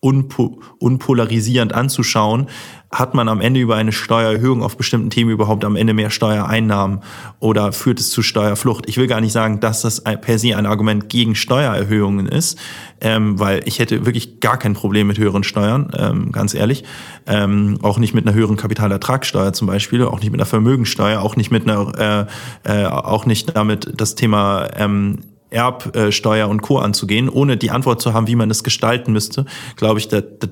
unpo 0.00 0.60
unpolarisierend 0.78 1.74
anzuschauen, 1.74 2.46
hat 2.90 3.14
man 3.14 3.28
am 3.28 3.40
Ende 3.40 3.60
über 3.60 3.76
eine 3.76 3.92
Steuererhöhung 3.92 4.62
auf 4.64 4.76
bestimmten 4.76 5.10
Themen 5.10 5.30
überhaupt 5.30 5.64
am 5.64 5.76
Ende 5.76 5.94
mehr 5.94 6.10
Steuereinnahmen 6.10 7.00
oder 7.38 7.72
führt 7.72 8.00
es 8.00 8.10
zu 8.10 8.22
Steuerflucht? 8.22 8.88
Ich 8.88 8.96
will 8.96 9.06
gar 9.06 9.20
nicht 9.20 9.32
sagen, 9.32 9.60
dass 9.60 9.82
das 9.82 10.02
per 10.02 10.38
se 10.38 10.56
ein 10.56 10.66
Argument 10.66 11.08
gegen 11.08 11.36
Steuererhöhungen 11.36 12.26
ist, 12.26 12.58
ähm, 13.00 13.38
weil 13.38 13.62
ich 13.66 13.78
hätte 13.78 14.06
wirklich 14.06 14.40
gar 14.40 14.58
kein 14.58 14.74
Problem 14.74 15.06
mit 15.06 15.18
höheren 15.18 15.44
Steuern, 15.44 15.92
ähm, 15.96 16.32
ganz 16.32 16.54
ehrlich. 16.54 16.82
Ähm, 17.26 17.78
auch 17.82 17.98
nicht 17.98 18.14
mit 18.14 18.26
einer 18.26 18.34
höheren 18.34 18.56
Kapitalertragssteuer 18.56 19.52
zum 19.52 19.68
Beispiel, 19.68 20.02
auch 20.02 20.18
nicht 20.18 20.32
mit 20.32 20.40
einer 20.40 20.46
Vermögensteuer, 20.46 21.20
auch 21.20 21.36
nicht 21.36 21.52
mit 21.52 21.70
einer, 21.70 22.26
äh, 22.64 22.82
äh, 22.82 22.86
auch 22.86 23.24
nicht 23.24 23.56
damit 23.56 23.92
das 23.96 24.16
Thema 24.16 24.66
ähm, 24.74 25.18
Erbsteuer 25.50 26.48
und 26.48 26.62
Co. 26.62 26.78
anzugehen, 26.78 27.28
ohne 27.28 27.56
die 27.56 27.70
Antwort 27.70 28.00
zu 28.00 28.14
haben, 28.14 28.26
wie 28.26 28.36
man 28.36 28.50
es 28.50 28.64
gestalten 28.64 29.12
müsste, 29.12 29.44
glaube 29.76 29.98
ich, 29.98 30.08
da, 30.08 30.20
da, 30.20 30.46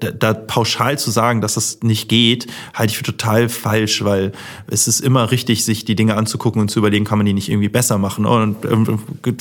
da, 0.00 0.10
da 0.10 0.34
pauschal 0.34 0.98
zu 0.98 1.10
sagen, 1.10 1.40
dass 1.40 1.54
das 1.54 1.80
nicht 1.82 2.08
geht, 2.08 2.46
halte 2.74 2.92
ich 2.92 2.98
für 2.98 3.04
total 3.04 3.48
falsch, 3.48 4.04
weil 4.04 4.32
es 4.68 4.86
ist 4.88 5.00
immer 5.00 5.30
richtig, 5.30 5.64
sich 5.64 5.84
die 5.84 5.94
Dinge 5.94 6.16
anzugucken 6.16 6.60
und 6.60 6.70
zu 6.70 6.78
überlegen, 6.78 7.04
kann 7.04 7.18
man 7.18 7.26
die 7.26 7.32
nicht 7.32 7.48
irgendwie 7.48 7.68
besser 7.68 7.98
machen. 7.98 8.26
Und 8.26 8.64
ähm, 8.64 8.98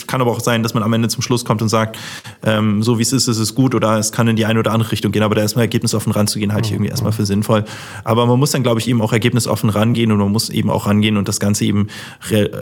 kann 0.08 0.22
aber 0.22 0.32
auch 0.32 0.40
sein, 0.40 0.64
dass 0.64 0.74
man 0.74 0.84
am 0.84 0.94
Ende 0.94 1.10
zum 1.10 1.22
Schluss 1.22 1.46
kommt 1.46 1.62
und 1.62 1.70
sagt, 1.70 1.98
ähm, 2.44 2.82
so 2.84 2.98
wie 2.98 3.04
es 3.04 3.14
ist, 3.14 3.28
ist 3.28 3.38
es 3.38 3.56
gut 3.56 3.76
oder 3.76 3.98
es 3.98 4.12
kann 4.12 4.28
in 4.28 4.36
die 4.36 4.46
eine 4.46 4.60
oder 4.60 4.72
andere 4.72 4.92
Richtung 4.92 5.12
gehen. 5.12 5.24
Aber 5.24 5.36
da 5.36 5.42
erstmal 5.42 5.66
ergebnisoffen 5.66 6.12
ranzugehen, 6.12 6.54
halte 6.54 6.68
ich 6.68 6.74
irgendwie 6.74 6.90
erstmal 6.90 7.12
für 7.12 7.26
sinnvoll. 7.26 7.66
Aber 8.04 8.26
man 8.26 8.40
muss 8.40 8.52
dann, 8.52 8.64
glaube 8.64 8.80
ich, 8.80 8.88
eben 8.88 9.02
auch 9.02 9.14
ergebnisoffen 9.14 9.70
rangehen 9.70 10.12
und 10.12 10.20
man 10.20 10.32
muss 10.32 10.50
eben 10.50 10.70
auch 10.70 10.88
rangehen 10.88 11.18
und 11.18 11.28
das 11.28 11.40
Ganze 11.40 11.66
eben 11.66 11.88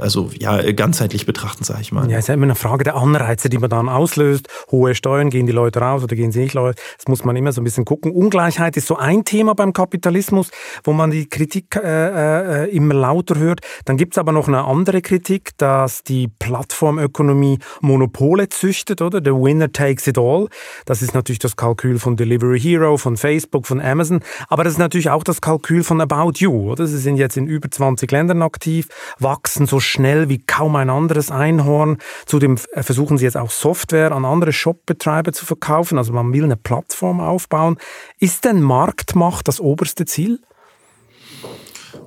also 0.01 0.31
ja 0.39 0.71
ganzheitlich 0.71 1.25
betrachten, 1.25 1.63
sage 1.63 1.81
ich 1.81 1.91
mal. 1.91 2.09
Ja, 2.09 2.21
immer 2.39 2.45
eine 2.45 2.55
Frage 2.55 2.85
der 2.85 2.95
Anreize, 2.95 3.49
die 3.49 3.57
man 3.57 3.69
dann 3.69 3.89
auslöst. 3.89 4.47
Hohe 4.71 4.95
Steuern, 4.95 5.29
gehen 5.29 5.45
die 5.45 5.51
Leute 5.51 5.79
raus 5.79 6.03
oder 6.03 6.15
gehen 6.15 6.31
sie 6.31 6.39
nicht 6.39 6.55
raus? 6.55 6.75
Das 6.97 7.07
muss 7.07 7.25
man 7.25 7.35
immer 7.35 7.51
so 7.51 7.59
ein 7.59 7.65
bisschen 7.65 7.83
gucken. 7.83 8.13
Ungleichheit 8.13 8.77
ist 8.77 8.87
so 8.87 8.95
ein 8.95 9.25
Thema 9.25 9.55
beim 9.55 9.73
Kapitalismus, 9.73 10.49
wo 10.85 10.93
man 10.93 11.11
die 11.11 11.27
Kritik 11.27 11.75
äh, 11.75 12.63
äh, 12.63 12.69
immer 12.69 12.93
lauter 12.93 13.37
hört. 13.37 13.59
Dann 13.83 13.97
gibt 13.97 14.13
es 14.13 14.17
aber 14.17 14.31
noch 14.31 14.47
eine 14.47 14.63
andere 14.63 15.01
Kritik, 15.01 15.51
dass 15.57 16.03
die 16.03 16.29
Plattformökonomie 16.39 17.59
Monopole 17.81 18.47
züchtet, 18.47 19.01
oder? 19.01 19.19
The 19.21 19.31
winner 19.31 19.69
takes 19.71 20.07
it 20.07 20.17
all. 20.17 20.47
Das 20.85 21.01
ist 21.01 21.13
natürlich 21.13 21.39
das 21.39 21.57
Kalkül 21.57 21.99
von 21.99 22.15
Delivery 22.15 22.59
Hero, 22.59 22.95
von 22.95 23.17
Facebook, 23.17 23.67
von 23.67 23.81
Amazon. 23.81 24.21
Aber 24.47 24.63
das 24.63 24.73
ist 24.73 24.79
natürlich 24.79 25.09
auch 25.09 25.25
das 25.25 25.41
Kalkül 25.41 25.83
von 25.83 25.99
About 25.99 26.33
You, 26.37 26.71
oder? 26.71 26.87
Sie 26.87 26.99
sind 26.99 27.17
jetzt 27.17 27.35
in 27.35 27.47
über 27.47 27.69
20 27.69 28.09
Ländern 28.09 28.41
aktiv, 28.41 28.87
wachsen 29.19 29.65
so 29.65 29.81
schnell 29.81 30.29
wie 30.29 30.37
kaum 30.37 30.77
ein 30.77 30.89
anderes 30.89 31.31
Einhorn. 31.31 31.97
Zudem 32.29 32.57
äh, 32.73 32.83
versuchen 32.83 33.17
sie 33.17 33.25
jetzt 33.25 33.37
auch 33.37 33.49
Software 33.49 34.11
an 34.11 34.23
andere 34.23 34.53
Shopbetreiber 34.53 35.33
zu 35.33 35.47
verkaufen. 35.47 35.97
Also 35.97 36.13
man 36.13 36.31
will 36.31 36.43
eine 36.43 36.57
Plattform 36.57 37.19
aufbauen. 37.19 37.77
Ist 38.19 38.45
denn 38.45 38.61
Marktmacht 38.61 39.47
das 39.47 39.59
oberste 39.59 40.05
Ziel? 40.05 40.39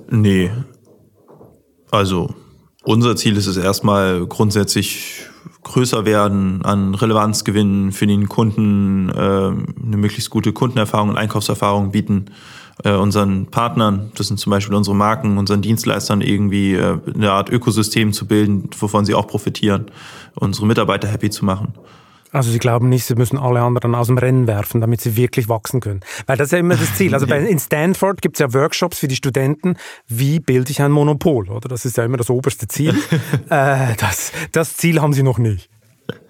Nee. 0.09 0.49
Also 1.91 2.33
unser 2.83 3.17
Ziel 3.17 3.35
ist 3.35 3.47
es 3.47 3.57
erstmal 3.57 4.25
grundsätzlich 4.25 5.27
größer 5.63 6.05
werden, 6.05 6.63
an 6.63 6.95
Relevanz 6.95 7.43
gewinnen, 7.43 7.91
für 7.91 8.07
den 8.07 8.29
Kunden 8.29 9.09
äh, 9.09 9.13
eine 9.13 9.97
möglichst 9.97 10.29
gute 10.29 10.53
Kundenerfahrung 10.53 11.09
und 11.09 11.17
Einkaufserfahrung 11.17 11.91
bieten, 11.91 12.27
äh, 12.83 12.93
unseren 12.93 13.47
Partnern, 13.47 14.11
das 14.15 14.27
sind 14.27 14.39
zum 14.39 14.51
Beispiel 14.51 14.75
unsere 14.75 14.95
Marken, 14.95 15.37
unseren 15.37 15.61
Dienstleistern 15.61 16.21
irgendwie 16.21 16.73
äh, 16.73 16.97
eine 17.13 17.31
Art 17.31 17.49
Ökosystem 17.49 18.13
zu 18.13 18.27
bilden, 18.27 18.69
wovon 18.77 19.05
sie 19.05 19.13
auch 19.13 19.27
profitieren, 19.27 19.85
unsere 20.35 20.65
Mitarbeiter 20.65 21.07
happy 21.07 21.29
zu 21.29 21.45
machen. 21.45 21.73
Also 22.33 22.49
Sie 22.49 22.57
glauben 22.57 22.89
nicht, 22.89 23.05
Sie 23.05 23.13
müssen 23.13 23.37
alle 23.37 23.61
anderen 23.61 23.93
aus 23.93 24.07
dem 24.07 24.17
Rennen 24.17 24.47
werfen, 24.47 24.81
damit 24.81 25.01
sie 25.01 25.15
wirklich 25.15 25.49
wachsen 25.49 25.81
können. 25.81 25.99
Weil 26.25 26.35
das 26.35 26.47
ist 26.47 26.51
ja 26.53 26.57
immer 26.57 26.75
das 26.75 26.95
Ziel. 26.95 27.13
Also 27.13 27.27
bei, 27.29 27.39
in 27.39 27.59
Stanford 27.59 28.23
gibt 28.23 28.37
es 28.37 28.39
ja 28.39 28.51
Workshops 28.53 28.97
für 28.97 29.07
die 29.07 29.15
Studenten, 29.15 29.75
wie 30.07 30.39
bilde 30.39 30.71
ich 30.71 30.81
ein 30.81 30.91
Monopol, 30.91 31.47
oder? 31.47 31.69
Das 31.69 31.85
ist 31.85 31.95
ja 31.95 32.03
immer 32.03 32.17
das 32.17 32.31
oberste 32.31 32.67
Ziel. 32.67 32.95
äh, 33.49 33.95
das, 33.97 34.31
das 34.51 34.75
Ziel 34.75 34.99
haben 34.99 35.13
Sie 35.13 35.21
noch 35.21 35.37
nicht. 35.37 35.69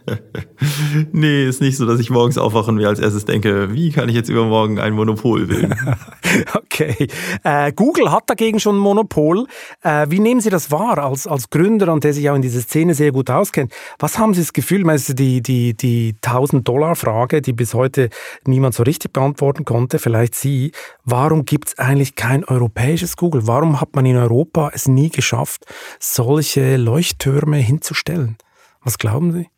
nee, 1.12 1.46
ist 1.46 1.62
nicht 1.62 1.78
so, 1.78 1.86
dass 1.86 2.00
ich 2.00 2.10
morgens 2.10 2.38
aufwache 2.38 2.72
und 2.72 2.76
mir 2.78 2.88
als 2.88 3.00
erstes 3.00 3.26
denke, 3.26 3.74
wie 3.74 3.92
kann 3.92 4.10
ich 4.10 4.16
jetzt 4.16 4.30
übermorgen 4.30 4.80
ein 4.80 4.94
Monopol 4.94 5.46
bilden? 5.46 5.76
okay. 6.54 7.08
Äh, 7.44 7.72
Google 7.74 8.12
hat 8.12 8.24
dagegen 8.28 8.60
schon 8.60 8.78
ein 8.78 8.80
Monopol. 8.80 9.48
Äh, 9.82 10.08
wie 10.10 10.20
nehmen 10.20 10.42
Sie 10.42 10.50
das 10.50 10.72
wahr 10.72 10.98
als, 10.98 11.28
als 11.28 11.50
Gründer 11.50 11.92
und 11.92 12.04
der 12.04 12.14
sich 12.14 12.30
auch 12.30 12.36
in 12.36 12.42
dieser 12.42 12.62
Szene 12.62 12.94
sehr 12.94 13.12
gut 13.12 13.30
auskennt? 13.30 13.74
Was 14.00 14.18
haben 14.18 14.34
Sie 14.34 14.42
das 14.42 14.54
Gefühl, 14.54 14.88
also 14.90 15.14
die, 15.14 15.42
die, 15.42 15.76
die 15.76 16.16
1000-Dollar-Frage, 16.22 17.42
die 17.42 17.54
bis 17.54 17.74
heute 17.74 18.10
niemand 18.46 18.76
so 18.76 18.84
richtig 18.84 19.14
beantworten 19.14 19.66
konnte, 19.66 20.00
vielleicht 20.00 20.36
Sie, 20.36 20.72
warum 21.06 21.46
gibt 21.46 21.70
es 21.70 21.80
eigentlich 21.80 22.16
kein 22.16 22.44
europäisches 22.44 23.16
Google? 23.18 23.48
Warum 23.48 23.80
hat 23.80 23.96
man 23.96 24.06
in 24.06 24.18
Europa 24.18 24.72
es 24.74 24.88
nie 24.88 25.10
geschafft, 25.10 25.66
solche 26.00 26.78
Leuchttürme 26.78 27.58
hinzustellen? 27.58 28.38
Was 28.84 28.98
glauben 28.98 29.32
Sie? 29.32 29.53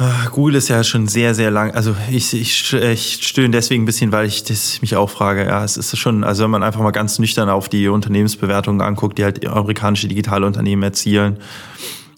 Ah, 0.00 0.28
Google 0.30 0.54
ist 0.54 0.68
ja 0.68 0.84
schon 0.84 1.08
sehr, 1.08 1.34
sehr 1.34 1.50
lang. 1.50 1.72
Also 1.72 1.96
ich, 2.08 2.32
ich, 2.32 2.72
ich 2.72 3.18
stöhne 3.20 3.50
deswegen 3.50 3.82
ein 3.82 3.86
bisschen, 3.86 4.12
weil 4.12 4.26
ich 4.26 4.44
das 4.44 4.80
mich 4.80 4.94
auch 4.94 5.10
frage. 5.10 5.44
Ja, 5.44 5.64
es 5.64 5.76
ist 5.76 5.98
schon, 5.98 6.22
also 6.22 6.44
wenn 6.44 6.52
man 6.52 6.62
einfach 6.62 6.80
mal 6.80 6.92
ganz 6.92 7.18
nüchtern 7.18 7.48
auf 7.48 7.68
die 7.68 7.88
Unternehmensbewertungen 7.88 8.80
anguckt, 8.80 9.18
die 9.18 9.24
halt 9.24 9.44
amerikanische 9.44 10.06
digitale 10.06 10.46
Unternehmen 10.46 10.84
erzielen, 10.84 11.38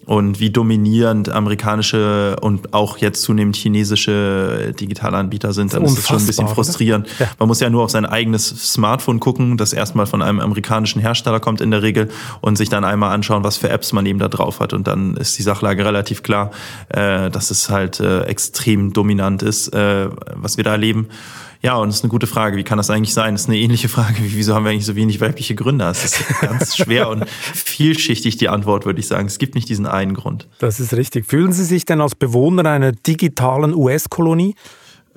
und 0.06 0.40
wie 0.40 0.50
dominierend 0.50 1.28
amerikanische 1.28 2.36
und 2.40 2.74
auch 2.74 2.98
jetzt 2.98 3.22
zunehmend 3.22 3.56
chinesische 3.56 4.74
Digitalanbieter 4.78 5.52
sind, 5.52 5.72
dann 5.72 5.84
ist 5.84 5.98
das 5.98 6.08
schon 6.08 6.18
ein 6.18 6.26
bisschen 6.26 6.48
frustrierend. 6.48 7.06
Ja. 7.18 7.28
Man 7.38 7.48
muss 7.48 7.60
ja 7.60 7.70
nur 7.70 7.84
auf 7.84 7.90
sein 7.90 8.06
eigenes 8.06 8.48
Smartphone 8.72 9.20
gucken, 9.20 9.56
das 9.56 9.72
erstmal 9.72 10.06
von 10.06 10.22
einem 10.22 10.40
amerikanischen 10.40 11.00
Hersteller 11.00 11.38
kommt 11.38 11.60
in 11.60 11.70
der 11.70 11.82
Regel 11.82 12.08
und 12.40 12.56
sich 12.56 12.68
dann 12.68 12.84
einmal 12.84 13.12
anschauen, 13.12 13.44
was 13.44 13.56
für 13.56 13.68
Apps 13.68 13.92
man 13.92 14.06
eben 14.06 14.18
da 14.18 14.28
drauf 14.28 14.60
hat. 14.60 14.72
Und 14.72 14.86
dann 14.86 15.16
ist 15.16 15.38
die 15.38 15.42
Sachlage 15.42 15.84
relativ 15.84 16.22
klar, 16.22 16.50
äh, 16.88 17.30
dass 17.30 17.50
es 17.50 17.68
halt 17.68 18.00
äh, 18.00 18.22
extrem 18.22 18.92
dominant 18.92 19.42
ist, 19.42 19.68
äh, 19.74 20.08
was 20.34 20.56
wir 20.56 20.64
da 20.64 20.72
erleben. 20.72 21.08
Ja, 21.62 21.76
und 21.76 21.90
es 21.90 21.96
ist 21.96 22.04
eine 22.04 22.10
gute 22.10 22.26
Frage. 22.26 22.56
Wie 22.56 22.64
kann 22.64 22.78
das 22.78 22.88
eigentlich 22.88 23.12
sein? 23.12 23.34
Das 23.34 23.42
ist 23.42 23.48
eine 23.48 23.58
ähnliche 23.58 23.88
Frage 23.88 24.16
wie, 24.18 24.34
wieso 24.34 24.54
haben 24.54 24.64
wir 24.64 24.70
eigentlich 24.70 24.86
so 24.86 24.96
wenig 24.96 25.20
weibliche 25.20 25.54
Gründer? 25.54 25.90
Es 25.90 26.04
ist 26.04 26.40
ganz 26.40 26.76
schwer 26.76 27.08
und 27.10 27.28
vielschichtig 27.28 28.38
die 28.38 28.48
Antwort, 28.48 28.86
würde 28.86 29.00
ich 29.00 29.06
sagen. 29.06 29.26
Es 29.26 29.38
gibt 29.38 29.54
nicht 29.54 29.68
diesen 29.68 29.86
einen 29.86 30.14
Grund. 30.14 30.48
Das 30.58 30.80
ist 30.80 30.94
richtig. 30.94 31.26
Fühlen 31.26 31.52
Sie 31.52 31.64
sich 31.64 31.84
denn 31.84 32.00
als 32.00 32.14
Bewohner 32.14 32.70
einer 32.70 32.92
digitalen 32.92 33.74
US-Kolonie? 33.74 34.54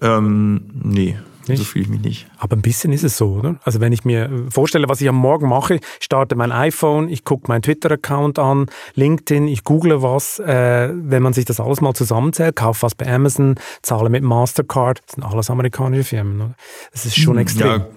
Ähm, 0.01 0.65
nee. 0.83 1.17
Nicht? 1.47 1.59
So 1.59 1.65
fühle 1.65 1.83
ich 1.83 1.89
mich 1.89 2.01
nicht. 2.01 2.27
Aber 2.37 2.55
ein 2.55 2.61
bisschen 2.61 2.93
ist 2.93 3.03
es 3.03 3.17
so, 3.17 3.33
oder? 3.33 3.55
Also 3.63 3.79
wenn 3.79 3.93
ich 3.93 4.05
mir 4.05 4.29
vorstelle, 4.49 4.87
was 4.89 5.01
ich 5.01 5.09
am 5.09 5.15
Morgen 5.15 5.47
mache, 5.49 5.75
ich 5.75 5.81
starte 5.99 6.35
mein 6.35 6.51
iPhone, 6.51 7.09
ich 7.09 7.23
gucke 7.23 7.47
meinen 7.47 7.61
Twitter-Account 7.61 8.39
an, 8.39 8.67
LinkedIn, 8.95 9.47
ich 9.47 9.63
google 9.63 10.01
was. 10.01 10.39
Äh, 10.39 10.89
wenn 10.93 11.23
man 11.23 11.33
sich 11.33 11.45
das 11.45 11.59
alles 11.59 11.81
mal 11.81 11.93
zusammenzählt, 11.93 12.55
kaufe 12.55 12.83
was 12.83 12.95
bei 12.95 13.11
Amazon, 13.11 13.55
zahle 13.81 14.09
mit 14.09 14.23
Mastercard, 14.23 15.01
das 15.05 15.15
sind 15.15 15.23
alles 15.23 15.49
amerikanische 15.49 16.03
Firmen. 16.03 16.41
Oder? 16.41 16.55
Das 16.91 17.05
ist 17.05 17.17
schon 17.17 17.35
hm, 17.35 17.41
extrem. 17.41 17.67
Ja 17.67 17.87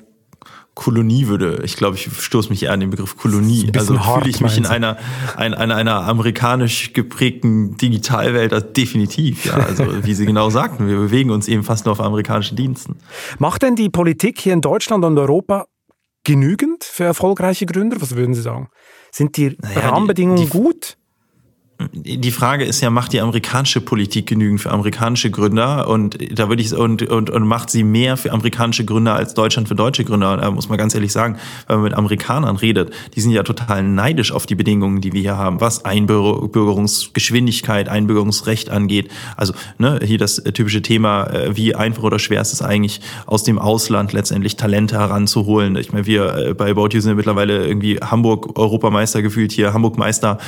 Kolonie 0.77 1.27
würde, 1.27 1.63
ich 1.65 1.77
glaube, 1.77 1.97
ich 1.97 2.07
stoße 2.21 2.51
mich 2.51 2.63
eher 2.63 2.73
an 2.73 2.81
den 2.81 2.91
Begriff 2.91 3.17
Kolonie. 3.17 3.73
Also 3.75 3.99
fühle 3.99 4.29
ich 4.29 4.43
mich 4.43 4.59
in 4.59 4.67
einer, 4.67 4.99
einer, 5.35 5.59
einer, 5.59 5.75
einer 5.75 6.03
amerikanisch 6.07 6.93
geprägten 6.93 7.79
Digitalwelt, 7.79 8.53
also 8.53 8.67
definitiv. 8.67 9.47
Ja, 9.47 9.55
also 9.55 10.05
wie 10.05 10.13
Sie 10.13 10.27
genau 10.27 10.51
sagten, 10.51 10.87
wir 10.87 10.97
bewegen 10.97 11.31
uns 11.31 11.49
eben 11.49 11.65
fast 11.65 11.87
nur 11.87 11.93
auf 11.93 12.01
amerikanischen 12.01 12.57
Diensten. 12.57 12.99
Macht 13.39 13.63
denn 13.63 13.75
die 13.75 13.89
Politik 13.89 14.39
hier 14.39 14.53
in 14.53 14.61
Deutschland 14.61 15.03
und 15.07 15.19
Europa 15.19 15.65
genügend 16.25 16.85
für 16.85 17.05
erfolgreiche 17.05 17.65
Gründer? 17.65 17.97
Was 18.03 18.15
würden 18.15 18.35
Sie 18.35 18.43
sagen? 18.43 18.69
Sind 19.11 19.39
die 19.39 19.57
naja, 19.63 19.89
Rahmenbedingungen 19.89 20.37
die, 20.37 20.45
die, 20.45 20.51
gut? 20.51 20.99
Die 21.79 22.31
Frage 22.31 22.65
ist 22.65 22.81
ja, 22.81 22.89
macht 22.89 23.13
die 23.13 23.21
amerikanische 23.21 23.83
Politik 23.83 24.27
genügend 24.27 24.63
für 24.63 24.71
amerikanische 24.71 25.31
Gründer? 25.31 25.89
Und 25.89 26.17
da 26.39 26.49
würde 26.49 26.63
ich 26.63 26.75
und, 26.75 27.03
und, 27.03 27.29
und 27.29 27.47
macht 27.47 27.69
sie 27.69 27.85
mehr 27.85 28.17
für 28.17 28.33
amerikanische 28.33 28.87
Gründer 28.87 29.15
als 29.15 29.35
Deutschland 29.35 29.69
für 29.69 29.75
deutsche 29.75 30.05
Gründer? 30.05 30.39
Da 30.39 30.51
muss 30.51 30.71
man 30.71 30.79
ganz 30.79 30.95
ehrlich 30.95 31.13
sagen, 31.13 31.37
wenn 31.67 31.77
man 31.77 31.85
mit 31.85 31.95
Amerikanern 31.95 32.57
redet, 32.57 32.95
die 33.15 33.21
sind 33.21 33.33
ja 33.33 33.43
total 33.43 33.83
neidisch 33.83 34.33
auf 34.33 34.47
die 34.47 34.55
Bedingungen, 34.55 35.03
die 35.03 35.13
wir 35.13 35.21
hier 35.21 35.37
haben, 35.37 35.61
was 35.61 35.85
Einbürgerungsgeschwindigkeit, 35.85 37.91
Einbürgerungsrecht 37.91 38.71
angeht. 38.71 39.11
Also 39.37 39.53
ne, 39.77 40.01
hier 40.03 40.19
das 40.19 40.37
typische 40.37 40.81
Thema, 40.81 41.25
äh, 41.25 41.57
wie 41.57 41.75
einfach 41.75 42.05
oder 42.05 42.19
schwer 42.19 42.41
ist 42.41 42.55
es 42.55 42.63
eigentlich, 42.63 43.03
aus 43.27 43.45
dem 43.45 43.59
Ausland 43.59 44.15
letztendlich 44.15 44.57
Talente 44.57 44.99
heranzuholen. 44.99 45.77
Ich 45.77 45.93
meine, 45.93 46.07
wir 46.07 46.37
äh, 46.37 46.55
bei 46.55 46.71
About 46.71 46.89
You 46.93 47.01
sind 47.01 47.17
mittlerweile 47.17 47.67
irgendwie 47.67 47.99
Hamburg 47.99 48.59
Europameister 48.59 49.21
gefühlt 49.21 49.53
hier, 49.53 49.75
Hamburg 49.75 49.99
Meister 49.99 50.39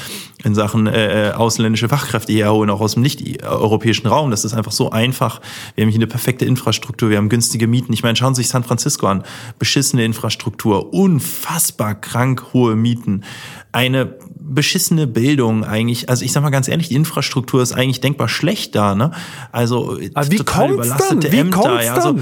in 0.45 0.55
Sachen 0.55 0.87
äh, 0.87 1.18
äh, 1.19 1.33
ausländische 1.33 1.89
Fachkräfte 1.89 2.33
herholen, 2.33 2.71
auch 2.71 2.81
aus 2.81 2.95
dem 2.95 3.03
nicht-europäischen 3.03 4.07
Raum. 4.07 4.31
Das 4.31 4.45
ist 4.45 4.55
einfach 4.55 4.73
so 4.73 4.91
einfach. 4.91 5.41
Wir 5.75 5.83
haben 5.83 5.91
hier 5.91 5.99
eine 5.99 6.07
perfekte 6.07 6.45
Infrastruktur, 6.45 7.11
wir 7.11 7.17
haben 7.17 7.29
günstige 7.29 7.67
Mieten. 7.67 7.93
Ich 7.93 8.03
meine, 8.03 8.17
schauen 8.17 8.35
Sie 8.35 8.43
sich 8.43 8.51
San 8.51 8.65
Francisco 8.65 9.07
an. 9.07 9.23
Beschissene 9.59 10.05
Infrastruktur, 10.05 10.93
unfassbar 10.93 11.95
krank 11.95 12.53
hohe 12.53 12.77
Mieten, 12.77 13.25
eine 13.73 14.15
beschissene 14.41 15.07
Bildung 15.07 15.65
eigentlich. 15.65 16.09
Also 16.09 16.25
ich 16.25 16.33
sag 16.33 16.43
mal 16.43 16.51
ganz 16.51 16.69
ehrlich, 16.69 16.89
die 16.89 16.95
Infrastruktur 16.95 17.63
ist 17.63 17.73
eigentlich 17.73 18.01
denkbar 18.01 18.29
schlecht 18.29 18.75
da. 18.75 18.95
Ne? 18.95 19.11
Also 19.53 19.99
Aber 20.15 20.31
wie 20.31 20.37
total 20.37 20.73
überlastete 20.73 21.29
dann? 21.29 21.33
Wie 21.33 21.37
Ämter. 21.37 21.83
Ja, 21.83 21.95
also, 21.95 22.19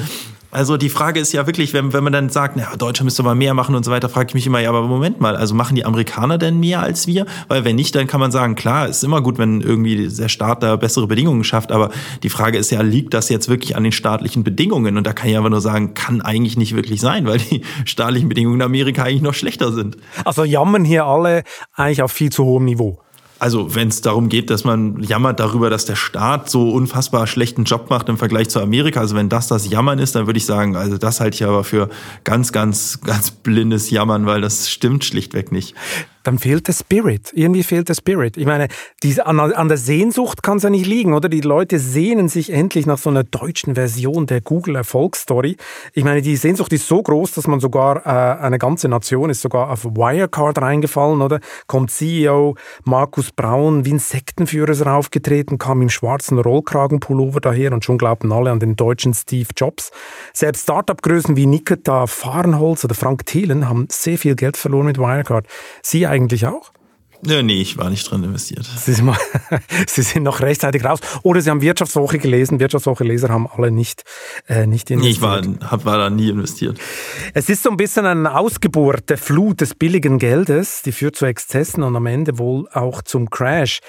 also 0.57 0.79
die 0.79 0.89
Frage 0.89 1.21
ist 1.21 1.35
ja 1.35 1.47
wirklich, 1.47 1.75
wenn, 1.75 1.93
wenn 1.93 2.03
man 2.03 2.15
dann 2.15 2.31
sagt, 2.31 2.57
na, 2.57 2.75
Deutschland 2.77 3.05
müsste 3.05 3.23
mal 3.23 3.35
mehr 3.35 3.53
machen 3.53 3.75
und 3.75 3.85
so 3.85 3.91
weiter, 3.91 4.09
frage 4.09 4.29
ich 4.29 4.35
mich 4.35 4.47
immer, 4.47 4.59
ja, 4.59 4.71
aber 4.71 4.81
Moment 4.83 5.21
mal, 5.21 5.37
also 5.37 5.55
machen 5.55 5.77
die 5.77 5.85
Amerikaner 5.85 6.39
denn 6.39 6.59
mehr 6.61 6.81
als 6.81 7.07
wir? 7.07 7.27
Weil 7.49 7.67
wenn 7.67 7.77
nicht, 7.77 7.95
dann 7.95 8.07
kann 8.07 8.21
man 8.21 8.31
sagen, 8.31 8.55
klar, 8.55 8.89
ist 8.89 9.05
immer 9.05 9.21
gut, 9.21 9.37
wenn 9.37 9.61
irgendwie 9.61 10.09
der 10.09 10.31
Staat 10.31 10.63
da 10.63 10.77
bessere 10.77 11.07
Bedingungen 11.07 11.45
schafft, 11.45 11.73
aber 11.73 11.91
die 12.23 12.31
Frage 12.31 12.57
ist 12.57 12.71
ja, 12.71 12.81
liegt 12.81 13.13
das 13.13 13.29
jetzt 13.29 13.51
wirklich 13.51 13.77
an 13.77 13.83
den 13.83 13.93
staatlichen 13.93 14.45
Bedingungen? 14.45 14.97
Und 14.97 15.07
da 15.07 15.13
kann 15.13 15.29
ich 15.29 15.37
aber 15.37 15.51
nur 15.51 15.61
sagen, 15.61 15.93
kann 15.93 16.23
eigentlich 16.23 16.57
nicht 16.57 16.75
wirklich 16.75 17.03
sein, 17.03 17.27
weil 17.27 17.37
die 17.37 17.61
staatlichen 17.85 18.31
Bedingungen 18.31 18.57
in 18.57 18.63
Amerika 18.63 19.03
eigentlich 19.03 19.21
noch 19.21 19.35
schlechter 19.35 19.73
sind. 19.73 19.99
Also 20.25 20.45
jammern 20.45 20.87
hier 20.87 21.05
alle 21.05 21.45
eigentlich 21.75 22.01
auf 22.01 22.13
viel 22.13 22.33
zu 22.33 22.45
hohem 22.45 22.65
Niveau 22.65 23.03
also 23.39 23.75
wenn 23.75 23.89
es 23.89 24.01
darum 24.01 24.29
geht, 24.29 24.51
dass 24.51 24.65
man 24.65 25.03
jammert 25.03 25.41
darüber, 25.41 25.71
dass 25.71 25.85
der 25.85 25.97
Staat 25.97 26.49
so 26.49 26.71
unfassbar 26.71 27.27
schlechten 27.27 27.65
Job 27.65 27.91
macht 27.91 28.09
im 28.09 28.17
Vergleich 28.17 28.49
zu 28.49 28.61
Amerika, 28.61 29.01
also 29.01 29.15
wenn 29.15 29.29
das 29.29 29.49
das 29.49 29.69
Jammern 29.69 29.99
ist, 29.99 30.15
dann 30.15 30.27
würde 30.27 30.39
ich 30.39 30.47
sagen, 30.47 30.77
also 30.77 30.99
das 30.99 31.21
halte 31.21 31.35
ich 31.35 31.45
aber 31.45 31.65
für 31.65 31.89
ganz, 32.25 32.53
ganz, 32.53 33.01
ganz 33.03 33.31
blindes 33.31 33.91
Jammern, 33.91 34.27
weil 34.27 34.41
das 34.41 34.71
stimmt 34.71 35.05
schlichtweg 35.05 35.53
nicht. 35.53 35.75
Dann 36.27 36.39
fehlt 36.39 36.69
der 36.69 36.73
Spirit. 36.73 37.33
Irgendwie 37.35 37.63
fehlt 37.63 37.89
der 37.89 37.95
Spirit. 37.95 38.37
Ich 38.37 38.47
meine, 38.47 38.69
diese, 39.03 39.27
an, 39.27 39.39
an 39.39 39.69
der 39.69 39.77
Sehnsucht 39.77 40.43
kann 40.43 40.57
es 40.57 40.65
ja 40.65 40.71
nicht 40.71 40.87
liegen, 40.87 41.15
oder? 41.15 41.29
Die 41.29 41.41
Leute 41.41 41.79
sehnen 41.79 42.29
sich 42.29 42.53
endlich 42.53 42.87
nach 42.87 42.99
so 42.99 43.11
einer 43.11 43.25
deutschen 43.25 43.75
Version 43.75 44.27
der 44.27 44.41
Google-Erfolgsstory. 44.41 45.57
Ich 45.93 46.05
meine, 46.05 46.23
die 46.23 46.37
Sehnsucht 46.37 46.73
ist 46.73 46.89
so 46.89 47.03
groß, 47.03 47.33
dass 47.33 47.47
man 47.47 47.61
sogar, 47.61 48.07
äh, 48.07 48.43
eine 48.43 48.59
ganze 48.59 48.89
Nation 48.89 49.31
ist 49.31 49.41
sogar 49.41 49.71
auf 49.71 49.85
Wirecard 49.85 50.61
reingefallen, 50.61 51.23
oder? 51.23 51.41
Kommt 51.67 51.91
CEO 51.91 52.57
Markus 52.85 53.31
Braun 53.31 53.85
wie 53.85 53.93
ein 53.93 53.99
Sektenführer 53.99 54.67
raufgetreten, 54.87 55.59
kam 55.59 55.83
im 55.83 55.91
schwarzen 55.91 56.39
Rollkragenpullover 56.39 57.41
daher 57.41 57.73
und 57.73 57.85
schon 57.85 57.99
glaubten 57.99 58.33
alle 58.33 58.51
an 58.51 58.61
den 58.61 58.77
deutschen 58.77 59.15
Steve 59.15 59.49
Jobs. 59.57 59.91
Selbst 60.33 60.63
Startup-Größen 60.63 61.37
wie 61.37 61.47
Nikita 61.47 62.07
Fahrenholz 62.07 62.85
oder 62.85 62.95
Frank 62.95 63.27
Thelen 63.27 63.69
haben 63.69 63.87
sehr 63.91 64.19
viel 64.19 64.35
Geld 64.35 64.57
verloren 64.57 64.87
mit 64.87 64.99
Wirecard. 64.99 65.47
Sie 65.83 66.07
eigentlich 66.17 66.47
auch? 66.47 66.73
Ja, 67.25 67.43
nee, 67.43 67.61
ich 67.61 67.79
war 67.79 67.91
nicht 67.91 68.11
drin 68.11 68.23
investiert. 68.25 68.65
Sie 68.65 68.93
sind, 68.93 69.07
mal, 69.07 69.17
Sie 69.87 70.03
sind 70.03 70.23
noch 70.23 70.41
rechtzeitig 70.41 70.85
raus. 70.85 71.01
Oder 71.23 71.41
Sie 71.41 71.51
haben 71.51 71.63
Wirtschaftswoche 71.63 72.19
gelesen. 72.19 72.61
Wirtschaftswoche-Leser 72.61 73.29
haben 73.29 73.47
alle 73.47 73.71
nicht, 73.71 74.05
äh, 74.49 74.67
nicht 74.67 74.91
investiert. 74.91 75.01
Nee, 75.01 75.09
ich 75.09 75.23
war, 75.63 75.71
hab, 75.71 75.85
war 75.85 75.99
da 75.99 76.11
nie 76.11 76.29
investiert. 76.29 76.79
Es 77.33 77.49
ist 77.49 77.63
so 77.63 77.71
ein 77.71 77.77
bisschen 77.77 78.07
eine 78.07 78.37
Ausgeburt 78.37 79.09
der 79.09 79.19
Flut 79.19 79.61
des 79.61 79.75
billigen 79.75 80.19
Geldes. 80.19 80.83
Die 80.83 80.93
führt 80.93 81.17
zu 81.17 81.27
Exzessen 81.27 81.83
und 81.83 81.97
am 81.97 82.07
Ende 82.07 82.39
wohl 82.39 82.69
auch 82.73 83.03
zum 83.03 83.31
Crash. 83.31 83.81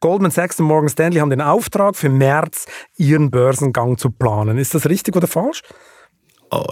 Goldman 0.00 0.32
Sachs 0.32 0.58
und 0.58 0.66
Morgan 0.66 0.88
Stanley 0.88 1.20
haben 1.20 1.30
den 1.30 1.40
Auftrag, 1.40 1.94
für 1.94 2.08
März 2.08 2.66
ihren 2.96 3.30
Börsengang 3.30 3.96
zu 3.96 4.10
planen. 4.10 4.58
Ist 4.58 4.74
das 4.74 4.88
richtig 4.88 5.14
oder 5.14 5.28
falsch? 5.28 5.62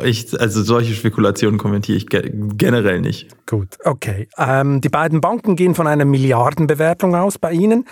Ich, 0.05 0.39
also 0.39 0.63
solche 0.63 0.95
Spekulationen 0.95 1.59
kommentiere 1.59 1.97
ich 1.97 2.07
ge 2.07 2.31
generell 2.33 3.01
nicht. 3.01 3.29
Gut, 3.47 3.79
okay. 3.85 4.29
Ähm, 4.37 4.81
die 4.81 4.89
beiden 4.89 5.21
Banken 5.21 5.57
gehen 5.57 5.75
von 5.75 5.87
einer 5.87 6.05
Milliardenbewertung 6.05 7.15
aus 7.15 7.39
bei 7.39 7.53
Ihnen. 7.53 7.87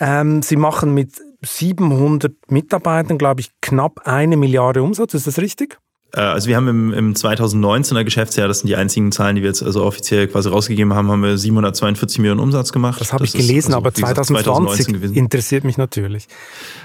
Ähm, 0.00 0.42
Sie 0.42 0.56
machen 0.56 0.94
mit 0.94 1.12
700 1.44 2.50
Mitarbeitern, 2.50 3.18
glaube 3.18 3.40
ich, 3.40 3.50
knapp 3.60 4.00
eine 4.04 4.36
Milliarde 4.36 4.82
Umsatz. 4.82 5.14
Ist 5.14 5.26
das 5.26 5.38
richtig? 5.38 5.78
Äh, 6.14 6.20
also 6.20 6.48
wir 6.48 6.56
haben 6.56 6.68
im, 6.68 6.92
im 6.92 7.14
2019er 7.14 8.04
Geschäftsjahr, 8.04 8.48
das 8.48 8.60
sind 8.60 8.68
die 8.68 8.76
einzigen 8.76 9.12
Zahlen, 9.12 9.36
die 9.36 9.42
wir 9.42 9.48
jetzt 9.48 9.62
also 9.62 9.84
offiziell 9.84 10.28
quasi 10.28 10.48
rausgegeben 10.48 10.94
haben, 10.94 11.08
haben 11.08 11.22
wir 11.22 11.36
742 11.36 12.18
Millionen 12.18 12.40
Umsatz 12.40 12.72
gemacht. 12.72 13.00
Das 13.00 13.12
habe 13.12 13.24
ich 13.24 13.32
gelesen, 13.32 13.74
also, 13.74 13.78
aber 13.78 13.94
2020 13.94 14.86
gesagt, 14.86 15.16
interessiert 15.16 15.64
mich 15.64 15.76
natürlich. 15.76 16.26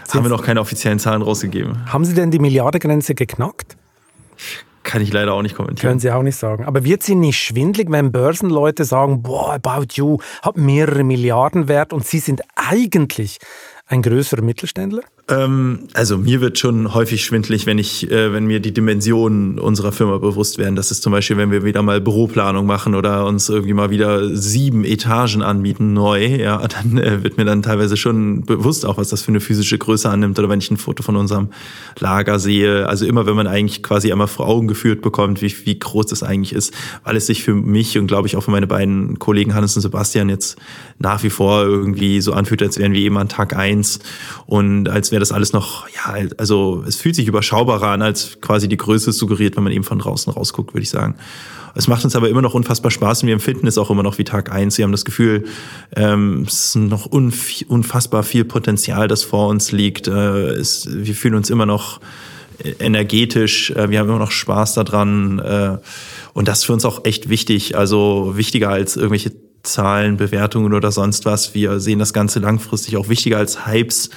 Jetzt 0.01 0.13
haben 0.13 0.23
wir 0.23 0.29
noch 0.29 0.43
keine 0.43 0.59
offiziellen 0.61 0.99
Zahlen 0.99 1.21
rausgegeben. 1.21 1.91
Haben 1.91 2.05
Sie 2.05 2.13
denn 2.13 2.31
die 2.31 2.39
Milliardegrenze 2.39 3.15
geknackt? 3.15 3.77
Kann 4.83 5.01
ich 5.01 5.13
leider 5.13 5.33
auch 5.33 5.41
nicht 5.41 5.55
kommentieren. 5.55 5.91
Können 5.91 5.99
Sie 5.99 6.11
auch 6.11 6.23
nicht 6.23 6.35
sagen. 6.35 6.65
Aber 6.65 6.83
wird 6.83 7.03
Sie 7.03 7.15
nicht 7.15 7.37
schwindlig, 7.37 7.89
wenn 7.89 8.11
Börsenleute 8.11 8.83
sagen, 8.83 9.23
boah, 9.23 9.53
About 9.53 9.93
You 9.93 10.17
hat 10.41 10.57
mehrere 10.57 11.03
Milliarden 11.03 11.69
wert 11.69 11.93
und 11.93 12.05
Sie 12.05 12.19
sind 12.19 12.41
eigentlich 12.55 13.39
ein 13.87 14.01
größerer 14.01 14.41
Mittelständler? 14.41 15.03
Ähm, 15.29 15.87
also 15.93 16.17
mir 16.17 16.41
wird 16.41 16.59
schon 16.59 16.93
häufig 16.93 17.23
schwindlig, 17.23 17.65
wenn 17.65 17.77
ich, 17.77 18.11
äh, 18.11 18.33
wenn 18.33 18.45
mir 18.45 18.59
die 18.59 18.73
Dimensionen 18.73 19.57
unserer 19.57 19.93
Firma 19.93 20.17
bewusst 20.17 20.57
werden. 20.57 20.75
Das 20.75 20.91
ist 20.91 21.01
zum 21.01 21.13
Beispiel, 21.13 21.37
wenn 21.37 21.49
wir 21.49 21.63
wieder 21.63 21.81
mal 21.81 22.01
Büroplanung 22.01 22.65
machen 22.65 22.93
oder 22.93 23.25
uns 23.25 23.47
irgendwie 23.47 23.73
mal 23.73 23.89
wieder 23.89 24.35
sieben 24.35 24.83
Etagen 24.83 25.41
anmieten 25.41 25.93
neu, 25.93 26.25
ja, 26.25 26.67
dann 26.67 26.97
äh, 26.97 27.23
wird 27.23 27.37
mir 27.37 27.45
dann 27.45 27.61
teilweise 27.61 27.95
schon 27.95 28.41
bewusst 28.41 28.85
auch, 28.85 28.97
was 28.97 29.09
das 29.09 29.21
für 29.21 29.29
eine 29.29 29.39
physische 29.39 29.77
Größe 29.77 30.09
annimmt. 30.09 30.37
Oder 30.39 30.49
wenn 30.49 30.59
ich 30.59 30.69
ein 30.69 30.77
Foto 30.77 31.03
von 31.03 31.15
unserem 31.15 31.51
Lager 31.99 32.37
sehe. 32.37 32.89
Also 32.89 33.05
immer, 33.05 33.25
wenn 33.25 33.35
man 33.35 33.47
eigentlich 33.47 33.81
quasi 33.81 34.11
einmal 34.11 34.27
vor 34.27 34.49
Augen 34.49 34.67
geführt 34.67 35.01
bekommt, 35.01 35.41
wie, 35.41 35.55
wie 35.63 35.79
groß 35.79 36.07
das 36.07 36.23
eigentlich 36.23 36.51
ist, 36.51 36.73
weil 37.05 37.15
es 37.15 37.27
sich 37.27 37.43
für 37.43 37.55
mich 37.55 37.97
und 37.97 38.07
glaube 38.07 38.27
ich 38.27 38.35
auch 38.35 38.43
für 38.43 38.51
meine 38.51 38.67
beiden 38.67 39.19
Kollegen 39.19 39.53
Hannes 39.53 39.77
und 39.77 39.83
Sebastian 39.83 40.27
jetzt 40.27 40.57
nach 40.99 41.23
wie 41.23 41.29
vor 41.29 41.63
irgendwie 41.63 42.19
so 42.19 42.33
anfühlt, 42.33 42.61
als 42.61 42.77
wären 42.77 42.91
wir 42.91 42.99
eben 42.99 43.17
an 43.17 43.29
Tag 43.29 43.55
eins 43.55 43.99
und 44.47 44.89
als 44.89 45.12
wäre 45.13 45.19
das 45.19 45.31
alles 45.31 45.53
noch, 45.53 45.87
ja, 45.89 46.27
also 46.37 46.83
es 46.87 46.95
fühlt 46.95 47.15
sich 47.15 47.27
überschaubarer 47.27 47.89
an, 47.89 48.01
als 48.01 48.41
quasi 48.41 48.67
die 48.67 48.77
Größe 48.77 49.11
suggeriert, 49.11 49.55
wenn 49.55 49.63
man 49.63 49.71
eben 49.71 49.83
von 49.83 49.99
draußen 49.99 50.33
rausguckt, 50.33 50.73
würde 50.73 50.83
ich 50.83 50.89
sagen. 50.89 51.15
Es 51.75 51.87
macht 51.87 52.03
uns 52.03 52.15
aber 52.15 52.29
immer 52.29 52.41
noch 52.41 52.55
unfassbar 52.55 52.89
Spaß 52.91 53.21
und 53.21 53.27
wir 53.27 53.33
empfinden 53.33 53.67
es 53.67 53.77
auch 53.77 53.91
immer 53.91 54.03
noch 54.03 54.17
wie 54.17 54.23
Tag 54.23 54.51
eins. 54.51 54.77
Wir 54.77 54.85
haben 54.85 54.91
das 54.91 55.05
Gefühl, 55.05 55.45
ähm, 55.95 56.45
es 56.47 56.65
ist 56.65 56.75
noch 56.75 57.05
unfassbar 57.05 58.23
viel 58.23 58.43
Potenzial, 58.43 59.07
das 59.07 59.23
vor 59.23 59.49
uns 59.49 59.71
liegt. 59.71 60.07
Äh, 60.07 60.49
es, 60.53 60.87
wir 60.91 61.15
fühlen 61.15 61.35
uns 61.35 61.49
immer 61.49 61.67
noch 61.67 61.99
energetisch, 62.79 63.71
äh, 63.71 63.89
wir 63.89 63.99
haben 63.99 64.09
immer 64.09 64.19
noch 64.19 64.31
Spaß 64.31 64.73
daran 64.73 65.39
äh, 65.39 65.77
und 66.33 66.47
das 66.47 66.59
ist 66.59 66.65
für 66.65 66.73
uns 66.73 66.85
auch 66.85 67.05
echt 67.05 67.29
wichtig, 67.29 67.77
also 67.77 68.33
wichtiger 68.35 68.69
als 68.69 68.95
irgendwelche 68.95 69.31
Zahlen, 69.63 70.17
Bewertungen 70.17 70.73
oder 70.73 70.91
sonst 70.91 71.25
was. 71.25 71.53
Wir 71.53 71.79
sehen 71.79 71.99
das 71.99 72.13
Ganze 72.13 72.39
langfristig 72.39 72.97
auch 72.97 73.09
wichtiger 73.09 73.37
als 73.37 73.65
Hypes 73.65 74.09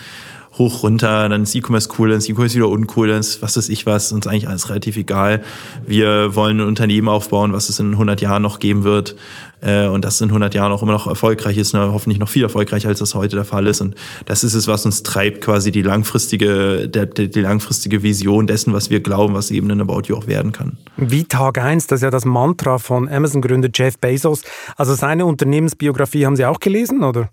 hoch, 0.59 0.83
runter, 0.83 1.29
dann 1.29 1.43
ist 1.43 1.55
E-Commerce 1.55 1.89
cool, 1.99 2.11
dann 2.11 2.19
ist 2.19 2.29
E-Commerce 2.29 2.55
wieder 2.55 2.69
uncool, 2.69 3.09
dann 3.09 3.21
ist 3.21 3.43
was 3.43 3.57
weiß 3.57 3.69
ich 3.69 3.87
was, 3.87 4.13
uns 4.13 4.27
eigentlich 4.27 4.49
alles 4.49 4.69
relativ 4.69 4.97
egal. 4.97 5.43
Wir 5.87 6.35
wollen 6.35 6.61
ein 6.61 6.67
Unternehmen 6.67 7.09
aufbauen, 7.09 7.53
was 7.53 7.69
es 7.69 7.79
in 7.79 7.93
100 7.93 8.21
Jahren 8.21 8.43
noch 8.43 8.59
geben 8.59 8.85
wird 8.85 9.17
äh, 9.61 9.87
und 9.87 10.05
das 10.05 10.21
in 10.21 10.29
100 10.29 10.55
Jahren 10.55 10.73
auch 10.73 10.83
immer 10.83 10.93
noch 10.93 11.07
erfolgreich 11.07 11.59
ist, 11.59 11.75
ne? 11.75 11.93
hoffentlich 11.93 12.19
noch 12.19 12.29
viel 12.29 12.43
erfolgreicher, 12.43 12.89
als 12.89 12.99
das 12.99 13.15
heute 13.15 13.37
der 13.37 13.45
Fall 13.45 13.67
ist 13.67 13.81
und 13.81 13.95
das 14.25 14.45
ist 14.45 14.55
es, 14.55 14.67
was 14.67 14.87
uns 14.87 15.03
treibt, 15.03 15.43
quasi 15.43 15.71
die 15.71 15.83
langfristige, 15.83 16.89
der, 16.89 17.07
die, 17.07 17.29
die 17.29 17.41
langfristige 17.41 18.03
Vision 18.03 18.47
dessen, 18.47 18.73
was 18.73 18.91
wir 18.91 19.01
glauben, 19.01 19.35
was 19.35 19.51
eben 19.51 19.71
in 19.71 19.81
About 19.81 20.03
You 20.07 20.17
auch 20.17 20.27
werden 20.27 20.53
kann. 20.53 20.79
Wie 20.97 21.25
Tag 21.25 21.59
eins, 21.59 21.87
das 21.87 21.99
ist 21.99 22.05
ja 22.05 22.11
das 22.11 22.25
Mantra 22.25 22.79
von 22.79 23.09
Amazon-Gründer 23.09 23.69
Jeff 23.75 23.99
Bezos. 23.99 24.43
Also 24.77 24.95
seine 24.95 25.27
Unternehmensbiografie 25.27 26.27
haben 26.27 26.37
Sie 26.37 26.47
auch 26.47 26.61
gelesen, 26.61 27.03
oder? 27.03 27.29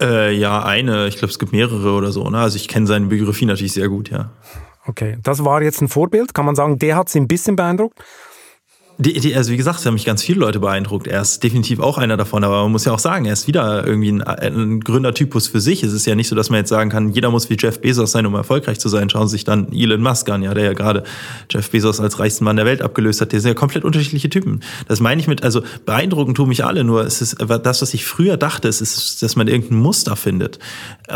Äh, 0.00 0.34
ja, 0.34 0.64
eine. 0.64 1.08
Ich 1.08 1.16
glaube, 1.16 1.30
es 1.30 1.38
gibt 1.38 1.52
mehrere 1.52 1.92
oder 1.92 2.10
so. 2.10 2.28
Ne? 2.28 2.38
Also 2.38 2.56
ich 2.56 2.68
kenne 2.68 2.86
seine 2.86 3.06
Biografie 3.06 3.44
natürlich 3.44 3.72
sehr 3.72 3.88
gut, 3.88 4.10
ja. 4.10 4.30
Okay, 4.86 5.18
das 5.22 5.44
war 5.44 5.62
jetzt 5.62 5.82
ein 5.82 5.88
Vorbild. 5.88 6.32
Kann 6.34 6.46
man 6.46 6.54
sagen, 6.54 6.78
der 6.78 6.96
hat 6.96 7.08
Sie 7.08 7.20
ein 7.20 7.28
bisschen 7.28 7.54
beeindruckt? 7.54 7.98
Die, 9.00 9.14
die, 9.14 9.34
also 9.34 9.50
wie 9.50 9.56
gesagt, 9.56 9.78
es 9.78 9.86
haben 9.86 9.94
mich 9.94 10.04
ganz 10.04 10.22
viele 10.22 10.40
Leute 10.40 10.60
beeindruckt. 10.60 11.06
Er 11.06 11.22
ist 11.22 11.42
definitiv 11.42 11.80
auch 11.80 11.96
einer 11.96 12.18
davon, 12.18 12.44
aber 12.44 12.64
man 12.64 12.72
muss 12.72 12.84
ja 12.84 12.92
auch 12.92 12.98
sagen, 12.98 13.24
er 13.24 13.32
ist 13.32 13.46
wieder 13.46 13.86
irgendwie 13.86 14.12
ein, 14.12 14.20
ein 14.22 14.80
Gründertypus 14.80 15.48
für 15.48 15.58
sich. 15.62 15.82
Es 15.82 15.94
ist 15.94 16.04
ja 16.04 16.14
nicht 16.14 16.28
so, 16.28 16.36
dass 16.36 16.50
man 16.50 16.58
jetzt 16.58 16.68
sagen 16.68 16.90
kann, 16.90 17.08
jeder 17.08 17.30
muss 17.30 17.48
wie 17.48 17.56
Jeff 17.58 17.80
Bezos 17.80 18.12
sein, 18.12 18.26
um 18.26 18.34
erfolgreich 18.34 18.78
zu 18.78 18.90
sein. 18.90 19.08
Schauen 19.08 19.26
Sie 19.26 19.32
sich 19.32 19.44
dann 19.44 19.72
Elon 19.72 20.02
Musk 20.02 20.28
an, 20.28 20.42
ja, 20.42 20.52
der 20.52 20.64
ja 20.64 20.72
gerade 20.74 21.04
Jeff 21.48 21.70
Bezos 21.70 21.98
als 21.98 22.18
reichsten 22.18 22.44
Mann 22.44 22.56
der 22.56 22.66
Welt 22.66 22.82
abgelöst 22.82 23.22
hat. 23.22 23.32
Der 23.32 23.40
sind 23.40 23.48
ja 23.48 23.54
komplett 23.54 23.84
unterschiedliche 23.84 24.28
Typen. 24.28 24.60
Das 24.86 25.00
meine 25.00 25.18
ich 25.18 25.26
mit, 25.26 25.44
also 25.44 25.62
beeindruckend 25.86 26.36
tun 26.36 26.50
mich 26.50 26.66
alle, 26.66 26.84
nur 26.84 27.02
es 27.06 27.22
ist 27.22 27.38
das, 27.40 27.80
was 27.80 27.94
ich 27.94 28.04
früher 28.04 28.36
dachte, 28.36 28.68
es 28.68 28.82
ist, 28.82 29.22
dass 29.22 29.34
man 29.34 29.48
irgendein 29.48 29.78
Muster 29.78 30.14
findet. 30.14 30.58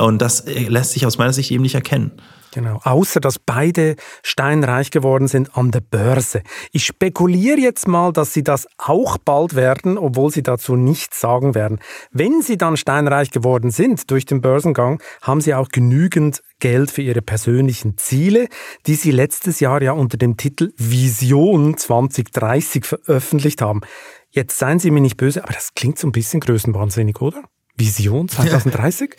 Und 0.00 0.22
das 0.22 0.46
lässt 0.46 0.92
sich 0.92 1.04
aus 1.04 1.18
meiner 1.18 1.34
Sicht 1.34 1.50
eben 1.50 1.62
nicht 1.62 1.74
erkennen. 1.74 2.12
Genau, 2.54 2.78
außer 2.84 3.18
dass 3.18 3.40
beide 3.40 3.96
steinreich 4.22 4.92
geworden 4.92 5.26
sind 5.26 5.56
an 5.56 5.72
der 5.72 5.80
Börse. 5.80 6.44
Ich 6.70 6.86
spekuliere 6.86 7.58
jetzt 7.58 7.88
mal, 7.88 8.12
dass 8.12 8.32
sie 8.32 8.44
das 8.44 8.68
auch 8.78 9.18
bald 9.18 9.56
werden, 9.56 9.98
obwohl 9.98 10.30
sie 10.30 10.44
dazu 10.44 10.76
nichts 10.76 11.18
sagen 11.18 11.56
werden. 11.56 11.80
Wenn 12.12 12.42
sie 12.42 12.56
dann 12.56 12.76
steinreich 12.76 13.32
geworden 13.32 13.72
sind 13.72 14.08
durch 14.12 14.24
den 14.24 14.40
Börsengang, 14.40 15.02
haben 15.20 15.40
sie 15.40 15.52
auch 15.52 15.68
genügend 15.68 16.44
Geld 16.60 16.92
für 16.92 17.02
ihre 17.02 17.22
persönlichen 17.22 17.98
Ziele, 17.98 18.46
die 18.86 18.94
sie 18.94 19.10
letztes 19.10 19.58
Jahr 19.58 19.82
ja 19.82 19.90
unter 19.90 20.16
dem 20.16 20.36
Titel 20.36 20.72
Vision 20.76 21.76
2030 21.76 22.84
veröffentlicht 22.84 23.62
haben. 23.62 23.80
Jetzt 24.30 24.60
seien 24.60 24.78
Sie 24.78 24.92
mir 24.92 25.00
nicht 25.00 25.16
böse, 25.16 25.42
aber 25.42 25.54
das 25.54 25.74
klingt 25.74 25.98
so 25.98 26.06
ein 26.06 26.12
bisschen 26.12 26.38
größenwahnsinnig, 26.38 27.20
oder? 27.20 27.42
Vision 27.76 28.28
2030? 28.28 29.16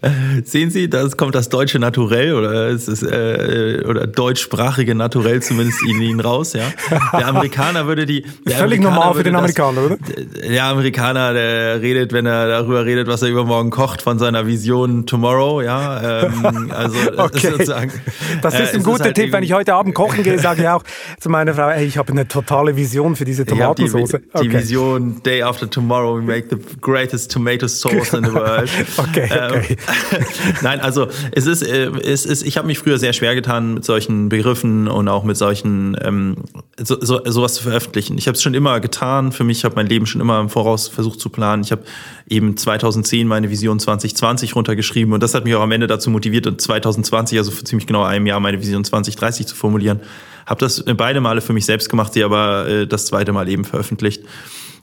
Sehen 0.44 0.70
Sie, 0.70 0.88
da 0.88 1.06
kommt 1.08 1.34
das 1.34 1.48
deutsche 1.48 1.78
Naturell 1.80 2.34
oder 2.34 2.68
es 2.68 2.86
ist 2.86 3.02
äh, 3.02 3.82
oder 3.84 4.06
deutschsprachige 4.06 4.94
Naturell 4.94 5.42
zumindest 5.42 5.82
in 5.82 6.00
Ihnen 6.00 6.20
raus, 6.20 6.52
ja. 6.52 6.64
Der 7.12 7.26
Amerikaner 7.26 7.86
würde 7.86 8.06
die 8.06 8.22
völlig 8.22 8.78
Amerikaner 8.78 8.90
normal 8.90 9.14
für 9.14 9.24
den 9.24 9.34
Amerikaner, 9.34 9.88
das, 9.88 9.98
oder? 9.98 10.48
Der 10.48 10.64
Amerikaner, 10.64 11.32
der 11.32 11.82
redet, 11.82 12.12
wenn 12.12 12.26
er 12.26 12.46
darüber 12.46 12.84
redet, 12.84 13.08
was 13.08 13.22
er 13.22 13.28
übermorgen 13.28 13.70
kocht, 13.70 14.02
von 14.02 14.20
seiner 14.20 14.46
Vision 14.46 15.06
Tomorrow, 15.06 15.62
ja. 15.62 16.22
Ähm, 16.22 16.70
also 16.74 16.96
okay. 17.16 17.50
sozusagen. 17.50 17.92
Das 18.40 18.54
ist 18.54 18.74
ein 18.74 18.80
äh, 18.80 18.84
guter 18.84 18.96
ist 18.96 19.04
halt 19.04 19.14
Tipp, 19.16 19.32
wenn 19.32 19.42
ich 19.42 19.52
heute 19.52 19.74
Abend 19.74 19.96
kochen 19.96 20.22
gehe, 20.22 20.38
sage 20.38 20.62
ich 20.62 20.68
auch 20.68 20.84
zu 21.18 21.28
meiner 21.28 21.54
Frau, 21.54 21.70
hey, 21.70 21.86
ich 21.86 21.98
habe 21.98 22.12
eine 22.12 22.28
totale 22.28 22.76
Vision 22.76 23.16
für 23.16 23.24
diese 23.24 23.44
Tomatensauce. 23.44 24.10
Die, 24.10 24.16
okay. 24.32 24.42
die, 24.42 24.52
Vision 24.52 25.22
Day 25.24 25.42
after 25.42 25.68
Tomorrow, 25.68 26.18
we 26.18 26.22
make 26.22 26.46
the 26.50 26.58
greatest 26.80 27.32
tomato 27.32 27.66
sauce 27.66 28.12
in 28.12 28.24
the 28.24 28.32
world. 28.32 28.70
okay, 28.96 29.24
okay. 29.48 29.76
Ähm, 29.78 29.87
Nein, 30.62 30.80
also 30.80 31.08
es 31.32 31.46
ist, 31.46 31.62
äh, 31.62 31.90
es 32.04 32.26
ist, 32.26 32.42
ich 32.42 32.56
habe 32.56 32.66
mich 32.66 32.78
früher 32.78 32.98
sehr 32.98 33.12
schwer 33.12 33.34
getan 33.34 33.74
mit 33.74 33.84
solchen 33.84 34.28
Begriffen 34.28 34.88
und 34.88 35.08
auch 35.08 35.24
mit 35.24 35.36
solchen 35.36 35.96
ähm, 36.02 36.36
so, 36.78 36.96
so, 37.00 37.20
sowas 37.24 37.54
zu 37.54 37.62
veröffentlichen. 37.62 38.18
Ich 38.18 38.26
habe 38.26 38.36
es 38.36 38.42
schon 38.42 38.54
immer 38.54 38.80
getan. 38.80 39.32
Für 39.32 39.44
mich 39.44 39.64
habe 39.64 39.74
mein 39.76 39.86
Leben 39.86 40.06
schon 40.06 40.20
immer 40.20 40.40
im 40.40 40.48
Voraus 40.48 40.88
versucht 40.88 41.20
zu 41.20 41.30
planen. 41.30 41.62
Ich 41.62 41.72
habe 41.72 41.82
eben 42.28 42.56
2010 42.56 43.26
meine 43.26 43.50
Vision 43.50 43.78
2020 43.78 44.54
runtergeschrieben 44.54 45.12
und 45.14 45.22
das 45.22 45.34
hat 45.34 45.44
mich 45.44 45.54
auch 45.54 45.62
am 45.62 45.72
Ende 45.72 45.86
dazu 45.86 46.10
motiviert, 46.10 46.46
und 46.46 46.60
2020, 46.60 47.38
also 47.38 47.50
für 47.50 47.64
ziemlich 47.64 47.86
genau 47.86 48.04
einem 48.04 48.26
Jahr, 48.26 48.40
meine 48.40 48.60
Vision 48.60 48.84
2030 48.84 49.46
zu 49.46 49.56
formulieren. 49.56 50.00
Habe 50.46 50.60
das 50.60 50.82
beide 50.96 51.20
Male 51.20 51.40
für 51.40 51.52
mich 51.52 51.66
selbst 51.66 51.90
gemacht, 51.90 52.14
sie 52.14 52.24
aber 52.24 52.66
äh, 52.66 52.86
das 52.86 53.06
zweite 53.06 53.32
Mal 53.32 53.48
eben 53.48 53.64
veröffentlicht. 53.64 54.22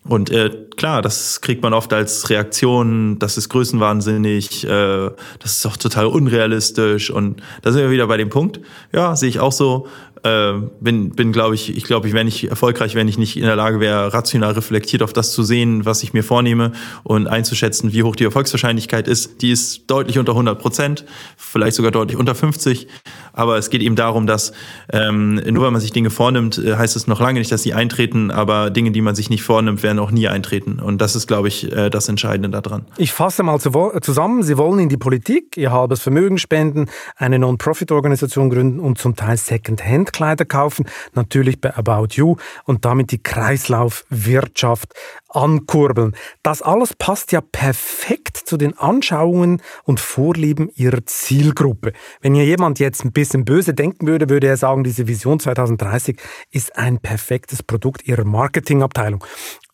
Und 0.07 0.29
äh, 0.29 0.51
klar, 0.77 1.01
das 1.01 1.41
kriegt 1.41 1.63
man 1.63 1.73
oft 1.73 1.91
als 1.91 2.29
Reaktion, 2.29 3.17
das 3.17 3.37
ist 3.37 3.49
größenwahnsinnig, 3.49 4.63
äh, 4.63 5.09
das 5.39 5.57
ist 5.57 5.65
auch 5.65 5.77
total 5.77 6.05
unrealistisch. 6.05 7.09
Und 7.09 7.41
da 7.63 7.71
sind 7.71 7.81
wir 7.81 7.89
wieder 7.89 8.05
bei 8.05 8.17
dem 8.17 8.29
Punkt. 8.29 8.59
Ja, 8.93 9.15
sehe 9.15 9.29
ich 9.29 9.39
auch 9.39 9.51
so 9.51 9.87
äh, 10.25 10.53
bin, 10.79 11.11
bin 11.11 11.31
glaube 11.31 11.55
ich, 11.55 11.75
ich 11.77 11.83
glaube, 11.83 12.07
ich 12.07 12.13
wäre 12.13 12.25
nicht 12.25 12.49
erfolgreich, 12.49 12.95
wenn 12.95 13.07
ich 13.07 13.17
nicht 13.17 13.37
in 13.37 13.43
der 13.43 13.55
Lage 13.55 13.79
wäre, 13.79 14.11
rational 14.11 14.53
reflektiert 14.53 15.03
auf 15.03 15.13
das 15.13 15.31
zu 15.31 15.43
sehen, 15.43 15.85
was 15.85 16.01
ich 16.01 16.13
mir 16.13 16.23
vornehme 16.23 16.71
und 17.03 17.27
einzuschätzen, 17.27 17.93
wie 17.93 18.01
hoch 18.01 18.15
die 18.15 18.23
Erfolgswahrscheinlichkeit 18.23 19.07
ist. 19.07 19.41
Die 19.43 19.51
ist 19.51 19.83
deutlich 19.87 20.17
unter 20.17 20.31
100 20.31 20.59
Prozent, 20.59 21.05
vielleicht 21.37 21.75
sogar 21.75 21.91
deutlich 21.91 22.17
unter 22.17 22.33
50. 22.33 22.87
Aber 23.33 23.57
es 23.57 23.69
geht 23.69 23.81
eben 23.81 23.95
darum, 23.95 24.25
dass 24.25 24.53
ähm, 24.91 25.35
nur 25.35 25.63
weil 25.63 25.71
man 25.71 25.81
sich 25.81 25.91
Dinge 25.91 26.09
vornimmt, 26.09 26.57
äh, 26.57 26.75
heißt 26.75 26.95
es 26.95 27.05
noch 27.05 27.19
lange 27.19 27.39
nicht, 27.39 27.51
dass 27.51 27.61
sie 27.61 27.73
eintreten. 27.73 28.31
Aber 28.31 28.71
Dinge, 28.71 28.91
die 28.91 29.01
man 29.01 29.13
sich 29.13 29.29
nicht 29.29 29.43
vornimmt, 29.43 29.83
werden 29.83 29.99
auch 29.99 30.11
nie 30.11 30.27
eintreten. 30.27 30.79
Und 30.79 31.01
das 31.01 31.15
ist, 31.15 31.27
glaube 31.27 31.49
ich, 31.49 31.71
äh, 31.71 31.89
das 31.89 32.09
Entscheidende 32.09 32.49
daran. 32.49 32.85
Ich 32.97 33.11
fasse 33.11 33.43
mal 33.43 33.59
zusammen. 33.59 34.41
Sie 34.41 34.57
wollen 34.57 34.79
in 34.79 34.89
die 34.89 34.97
Politik, 34.97 35.55
Ihr 35.57 35.71
halbes 35.71 36.01
Vermögen 36.01 36.39
spenden, 36.39 36.87
eine 37.15 37.37
Non-Profit-Organisation 37.37 38.49
gründen 38.49 38.79
und 38.79 38.97
zum 38.97 39.15
Teil 39.15 39.37
Second-Hand 39.37 40.14
Kleider 40.15 40.45
kaufen, 40.45 40.85
natürlich 41.13 41.59
bei 41.59 41.75
About 41.75 42.07
You 42.11 42.37
und 42.63 42.85
damit 42.85 43.11
die 43.11 43.21
Kreislaufwirtschaft 43.21 44.93
ankurbeln. 45.27 46.15
Das 46.41 46.61
alles 46.61 46.93
passt 46.93 47.33
ja 47.33 47.41
perfekt 47.41 48.37
zu 48.37 48.55
den 48.55 48.77
Anschauungen 48.77 49.61
und 49.83 49.99
Vorlieben 49.99 50.69
ihrer 50.75 51.05
Zielgruppe. 51.05 51.91
Wenn 52.21 52.33
hier 52.33 52.45
jemand 52.45 52.79
jetzt 52.79 53.03
ein 53.03 53.11
bisschen 53.11 53.43
böse 53.43 53.73
denken 53.73 54.07
würde, 54.07 54.29
würde 54.29 54.47
er 54.47 54.57
sagen, 54.57 54.85
diese 54.85 55.07
Vision 55.07 55.39
2030 55.39 56.17
ist 56.51 56.77
ein 56.77 56.99
perfektes 56.99 57.61
Produkt 57.61 58.07
ihrer 58.07 58.23
Marketingabteilung. 58.23 59.23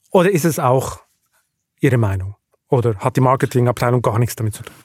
Oder 0.09 0.31
ist 0.31 0.45
es 0.45 0.57
auch 0.57 1.01
Ihre 1.79 1.97
Meinung? 1.97 2.35
Oder 2.69 2.95
hat 2.97 3.17
die 3.17 3.21
Marketingabteilung 3.21 4.01
gar 4.01 4.17
nichts 4.19 4.35
damit 4.35 4.53
zu 4.53 4.63
tun? 4.63 4.75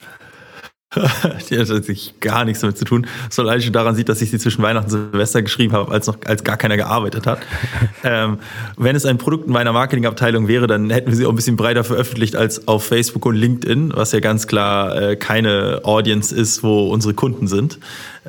die 1.49 1.59
hat 1.59 1.67
sich 1.67 2.13
gar 2.19 2.45
nichts 2.45 2.61
damit 2.61 2.77
zu 2.77 2.85
tun. 2.85 3.07
Das 3.27 3.39
allein 3.39 3.61
schon 3.61 3.73
daran 3.73 3.95
sieht, 3.95 4.09
dass 4.09 4.21
ich 4.21 4.31
sie 4.31 4.39
zwischen 4.39 4.61
Weihnachten 4.61 4.93
und 4.93 5.11
Silvester 5.11 5.41
geschrieben 5.41 5.73
habe, 5.73 5.91
als 5.91 6.07
noch 6.07 6.17
als 6.25 6.43
gar 6.43 6.57
keiner 6.57 6.77
gearbeitet 6.77 7.27
hat. 7.27 7.39
ähm, 8.03 8.39
wenn 8.77 8.95
es 8.95 9.05
ein 9.05 9.17
Produkt 9.17 9.47
in 9.47 9.53
meiner 9.53 9.73
Marketingabteilung 9.73 10.47
wäre, 10.47 10.67
dann 10.67 10.89
hätten 10.89 11.09
wir 11.09 11.15
sie 11.15 11.25
auch 11.25 11.31
ein 11.31 11.35
bisschen 11.35 11.57
breiter 11.57 11.83
veröffentlicht 11.83 12.35
als 12.35 12.67
auf 12.67 12.85
Facebook 12.85 13.25
und 13.25 13.35
LinkedIn, 13.35 13.93
was 13.95 14.11
ja 14.11 14.19
ganz 14.19 14.47
klar 14.47 14.95
äh, 14.95 15.15
keine 15.15 15.81
Audience 15.83 16.35
ist, 16.35 16.63
wo 16.63 16.89
unsere 16.91 17.13
Kunden 17.13 17.47
sind 17.47 17.79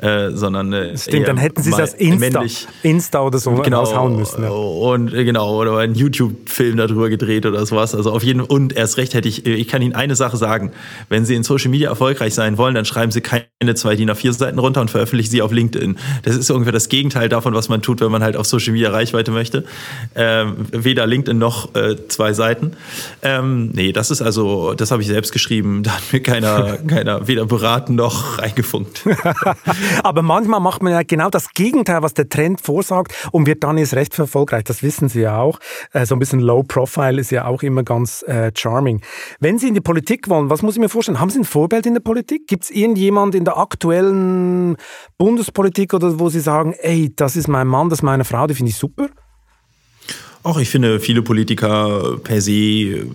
äh, 0.01 0.31
sondern 0.31 0.73
äh, 0.73 0.97
Stimmt, 0.97 1.27
dann 1.27 1.37
hätten 1.37 1.61
sie 1.61 1.73
als 1.73 1.93
Insta, 1.93 2.43
Insta 2.83 3.21
oder 3.21 3.39
so 3.39 3.51
genau, 3.55 3.79
raushauen 3.79 4.15
müssen. 4.15 4.43
Ja. 4.43 4.49
Und 4.49 5.13
äh, 5.13 5.23
genau, 5.23 5.59
oder 5.59 5.77
einen 5.77 5.95
YouTube-Film 5.95 6.77
darüber 6.77 7.09
gedreht 7.09 7.45
oder 7.45 7.65
sowas. 7.65 7.95
Also 7.95 8.11
auf 8.11 8.23
jeden 8.23 8.41
und 8.41 8.75
erst 8.75 8.97
recht 8.97 9.13
hätte 9.13 9.27
ich, 9.27 9.45
ich 9.45 9.67
kann 9.67 9.81
Ihnen 9.81 9.95
eine 9.95 10.15
Sache 10.15 10.37
sagen. 10.37 10.71
Wenn 11.09 11.25
Sie 11.25 11.35
in 11.35 11.43
Social 11.43 11.69
Media 11.69 11.89
erfolgreich 11.89 12.33
sein 12.33 12.57
wollen, 12.57 12.75
dann 12.75 12.85
schreiben 12.85 13.11
Sie 13.11 13.21
keine 13.21 13.75
zwei 13.75 13.95
DIN 13.95 14.09
A4 14.09 14.33
Seiten 14.33 14.59
runter 14.59 14.81
und 14.81 14.89
veröffentlichen 14.89 15.29
sie 15.29 15.41
auf 15.41 15.51
LinkedIn. 15.51 15.97
Das 16.23 16.35
ist 16.35 16.49
ungefähr 16.49 16.71
das 16.71 16.89
Gegenteil 16.89 17.29
davon, 17.29 17.53
was 17.53 17.69
man 17.69 17.81
tut, 17.81 18.01
wenn 18.01 18.11
man 18.11 18.23
halt 18.23 18.37
auf 18.37 18.45
Social 18.45 18.73
Media 18.73 18.89
Reichweite 18.89 19.31
möchte. 19.31 19.65
Ähm, 20.15 20.55
weder 20.71 21.05
LinkedIn 21.05 21.37
noch 21.37 21.75
äh, 21.75 21.95
zwei 22.07 22.33
Seiten. 22.33 22.73
Ähm, 23.21 23.71
nee, 23.73 23.91
das 23.91 24.11
ist 24.11 24.21
also, 24.21 24.73
das 24.73 24.91
habe 24.91 25.01
ich 25.01 25.07
selbst 25.07 25.31
geschrieben. 25.31 25.83
Da 25.83 25.91
hat 25.91 26.03
mir 26.11 26.21
keiner, 26.21 26.77
keiner 26.87 27.27
weder 27.27 27.45
beraten 27.45 27.95
noch 27.95 28.39
reingefunkt. 28.39 29.03
Aber 30.03 30.21
manchmal 30.21 30.59
macht 30.59 30.83
man 30.83 30.93
ja 30.93 31.01
genau 31.03 31.29
das 31.29 31.53
Gegenteil, 31.53 32.01
was 32.01 32.13
der 32.13 32.29
Trend 32.29 32.61
vorsagt 32.61 33.13
und 33.31 33.47
wird 33.47 33.63
dann 33.63 33.77
erst 33.77 33.95
recht 33.95 34.17
erfolgreich. 34.17 34.63
Das 34.63 34.83
wissen 34.83 35.09
Sie 35.09 35.21
ja 35.21 35.39
auch. 35.39 35.59
Äh, 35.93 36.05
so 36.05 36.15
ein 36.15 36.19
bisschen 36.19 36.39
Low 36.39 36.63
Profile 36.63 37.19
ist 37.19 37.31
ja 37.31 37.45
auch 37.45 37.63
immer 37.63 37.83
ganz 37.83 38.23
äh, 38.23 38.51
charming. 38.55 39.01
Wenn 39.39 39.59
Sie 39.59 39.67
in 39.67 39.73
die 39.73 39.81
Politik 39.81 40.29
wollen, 40.29 40.49
was 40.49 40.61
muss 40.61 40.75
ich 40.75 40.79
mir 40.79 40.89
vorstellen? 40.89 41.19
Haben 41.19 41.29
Sie 41.29 41.39
ein 41.39 41.45
Vorbild 41.45 41.85
in 41.85 41.93
der 41.93 42.01
Politik? 42.01 42.47
Gibt 42.47 42.65
es 42.65 42.71
irgendjemand 42.71 43.35
in 43.35 43.45
der 43.45 43.57
aktuellen 43.57 44.77
Bundespolitik 45.17 45.93
oder 45.93 46.19
wo 46.19 46.29
Sie 46.29 46.39
sagen, 46.39 46.73
ey, 46.79 47.13
das 47.15 47.35
ist 47.35 47.47
mein 47.47 47.67
Mann, 47.67 47.89
das 47.89 47.99
ist 47.99 48.03
meine 48.03 48.25
Frau, 48.25 48.47
die 48.47 48.55
finde 48.55 48.71
ich 48.71 48.77
super? 48.77 49.09
Auch 50.41 50.57
ich 50.57 50.69
finde 50.69 51.01
viele 51.01 51.21
Politiker 51.21 52.17
per 52.23 52.39
se 52.39 52.51
äh, 52.51 53.05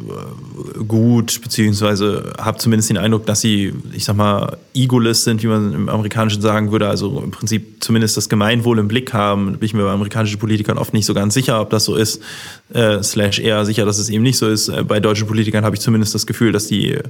gut, 0.87 1.41
beziehungsweise 1.43 2.35
habe 2.39 2.59
zumindest 2.59 2.91
den 2.91 2.99
Eindruck, 2.99 3.25
dass 3.25 3.41
sie, 3.41 3.72
ich 3.95 4.05
sag 4.05 4.16
mal, 4.16 4.59
egoless 4.75 5.25
sind, 5.25 5.43
wie 5.43 5.47
man 5.47 5.72
im 5.72 5.89
Amerikanischen 5.89 6.43
sagen 6.43 6.70
würde, 6.70 6.87
also 6.87 7.22
im 7.22 7.31
Prinzip 7.31 7.83
zumindest 7.83 8.18
das 8.18 8.29
Gemeinwohl 8.29 8.79
im 8.79 8.89
Blick 8.89 9.14
haben. 9.14 9.53
Da 9.53 9.59
bin 9.59 9.66
ich 9.66 9.72
mir 9.72 9.85
bei 9.85 9.91
amerikanischen 9.91 10.39
Politikern 10.39 10.77
oft 10.77 10.93
nicht 10.93 11.07
so 11.07 11.14
ganz 11.14 11.33
sicher, 11.33 11.62
ob 11.62 11.70
das 11.70 11.85
so 11.85 11.97
ist, 11.97 12.20
äh, 12.75 13.03
slash 13.03 13.39
eher 13.39 13.64
sicher, 13.64 13.87
dass 13.87 13.99
es 13.99 14.11
eben 14.11 14.22
nicht 14.22 14.37
so 14.37 14.47
ist. 14.47 14.68
Äh, 14.68 14.85
bei 14.85 15.01
deutschen 15.01 15.27
Politikern 15.27 15.64
habe 15.64 15.77
ich 15.77 15.81
zumindest 15.81 16.14
das 16.14 16.27
Gefühl, 16.27 16.53
dass 16.53 16.66
die 16.66 16.93
äh, 16.93 17.01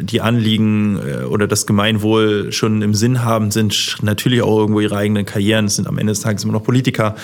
die 0.00 0.20
Anliegen 0.20 1.00
oder 1.28 1.48
das 1.48 1.66
Gemeinwohl 1.66 2.52
schon 2.52 2.80
im 2.80 2.94
Sinn 2.94 3.24
haben, 3.24 3.50
sind 3.50 3.96
natürlich 4.02 4.40
auch 4.40 4.56
irgendwo 4.56 4.78
ihre 4.78 4.96
eigenen 4.96 5.26
Karrieren, 5.26 5.66
sind 5.66 5.88
am 5.88 5.98
Ende 5.98 6.12
des 6.12 6.20
Tages 6.20 6.44
immer 6.44 6.52
noch 6.52 6.62
Politiker. 6.62 7.16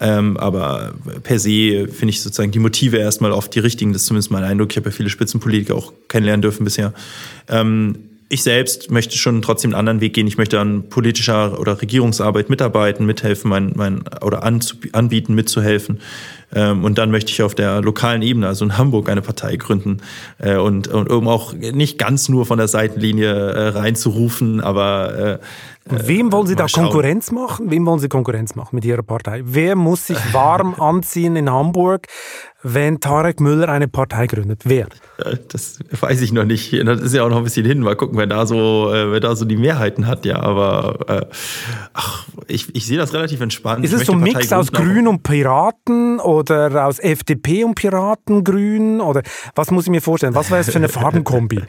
Ähm, 0.00 0.36
aber 0.36 0.94
per 1.22 1.38
se 1.38 1.88
finde 1.88 2.10
ich 2.10 2.22
sozusagen 2.22 2.52
die 2.52 2.58
Motive 2.58 2.98
erstmal 2.98 3.32
oft 3.32 3.54
die 3.54 3.58
richtigen. 3.58 3.92
Das 3.92 4.02
ist 4.02 4.08
zumindest 4.08 4.30
mein 4.30 4.44
Eindruck. 4.44 4.70
Ich 4.70 4.76
habe 4.76 4.90
ja 4.90 4.96
viele 4.96 5.10
Spitzenpolitiker 5.10 5.74
auch 5.74 5.92
kennenlernen 6.08 6.42
dürfen 6.42 6.64
bisher. 6.64 6.92
Ähm, 7.48 7.96
ich 8.28 8.42
selbst 8.42 8.90
möchte 8.90 9.16
schon 9.16 9.40
trotzdem 9.40 9.70
einen 9.70 9.78
anderen 9.78 10.00
Weg 10.00 10.14
gehen. 10.14 10.26
Ich 10.26 10.36
möchte 10.36 10.60
an 10.60 10.88
politischer 10.90 11.58
oder 11.58 11.80
Regierungsarbeit 11.80 12.50
mitarbeiten, 12.50 13.06
mithelfen, 13.06 13.48
mein, 13.48 13.72
mein, 13.74 14.02
oder 14.20 14.44
anbieten, 14.44 15.34
mitzuhelfen. 15.34 16.00
Ähm, 16.54 16.84
und 16.84 16.98
dann 16.98 17.10
möchte 17.10 17.30
ich 17.30 17.42
auf 17.42 17.54
der 17.54 17.82
lokalen 17.82 18.22
Ebene, 18.22 18.46
also 18.46 18.64
in 18.64 18.78
Hamburg, 18.78 19.08
eine 19.08 19.22
Partei 19.22 19.56
gründen 19.56 19.98
äh, 20.38 20.56
und, 20.56 20.88
und 20.88 21.10
um 21.10 21.28
auch 21.28 21.52
nicht 21.52 21.98
ganz 21.98 22.28
nur 22.28 22.46
von 22.46 22.58
der 22.58 22.68
Seitenlinie 22.68 23.32
äh, 23.32 23.68
reinzurufen, 23.68 24.60
aber 24.60 25.18
äh, 25.18 25.38
und 25.90 26.06
wem 26.06 26.32
wollen 26.32 26.46
Sie 26.46 26.54
da 26.54 26.66
Konkurrenz 26.66 27.30
machen? 27.30 27.70
Wem 27.70 27.86
wollen 27.86 27.98
Sie 27.98 28.08
Konkurrenz 28.08 28.54
machen 28.54 28.76
mit 28.76 28.84
Ihrer 28.84 29.02
Partei? 29.02 29.42
Wer 29.44 29.74
muss 29.74 30.06
sich 30.06 30.18
warm 30.32 30.74
anziehen 30.78 31.36
in 31.36 31.50
Hamburg, 31.50 32.06
wenn 32.62 33.00
Tarek 33.00 33.40
Müller 33.40 33.68
eine 33.68 33.88
Partei 33.88 34.26
gründet? 34.26 34.62
Wer? 34.64 34.88
Das 35.48 35.78
weiß 35.98 36.20
ich 36.20 36.32
noch 36.32 36.44
nicht. 36.44 36.72
Das 36.86 37.00
ist 37.00 37.14
ja 37.14 37.24
auch 37.24 37.30
noch 37.30 37.38
ein 37.38 37.44
bisschen 37.44 37.64
hin. 37.64 37.80
Mal 37.80 37.96
gucken, 37.96 38.18
wer 38.18 38.26
da 38.26 38.46
so, 38.46 38.88
wer 38.90 39.20
da 39.20 39.34
so 39.34 39.44
die 39.44 39.56
Mehrheiten 39.56 40.06
hat. 40.06 40.26
Ja, 40.26 40.40
aber 40.40 40.98
äh, 41.08 41.26
ach, 41.94 42.26
ich, 42.46 42.74
ich 42.74 42.86
sehe 42.86 42.98
das 42.98 43.14
relativ 43.14 43.40
entspannt. 43.40 43.84
Ist 43.84 43.92
es 43.92 44.06
so 44.06 44.12
ein 44.12 44.20
Mix 44.20 44.52
aus 44.52 44.72
Grün 44.72 45.08
und 45.08 45.22
Piraten 45.22 46.20
oder 46.20 46.37
aus 46.40 46.98
FDP 46.98 47.64
und 47.64 47.74
Piraten 47.74 48.44
Grün? 48.44 49.00
Oder 49.00 49.22
was 49.54 49.70
muss 49.70 49.84
ich 49.84 49.90
mir 49.90 50.02
vorstellen? 50.02 50.34
Was 50.34 50.50
wäre 50.50 50.60
es 50.60 50.70
für 50.70 50.76
eine 50.76 50.88
Farbenkombi? 50.88 51.62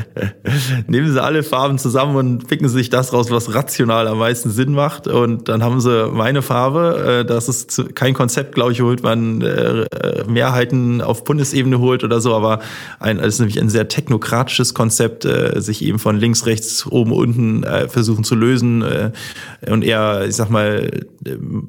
Nehmen 0.86 1.12
Sie 1.12 1.22
alle 1.22 1.42
Farben 1.42 1.78
zusammen 1.78 2.16
und 2.16 2.48
picken 2.48 2.68
Sie 2.68 2.74
sich 2.74 2.90
das 2.90 3.12
raus, 3.12 3.30
was 3.30 3.54
rational 3.54 4.08
am 4.08 4.18
meisten 4.18 4.50
Sinn 4.50 4.72
macht. 4.72 5.06
Und 5.06 5.48
dann 5.48 5.62
haben 5.62 5.80
Sie 5.80 6.08
meine 6.08 6.42
Farbe. 6.42 7.20
Äh, 7.20 7.24
das 7.24 7.48
ist 7.48 7.94
kein 7.94 8.14
Konzept, 8.14 8.54
glaube 8.54 8.72
ich, 8.72 8.80
holt 8.80 9.02
man 9.02 9.40
äh, 9.42 9.86
Mehrheiten 10.26 11.00
auf 11.00 11.24
Bundesebene 11.24 11.78
holt 11.78 12.04
oder 12.04 12.20
so, 12.20 12.34
aber 12.34 12.60
ein, 13.00 13.18
das 13.18 13.34
ist 13.34 13.38
nämlich 13.40 13.60
ein 13.60 13.68
sehr 13.68 13.88
technokratisches 13.88 14.74
Konzept, 14.74 15.24
äh, 15.24 15.60
sich 15.60 15.82
eben 15.84 15.98
von 15.98 16.16
links, 16.16 16.46
rechts, 16.46 16.86
oben, 16.86 17.12
unten 17.12 17.64
versuchen 17.88 18.24
zu 18.24 18.34
lösen 18.34 18.84
und 19.66 19.84
eher, 19.84 20.26
ich 20.26 20.36
sag 20.36 20.50
mal, 20.50 20.90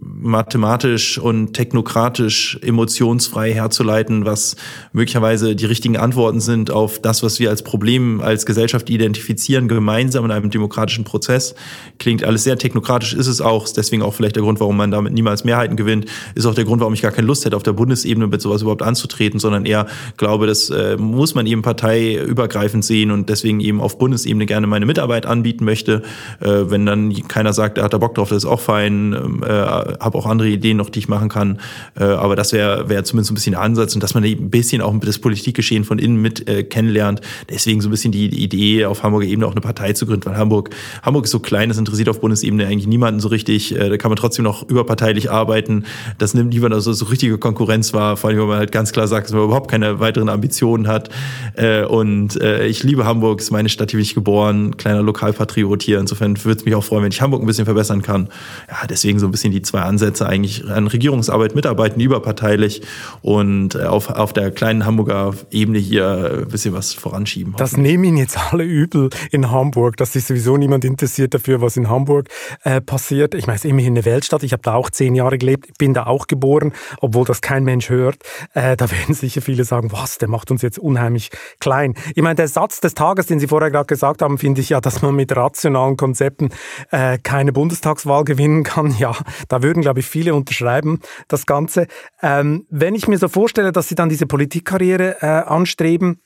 mathematisch 0.01 1.17
und 1.17 1.53
technokratisch 1.53 2.12
emotionsfrei 2.19 3.53
herzuleiten, 3.53 4.25
was 4.25 4.55
möglicherweise 4.91 5.55
die 5.55 5.65
richtigen 5.65 5.97
Antworten 5.97 6.39
sind 6.39 6.71
auf 6.71 6.99
das, 6.99 7.23
was 7.23 7.39
wir 7.39 7.49
als 7.49 7.63
Problem 7.63 8.21
als 8.21 8.45
Gesellschaft 8.45 8.89
identifizieren, 8.89 9.67
gemeinsam 9.67 10.25
in 10.25 10.31
einem 10.31 10.49
demokratischen 10.49 11.03
Prozess. 11.03 11.55
Klingt 11.99 12.23
alles 12.23 12.43
sehr 12.43 12.57
technokratisch, 12.57 13.13
ist 13.13 13.27
es 13.27 13.41
auch, 13.41 13.67
deswegen 13.69 14.01
auch 14.03 14.13
vielleicht 14.13 14.35
der 14.35 14.43
Grund, 14.43 14.59
warum 14.59 14.77
man 14.77 14.91
damit 14.91 15.13
niemals 15.13 15.43
Mehrheiten 15.43 15.75
gewinnt, 15.75 16.05
ist 16.35 16.45
auch 16.45 16.55
der 16.55 16.65
Grund, 16.65 16.81
warum 16.81 16.93
ich 16.93 17.01
gar 17.01 17.11
keine 17.11 17.27
Lust 17.27 17.45
hätte, 17.45 17.55
auf 17.55 17.63
der 17.63 17.73
Bundesebene 17.73 18.27
mit 18.27 18.41
sowas 18.41 18.61
überhaupt 18.61 18.83
anzutreten, 18.83 19.39
sondern 19.39 19.65
eher 19.65 19.87
glaube, 20.17 20.47
das 20.47 20.69
äh, 20.69 20.97
muss 20.97 21.35
man 21.35 21.45
eben 21.45 21.61
parteiübergreifend 21.61 22.83
sehen 22.85 23.11
und 23.11 23.29
deswegen 23.29 23.59
eben 23.59 23.81
auf 23.81 23.97
Bundesebene 23.97 24.45
gerne 24.45 24.67
meine 24.67 24.85
Mitarbeit 24.85 25.25
anbieten 25.25 25.65
möchte. 25.65 26.01
Äh, 26.39 26.69
wenn 26.69 26.85
dann 26.85 27.13
keiner 27.27 27.53
sagt, 27.53 27.77
er 27.77 27.85
hat 27.85 27.93
da 27.93 27.97
Bock 27.97 28.15
drauf, 28.15 28.29
das 28.29 28.39
ist 28.39 28.49
auch 28.49 28.59
fein. 28.59 29.13
Ähm, 29.13 29.43
äh, 29.43 29.47
habe 29.47 30.17
auch 30.17 30.25
andere 30.25 30.49
Ideen 30.49 30.77
noch, 30.77 30.89
die 30.89 30.99
ich 30.99 31.07
machen 31.07 31.29
kann. 31.29 31.59
Äh, 32.03 32.15
aber 32.15 32.35
das 32.35 32.53
wäre 32.53 32.89
wär 32.89 33.03
zumindest 33.03 33.31
ein 33.31 33.35
bisschen 33.35 33.53
der 33.53 33.61
Ansatz 33.61 33.95
und 33.95 34.03
dass 34.03 34.13
man 34.13 34.23
ein 34.23 34.49
bisschen 34.49 34.81
auch 34.81 34.93
das 34.99 35.19
Politikgeschehen 35.19 35.83
von 35.83 35.99
innen 35.99 36.21
mit 36.21 36.47
äh, 36.47 36.63
kennenlernt. 36.63 37.21
Deswegen 37.49 37.81
so 37.81 37.87
ein 37.87 37.91
bisschen 37.91 38.11
die 38.11 38.27
Idee, 38.27 38.85
auf 38.85 39.03
Hamburger 39.03 39.25
Ebene 39.25 39.47
auch 39.47 39.51
eine 39.51 39.61
Partei 39.61 39.93
zu 39.93 40.05
gründen, 40.05 40.25
weil 40.25 40.37
Hamburg, 40.37 40.69
Hamburg 41.01 41.25
ist 41.25 41.31
so 41.31 41.39
klein, 41.39 41.69
das 41.69 41.77
interessiert 41.77 42.09
auf 42.09 42.19
Bundesebene 42.19 42.65
eigentlich 42.65 42.87
niemanden 42.87 43.19
so 43.19 43.29
richtig. 43.29 43.75
Äh, 43.75 43.89
da 43.89 43.97
kann 43.97 44.09
man 44.09 44.17
trotzdem 44.17 44.43
noch 44.43 44.67
überparteilich 44.69 45.31
arbeiten. 45.31 45.85
Das 46.17 46.33
nimmt 46.33 46.53
niemand, 46.53 46.73
also 46.73 46.91
so 46.93 47.05
richtige 47.05 47.37
Konkurrenz 47.37 47.93
war, 47.93 48.17
vor 48.17 48.29
allem, 48.29 48.39
wenn 48.39 48.47
man 48.47 48.57
halt 48.57 48.71
ganz 48.71 48.91
klar 48.91 49.07
sagt, 49.07 49.27
dass 49.27 49.33
man 49.33 49.43
überhaupt 49.43 49.71
keine 49.71 49.99
weiteren 49.99 50.29
Ambitionen 50.29 50.87
hat. 50.87 51.09
Äh, 51.55 51.83
und 51.85 52.39
äh, 52.41 52.67
ich 52.67 52.83
liebe 52.83 53.05
Hamburg, 53.05 53.39
ist 53.39 53.51
meine 53.51 53.69
Stadt, 53.69 53.91
hier 53.91 53.97
bin 53.97 54.03
ich 54.03 54.15
geboren, 54.15 54.77
kleiner 54.77 55.01
Lokalpatriot 55.01 55.83
hier. 55.83 55.99
Insofern 55.99 56.37
würde 56.43 56.59
es 56.59 56.65
mich 56.65 56.75
auch 56.75 56.83
freuen, 56.83 57.03
wenn 57.03 57.11
ich 57.11 57.21
Hamburg 57.21 57.41
ein 57.41 57.47
bisschen 57.47 57.65
verbessern 57.65 58.01
kann. 58.01 58.29
Ja, 58.69 58.87
deswegen 58.87 59.19
so 59.19 59.27
ein 59.27 59.31
bisschen 59.31 59.51
die 59.51 59.61
zwei 59.61 59.81
Ansätze 59.81 60.27
eigentlich 60.27 60.67
an 60.69 60.87
Regierungsarbeit 60.87 61.55
mitarbeiten 61.55 61.92
arbeiten 61.93 61.99
überparteilich 61.99 62.81
und 63.21 63.75
äh, 63.75 63.83
auf, 63.83 64.09
auf 64.09 64.33
der 64.33 64.51
kleinen 64.51 64.85
Hamburger 64.85 65.33
Ebene 65.51 65.79
hier 65.79 66.41
ein 66.43 66.47
bisschen 66.47 66.73
was 66.73 66.93
voranschieben. 66.93 67.55
Das 67.57 67.77
nehmen 67.77 68.03
Ihnen 68.03 68.17
jetzt 68.17 68.37
alle 68.51 68.63
übel 68.63 69.09
in 69.31 69.51
Hamburg, 69.51 69.97
dass 69.97 70.13
sich 70.13 70.25
sowieso 70.25 70.57
niemand 70.57 70.85
interessiert 70.85 71.33
dafür, 71.33 71.61
was 71.61 71.77
in 71.77 71.89
Hamburg 71.89 72.29
äh, 72.63 72.81
passiert. 72.81 73.35
Ich 73.35 73.47
meine, 73.47 73.57
es 73.57 73.65
ist 73.65 73.69
immerhin 73.69 73.93
eine 73.93 74.05
Weltstadt. 74.05 74.43
Ich 74.43 74.53
habe 74.53 74.63
da 74.63 74.73
auch 74.73 74.89
zehn 74.89 75.15
Jahre 75.15 75.37
gelebt, 75.37 75.77
bin 75.77 75.93
da 75.93 76.05
auch 76.05 76.27
geboren, 76.27 76.73
obwohl 76.99 77.25
das 77.25 77.41
kein 77.41 77.63
Mensch 77.63 77.89
hört. 77.89 78.17
Äh, 78.53 78.75
da 78.75 78.89
werden 78.91 79.13
sicher 79.13 79.41
viele 79.41 79.63
sagen, 79.63 79.91
was, 79.91 80.17
der 80.17 80.29
macht 80.29 80.51
uns 80.51 80.61
jetzt 80.61 80.79
unheimlich 80.79 81.29
klein. 81.59 81.93
Ich 82.15 82.23
meine, 82.23 82.35
der 82.35 82.47
Satz 82.47 82.81
des 82.81 82.93
Tages, 82.93 83.27
den 83.27 83.39
Sie 83.39 83.47
vorher 83.47 83.71
gerade 83.71 83.87
gesagt 83.87 84.21
haben, 84.21 84.37
finde 84.37 84.61
ich 84.61 84.69
ja, 84.69 84.81
dass 84.81 85.01
man 85.01 85.15
mit 85.15 85.35
rationalen 85.35 85.97
Konzepten 85.97 86.49
äh, 86.91 87.17
keine 87.19 87.53
Bundestagswahl 87.53 88.23
gewinnen 88.23 88.63
kann. 88.63 88.93
Ja, 89.03 89.15
da 89.49 89.63
würden, 89.63 89.81
glaube 89.81 89.99
ich, 90.01 90.05
viele 90.05 90.35
unterschreiben, 90.35 90.99
das 91.27 91.45
Ganze. 91.45 91.82
Ähm, 92.21 92.65
wenn 92.69 92.95
ich 92.95 93.07
mir 93.07 93.17
so 93.17 93.27
vorstelle, 93.27 93.71
dass 93.71 93.87
Sie 93.87 93.95
dann 93.95 94.09
diese 94.09 94.25
Politikkarriere 94.25 95.17
äh, 95.21 95.25
anstreben, 95.25 96.21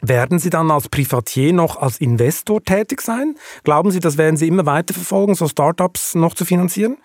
werden 0.00 0.38
Sie 0.38 0.50
dann 0.50 0.70
als 0.70 0.88
Privatier 0.88 1.52
noch 1.52 1.76
als 1.76 1.98
Investor 1.98 2.62
tätig 2.62 3.00
sein? 3.00 3.36
Glauben 3.62 3.90
Sie, 3.90 4.00
das 4.00 4.18
werden 4.18 4.36
Sie 4.36 4.48
immer 4.48 4.66
weiter 4.66 4.94
verfolgen, 4.94 5.34
so 5.34 5.48
Startups 5.48 6.14
noch 6.14 6.34
zu 6.34 6.44
finanzieren? 6.44 6.98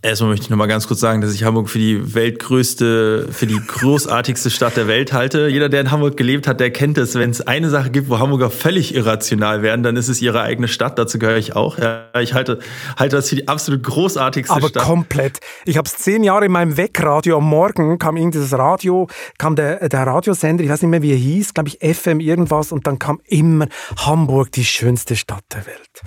Erstmal 0.00 0.30
möchte 0.30 0.44
ich 0.44 0.50
noch 0.50 0.56
mal 0.56 0.66
ganz 0.66 0.86
kurz 0.86 1.00
sagen, 1.00 1.20
dass 1.20 1.34
ich 1.34 1.44
Hamburg 1.44 1.68
für 1.68 1.78
die 1.78 2.14
weltgrößte, 2.14 3.28
für 3.30 3.46
die 3.46 3.60
großartigste 3.64 4.48
Stadt 4.48 4.76
der 4.76 4.86
Welt 4.86 5.12
halte. 5.12 5.48
Jeder, 5.48 5.68
der 5.68 5.80
in 5.80 5.90
Hamburg 5.90 6.16
gelebt 6.16 6.46
hat, 6.46 6.60
der 6.60 6.70
kennt 6.70 6.98
es. 6.98 7.14
Wenn 7.14 7.30
es 7.30 7.40
eine 7.40 7.68
Sache 7.68 7.90
gibt, 7.90 8.08
wo 8.08 8.18
Hamburger 8.18 8.50
völlig 8.50 8.94
irrational 8.94 9.62
werden, 9.62 9.82
dann 9.82 9.96
ist 9.96 10.08
es 10.08 10.20
ihre 10.20 10.40
eigene 10.42 10.68
Stadt. 10.68 10.98
Dazu 10.98 11.18
gehöre 11.18 11.36
ich 11.36 11.56
auch. 11.56 11.78
Ja, 11.78 12.06
ich 12.20 12.34
halte, 12.34 12.60
halte 12.96 13.16
das 13.16 13.28
für 13.28 13.36
die 13.36 13.48
absolut 13.48 13.82
großartigste 13.82 14.54
Aber 14.54 14.68
Stadt. 14.68 14.82
Aber 14.82 14.94
komplett. 14.94 15.38
Ich 15.64 15.76
habe 15.76 15.86
es 15.86 15.96
zehn 15.96 16.22
Jahre 16.22 16.46
in 16.46 16.52
meinem 16.52 16.76
Wegradio. 16.76 17.38
Am 17.38 17.48
Morgen 17.48 17.98
kam 17.98 18.16
irgendwie 18.16 18.38
das 18.38 18.52
Radio, 18.52 19.08
kam 19.36 19.56
der, 19.56 19.88
der 19.88 20.06
Radiosender, 20.06 20.62
ich 20.64 20.70
weiß 20.70 20.82
nicht 20.82 20.90
mehr, 20.90 21.02
wie 21.02 21.12
er 21.12 21.18
hieß, 21.18 21.54
glaube 21.54 21.70
ich 21.70 21.96
FM 21.96 22.20
irgendwas. 22.20 22.70
Und 22.70 22.86
dann 22.86 22.98
kam 22.98 23.20
immer 23.24 23.66
Hamburg, 23.96 24.52
die 24.52 24.64
schönste 24.64 25.16
Stadt 25.16 25.44
der 25.52 25.66
Welt. 25.66 26.02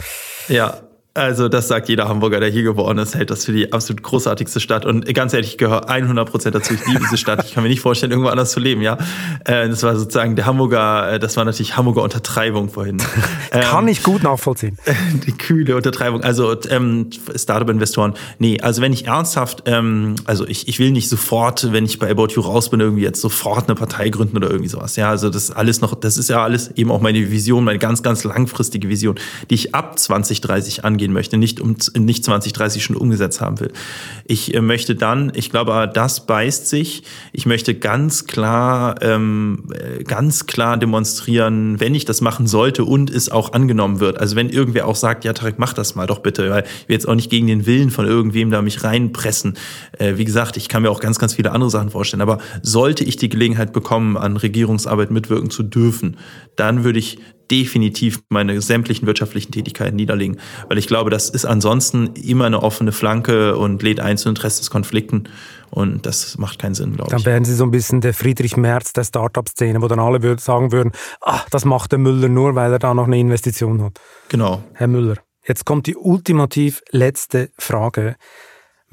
Ja, 0.47 0.81
also 1.13 1.49
das 1.49 1.67
sagt 1.67 1.89
jeder 1.89 2.07
Hamburger, 2.07 2.39
der 2.39 2.49
hier 2.49 2.63
geboren 2.63 2.97
ist, 2.97 3.15
hält 3.15 3.31
das 3.31 3.43
für 3.43 3.51
die 3.51 3.73
absolut 3.73 4.01
großartigste 4.01 4.61
Stadt. 4.61 4.85
Und 4.85 5.13
ganz 5.13 5.33
ehrlich, 5.33 5.51
ich 5.51 5.57
gehöre 5.57 5.89
100% 5.89 6.51
dazu. 6.51 6.73
Ich 6.73 6.87
liebe 6.87 7.01
diese 7.01 7.17
Stadt. 7.17 7.43
Ich 7.45 7.53
kann 7.53 7.63
mir 7.63 7.69
nicht 7.69 7.81
vorstellen, 7.81 8.13
irgendwo 8.13 8.29
anders 8.29 8.51
zu 8.51 8.61
leben. 8.61 8.81
Ja, 8.81 8.97
äh, 9.43 9.67
Das 9.67 9.83
war 9.83 9.97
sozusagen 9.97 10.37
der 10.37 10.45
Hamburger, 10.45 11.13
äh, 11.13 11.19
das 11.19 11.35
war 11.35 11.43
natürlich 11.43 11.75
Hamburger 11.75 12.03
Untertreibung 12.03 12.69
vorhin. 12.69 12.97
kann 13.51 13.89
ich 13.89 14.03
gut 14.03 14.23
nachvollziehen. 14.23 14.77
Die 15.27 15.33
kühle 15.33 15.75
Untertreibung. 15.75 16.23
Also 16.23 16.55
ähm, 16.69 17.09
Startup-Investoren, 17.35 18.13
nee, 18.39 18.61
also 18.61 18.81
wenn 18.81 18.93
ich 18.93 19.07
ernsthaft, 19.07 19.63
ähm, 19.65 20.15
also 20.23 20.47
ich, 20.47 20.69
ich 20.69 20.79
will 20.79 20.91
nicht 20.91 21.09
sofort, 21.09 21.73
wenn 21.73 21.83
ich 21.83 21.99
bei 21.99 22.09
About 22.09 22.29
You 22.35 22.41
raus 22.41 22.69
bin, 22.69 22.79
irgendwie 22.79 23.03
jetzt 23.03 23.19
sofort 23.19 23.67
eine 23.67 23.75
Partei 23.75 24.07
gründen 24.07 24.37
oder 24.37 24.49
irgendwie 24.49 24.69
sowas. 24.69 24.95
Ja, 24.95 25.09
also 25.09 25.29
das 25.29 25.43
ist 25.43 25.51
alles 25.51 25.81
noch, 25.81 25.93
das 25.93 26.17
ist 26.17 26.29
ja 26.29 26.41
alles 26.41 26.71
eben 26.77 26.89
auch 26.89 27.01
meine 27.01 27.31
Vision, 27.31 27.65
meine 27.65 27.79
ganz, 27.79 28.01
ganz 28.01 28.23
langfristige 28.23 28.87
Vision, 28.87 29.19
die 29.49 29.55
ich 29.55 29.75
ab 29.75 29.99
2030 29.99 30.85
angehe 30.85 31.00
angehen 31.01 31.13
möchte, 31.13 31.37
nicht 31.37 31.59
um 31.59 31.75
nicht 31.97 32.23
2030 32.23 32.83
schon 32.83 32.95
umgesetzt 32.95 33.41
haben 33.41 33.59
will. 33.59 33.71
Ich 34.25 34.53
äh, 34.53 34.61
möchte 34.61 34.95
dann, 34.95 35.31
ich 35.35 35.49
glaube, 35.49 35.89
das 35.91 36.27
beißt 36.27 36.67
sich. 36.67 37.03
Ich 37.33 37.45
möchte 37.45 37.73
ganz 37.73 38.27
klar, 38.27 39.01
ähm, 39.01 39.63
äh, 39.73 40.03
ganz 40.03 40.45
klar 40.45 40.77
demonstrieren, 40.77 41.79
wenn 41.79 41.95
ich 41.95 42.05
das 42.05 42.21
machen 42.21 42.45
sollte 42.45 42.85
und 42.85 43.09
es 43.09 43.29
auch 43.31 43.53
angenommen 43.53 43.99
wird. 43.99 44.19
Also 44.19 44.35
wenn 44.35 44.49
irgendwer 44.49 44.87
auch 44.87 44.95
sagt, 44.95 45.25
ja, 45.25 45.33
Tarek, 45.33 45.57
mach 45.57 45.73
das 45.73 45.95
mal 45.95 46.05
doch 46.05 46.19
bitte, 46.19 46.49
weil 46.51 46.63
ich 46.63 46.89
will 46.89 46.93
jetzt 46.93 47.07
auch 47.07 47.15
nicht 47.15 47.31
gegen 47.31 47.47
den 47.47 47.65
Willen 47.65 47.89
von 47.89 48.05
irgendwem 48.05 48.51
da 48.51 48.61
mich 48.61 48.83
reinpressen. 48.83 49.55
Äh, 49.97 50.17
wie 50.17 50.25
gesagt, 50.25 50.55
ich 50.57 50.69
kann 50.69 50.83
mir 50.83 50.91
auch 50.91 50.99
ganz, 50.99 51.17
ganz 51.17 51.33
viele 51.33 51.51
andere 51.51 51.71
Sachen 51.71 51.89
vorstellen. 51.89 52.21
Aber 52.21 52.37
sollte 52.61 53.03
ich 53.03 53.15
die 53.15 53.29
Gelegenheit 53.29 53.73
bekommen, 53.73 54.17
an 54.17 54.37
Regierungsarbeit 54.37 55.09
mitwirken 55.09 55.49
zu 55.49 55.63
dürfen, 55.63 56.17
dann 56.55 56.83
würde 56.83 56.99
ich 56.99 57.17
definitiv 57.51 58.23
meine 58.29 58.61
sämtlichen 58.61 59.05
wirtschaftlichen 59.05 59.51
Tätigkeiten 59.51 59.97
niederlegen. 59.97 60.37
Weil 60.69 60.77
ich 60.77 60.87
glaube, 60.87 61.09
das 61.09 61.29
ist 61.29 61.45
ansonsten 61.45 62.13
immer 62.15 62.45
eine 62.45 62.63
offene 62.63 62.91
Flanke 62.93 63.57
und 63.57 63.83
lädt 63.83 63.99
ein 63.99 64.17
zu 64.17 64.29
Interessenskonflikten. 64.29 65.27
Und 65.69 66.05
das 66.05 66.37
macht 66.37 66.59
keinen 66.59 66.73
Sinn, 66.73 66.95
glaube 66.95 67.15
ich. 67.15 67.23
Dann 67.23 67.25
wären 67.25 67.45
Sie 67.45 67.53
so 67.53 67.63
ein 67.63 67.71
bisschen 67.71 68.01
der 68.01 68.13
Friedrich 68.13 68.57
Merz 68.57 68.93
der 68.93 69.03
Startup-Szene, 69.03 69.81
wo 69.81 69.87
dann 69.87 69.99
alle 69.99 70.23
würd, 70.23 70.41
sagen 70.41 70.71
würden, 70.71 70.91
ach, 71.21 71.47
das 71.49 71.65
macht 71.65 71.91
der 71.91 71.99
Müller 71.99 72.29
nur, 72.29 72.55
weil 72.55 72.71
er 72.71 72.79
da 72.79 72.93
noch 72.93 73.07
eine 73.07 73.19
Investition 73.19 73.81
hat. 73.81 73.99
Genau. 74.29 74.63
Herr 74.73 74.87
Müller, 74.87 75.15
jetzt 75.47 75.65
kommt 75.65 75.87
die 75.87 75.95
ultimativ 75.95 76.81
letzte 76.91 77.51
Frage. 77.57 78.15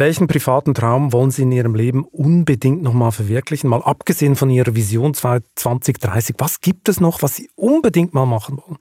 Welchen 0.00 0.28
privaten 0.28 0.74
Traum 0.74 1.12
wollen 1.12 1.32
Sie 1.32 1.42
in 1.42 1.50
Ihrem 1.50 1.74
Leben 1.74 2.04
unbedingt 2.04 2.84
nochmal 2.84 3.10
verwirklichen? 3.10 3.68
Mal 3.68 3.82
abgesehen 3.82 4.36
von 4.36 4.48
Ihrer 4.48 4.76
Vision 4.76 5.12
2030. 5.12 6.36
Was 6.38 6.60
gibt 6.60 6.88
es 6.88 7.00
noch, 7.00 7.20
was 7.20 7.34
Sie 7.34 7.50
unbedingt 7.56 8.14
mal 8.14 8.24
machen 8.24 8.58
wollen? 8.58 8.78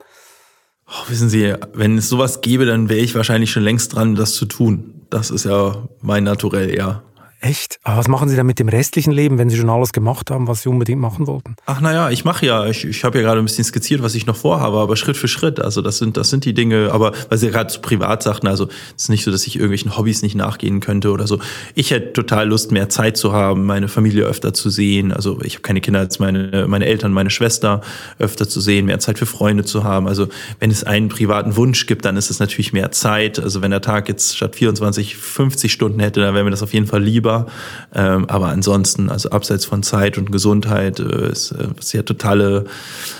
Oh, 0.88 1.10
wissen 1.10 1.28
Sie, 1.28 1.56
wenn 1.74 1.98
es 1.98 2.08
sowas 2.08 2.42
gäbe, 2.42 2.68
dann 2.68 2.88
wäre 2.88 3.00
ich 3.00 3.16
wahrscheinlich 3.16 3.52
schon 3.52 3.64
längst 3.64 3.96
dran, 3.96 4.14
das 4.14 4.36
zu 4.36 4.46
tun. 4.46 5.02
Das 5.10 5.32
ist 5.32 5.46
ja 5.46 5.88
mein 6.02 6.24
Naturell, 6.24 6.78
ja. 6.78 7.02
Echt? 7.40 7.80
Aber 7.84 7.98
was 7.98 8.08
machen 8.08 8.30
Sie 8.30 8.36
dann 8.36 8.48
mit 8.48 8.58
dem 8.58 8.68
restlichen 8.68 9.12
Leben, 9.12 9.38
wenn 9.38 9.50
Sie 9.50 9.58
schon 9.58 9.70
alles 9.70 9.94
gemacht 9.94 10.32
haben, 10.32 10.48
was 10.48 10.64
Sie 10.64 10.70
unbedingt 10.70 11.00
machen 11.00 11.28
wollten? 11.28 11.56
Ach 11.68 11.80
naja, 11.82 12.10
ich 12.10 12.26
mache 12.26 12.46
ja, 12.48 12.66
ich, 12.66 12.84
ich 12.84 13.04
habe 13.04 13.20
ja 13.20 13.24
gerade 13.24 13.40
ein 13.40 13.46
bisschen 13.46 13.64
skizziert, 13.64 14.02
was 14.02 14.16
ich 14.16 14.26
noch 14.26 14.36
vorhabe, 14.36 14.80
aber 14.80 14.98
Schritt 14.98 15.18
für 15.18 15.28
Schritt. 15.28 15.60
Also 15.60 15.84
das 15.84 16.00
sind, 16.00 16.18
das 16.18 16.32
sind 16.32 16.46
die 16.46 16.56
Dinge, 16.56 16.90
aber 16.92 17.12
weil 17.30 17.38
Sie 17.38 17.50
gerade 17.50 17.72
so 17.72 17.80
privat 17.80 18.24
sagten, 18.24 18.48
also 18.48 18.68
es 18.96 19.04
ist 19.04 19.10
nicht 19.10 19.24
so, 19.24 19.30
dass 19.30 19.46
ich 19.46 19.56
irgendwelchen 19.56 19.96
Hobbys 19.96 20.24
nicht 20.24 20.34
nachgehen 20.34 20.80
könnte 20.80 21.12
oder 21.12 21.28
so. 21.28 21.40
Ich 21.76 21.92
hätte 21.92 22.14
total 22.14 22.48
Lust, 22.48 22.72
mehr 22.72 22.90
Zeit 22.90 23.18
zu 23.18 23.34
haben, 23.34 23.66
meine 23.66 23.88
Familie 23.88 24.24
öfter 24.24 24.54
zu 24.54 24.72
sehen. 24.72 25.12
Also 25.12 25.40
ich 25.44 25.54
habe 25.56 25.62
keine 25.62 25.80
Kinder 25.80 26.00
als 26.00 26.18
meine, 26.18 26.66
meine 26.68 26.88
Eltern, 26.88 27.14
meine 27.14 27.30
Schwester 27.30 27.82
öfter 28.18 28.50
zu 28.50 28.62
sehen, 28.62 28.88
mehr 28.88 29.00
Zeit 29.00 29.20
für 29.20 29.28
Freunde 29.28 29.64
zu 29.64 29.84
haben. 29.84 30.08
Also 30.08 30.28
wenn 30.60 30.72
es 30.72 30.84
einen 30.84 31.10
privaten 31.10 31.56
Wunsch 31.56 31.86
gibt, 31.86 32.04
dann 32.04 32.18
ist 32.18 32.32
es 32.32 32.40
natürlich 32.40 32.74
mehr 32.74 32.92
Zeit. 32.92 33.40
Also 33.40 33.62
wenn 33.62 33.70
der 33.70 33.82
Tag 33.82 34.10
jetzt 34.10 34.36
statt 34.36 34.56
24, 34.56 35.16
50 35.18 35.72
Stunden 35.72 36.00
hätte, 36.00 36.22
dann 36.22 36.34
wäre 36.34 36.44
mir 36.44 36.50
das 36.50 36.64
auf 36.64 36.74
jeden 36.74 36.88
Fall 36.88 37.04
lieber 37.04 37.27
lieber. 37.28 37.46
Ähm, 37.94 38.26
aber 38.30 38.48
ansonsten, 38.48 39.10
also 39.10 39.30
abseits 39.30 39.66
von 39.66 39.84
Zeit 39.84 40.18
und 40.18 40.32
Gesundheit, 40.32 41.00
äh, 41.00 41.04
äh, 41.04 41.68
was 41.76 41.94
ja 41.94 42.02
totale 42.04 42.66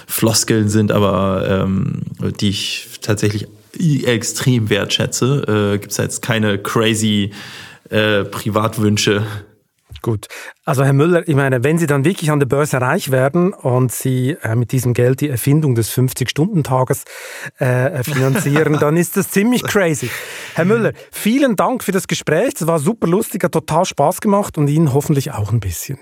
Floskeln 0.08 0.70
sind, 0.70 0.92
aber 0.92 1.46
ähm, 1.50 2.02
die 2.40 2.50
ich 2.50 2.88
tatsächlich 3.02 3.48
extrem 4.06 4.70
wertschätze, 4.70 5.74
äh, 5.76 5.78
gibt 5.78 5.92
es 5.92 5.98
jetzt 5.98 6.22
keine 6.22 6.58
crazy 6.58 7.32
äh, 7.90 8.24
Privatwünsche, 8.24 9.24
Gut. 10.02 10.28
Also 10.66 10.84
Herr 10.84 10.94
Müller, 10.94 11.28
ich 11.28 11.36
meine, 11.36 11.64
wenn 11.64 11.78
Sie 11.78 11.88
dann 11.88 12.06
wirklich 12.06 12.32
an 12.32 12.40
der 12.40 12.48
Börse 12.48 12.82
reich 12.82 13.12
werden 13.12 13.54
und 13.54 13.92
Sie 13.92 14.38
äh, 14.42 14.56
mit 14.56 14.72
diesem 14.72 14.94
Geld 14.94 15.22
die 15.22 15.30
Erfindung 15.30 15.76
des 15.76 15.92
50-Stunden-Tages 15.92 17.06
äh, 17.58 18.04
finanzieren, 18.04 18.74
dann 18.80 18.98
ist 18.98 19.18
das 19.18 19.30
ziemlich 19.32 19.64
crazy. 19.64 20.10
Herr 20.56 20.66
Müller, 20.66 20.94
vielen 21.12 21.56
Dank 21.56 21.84
für 21.84 21.92
das 21.92 22.08
Gespräch. 22.08 22.54
Es 22.56 22.68
war 22.68 22.80
super 22.80 23.08
lustig, 23.08 23.44
hat 23.44 23.52
total 23.52 23.86
Spaß 23.86 24.22
gemacht 24.22 24.58
und 24.58 24.68
Ihnen 24.68 24.94
hoffentlich 24.94 25.32
auch 25.32 25.52
ein 25.52 25.60
bisschen. 25.60 26.00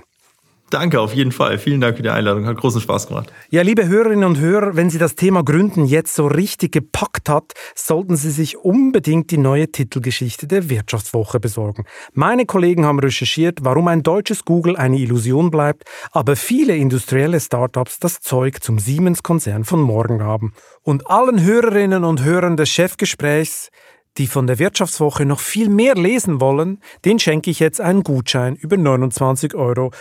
Danke, 0.71 0.99
auf 0.99 1.13
jeden 1.13 1.31
Fall. 1.31 1.59
Vielen 1.59 1.79
Dank 1.79 1.95
für 1.97 2.03
die 2.03 2.09
Einladung. 2.09 2.47
Hat 2.47 2.57
großen 2.57 2.81
Spaß 2.81 3.07
gemacht. 3.07 3.31
Ja, 3.51 3.61
liebe 3.61 3.87
Hörerinnen 3.87 4.23
und 4.23 4.39
Hörer, 4.39 4.75
wenn 4.75 4.89
Sie 4.89 4.97
das 4.97 5.13
Thema 5.13 5.43
Gründen 5.43 5.85
jetzt 5.85 6.15
so 6.15 6.25
richtig 6.25 6.71
gepackt 6.71 7.29
hat, 7.29 7.53
sollten 7.75 8.15
Sie 8.15 8.31
sich 8.31 8.57
unbedingt 8.57 9.29
die 9.29 9.37
neue 9.37 9.71
Titelgeschichte 9.71 10.47
der 10.47 10.67
Wirtschaftswoche 10.67 11.39
besorgen. 11.39 11.85
Meine 12.13 12.47
Kollegen 12.47 12.83
haben 12.83 12.99
recherchiert, 12.99 13.59
warum 13.61 13.87
ein 13.87 14.01
deutsches 14.01 14.43
Google 14.43 14.75
eine 14.75 14.97
Illusion 14.97 15.51
bleibt, 15.51 15.83
aber 16.11 16.35
viele 16.35 16.75
industrielle 16.75 17.39
Startups 17.39 17.99
das 17.99 18.21
Zeug 18.21 18.63
zum 18.63 18.79
Siemens-Konzern 18.79 19.65
von 19.65 19.81
morgen 19.81 20.23
haben. 20.23 20.53
Und 20.81 21.07
allen 21.07 21.43
Hörerinnen 21.43 22.03
und 22.03 22.23
Hörern 22.23 22.57
des 22.57 22.69
Chefgesprächs 22.69 23.69
die 24.17 24.27
von 24.27 24.47
der 24.47 24.59
Wirtschaftswoche 24.59 25.25
noch 25.25 25.39
viel 25.39 25.69
mehr 25.69 25.95
lesen 25.95 26.39
wollen, 26.39 26.79
den 27.03 27.19
schenke 27.19 27.51
ich 27.51 27.59
jetzt 27.59 27.81
einen 27.81 28.03
Gutschein 28.03 28.55
über 28.55 28.77
29,99 28.77 29.55
Euro. 29.55 29.91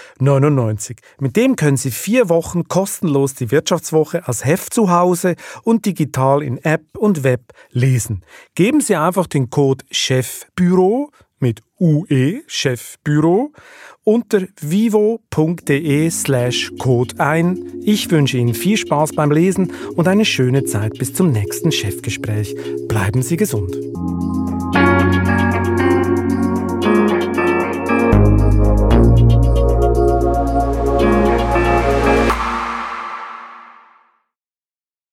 Mit 1.18 1.36
dem 1.36 1.56
können 1.56 1.76
Sie 1.76 1.90
vier 1.90 2.28
Wochen 2.28 2.68
kostenlos 2.68 3.34
die 3.34 3.50
Wirtschaftswoche 3.50 4.26
als 4.26 4.44
Heft 4.44 4.74
zu 4.74 4.90
Hause 4.90 5.36
und 5.62 5.86
digital 5.86 6.42
in 6.42 6.58
App 6.58 6.96
und 6.96 7.24
Web 7.24 7.52
lesen. 7.70 8.24
Geben 8.54 8.80
Sie 8.80 8.96
einfach 8.96 9.26
den 9.26 9.50
Code 9.50 9.84
CHEFBÜRO 9.90 11.10
mit 11.40 11.60
UE, 11.78 12.42
Chefbüro, 12.46 13.52
unter 14.04 14.46
vivo.de 14.60 16.10
slash 16.10 16.72
Code 16.78 17.18
ein. 17.18 17.58
Ich 17.82 18.10
wünsche 18.10 18.38
Ihnen 18.38 18.54
viel 18.54 18.76
Spaß 18.76 19.12
beim 19.12 19.30
Lesen 19.30 19.72
und 19.96 20.06
eine 20.06 20.24
schöne 20.24 20.64
Zeit 20.64 20.98
bis 20.98 21.14
zum 21.14 21.32
nächsten 21.32 21.72
Chefgespräch. 21.72 22.54
Bleiben 22.88 23.22
Sie 23.22 23.36
gesund. 23.36 23.74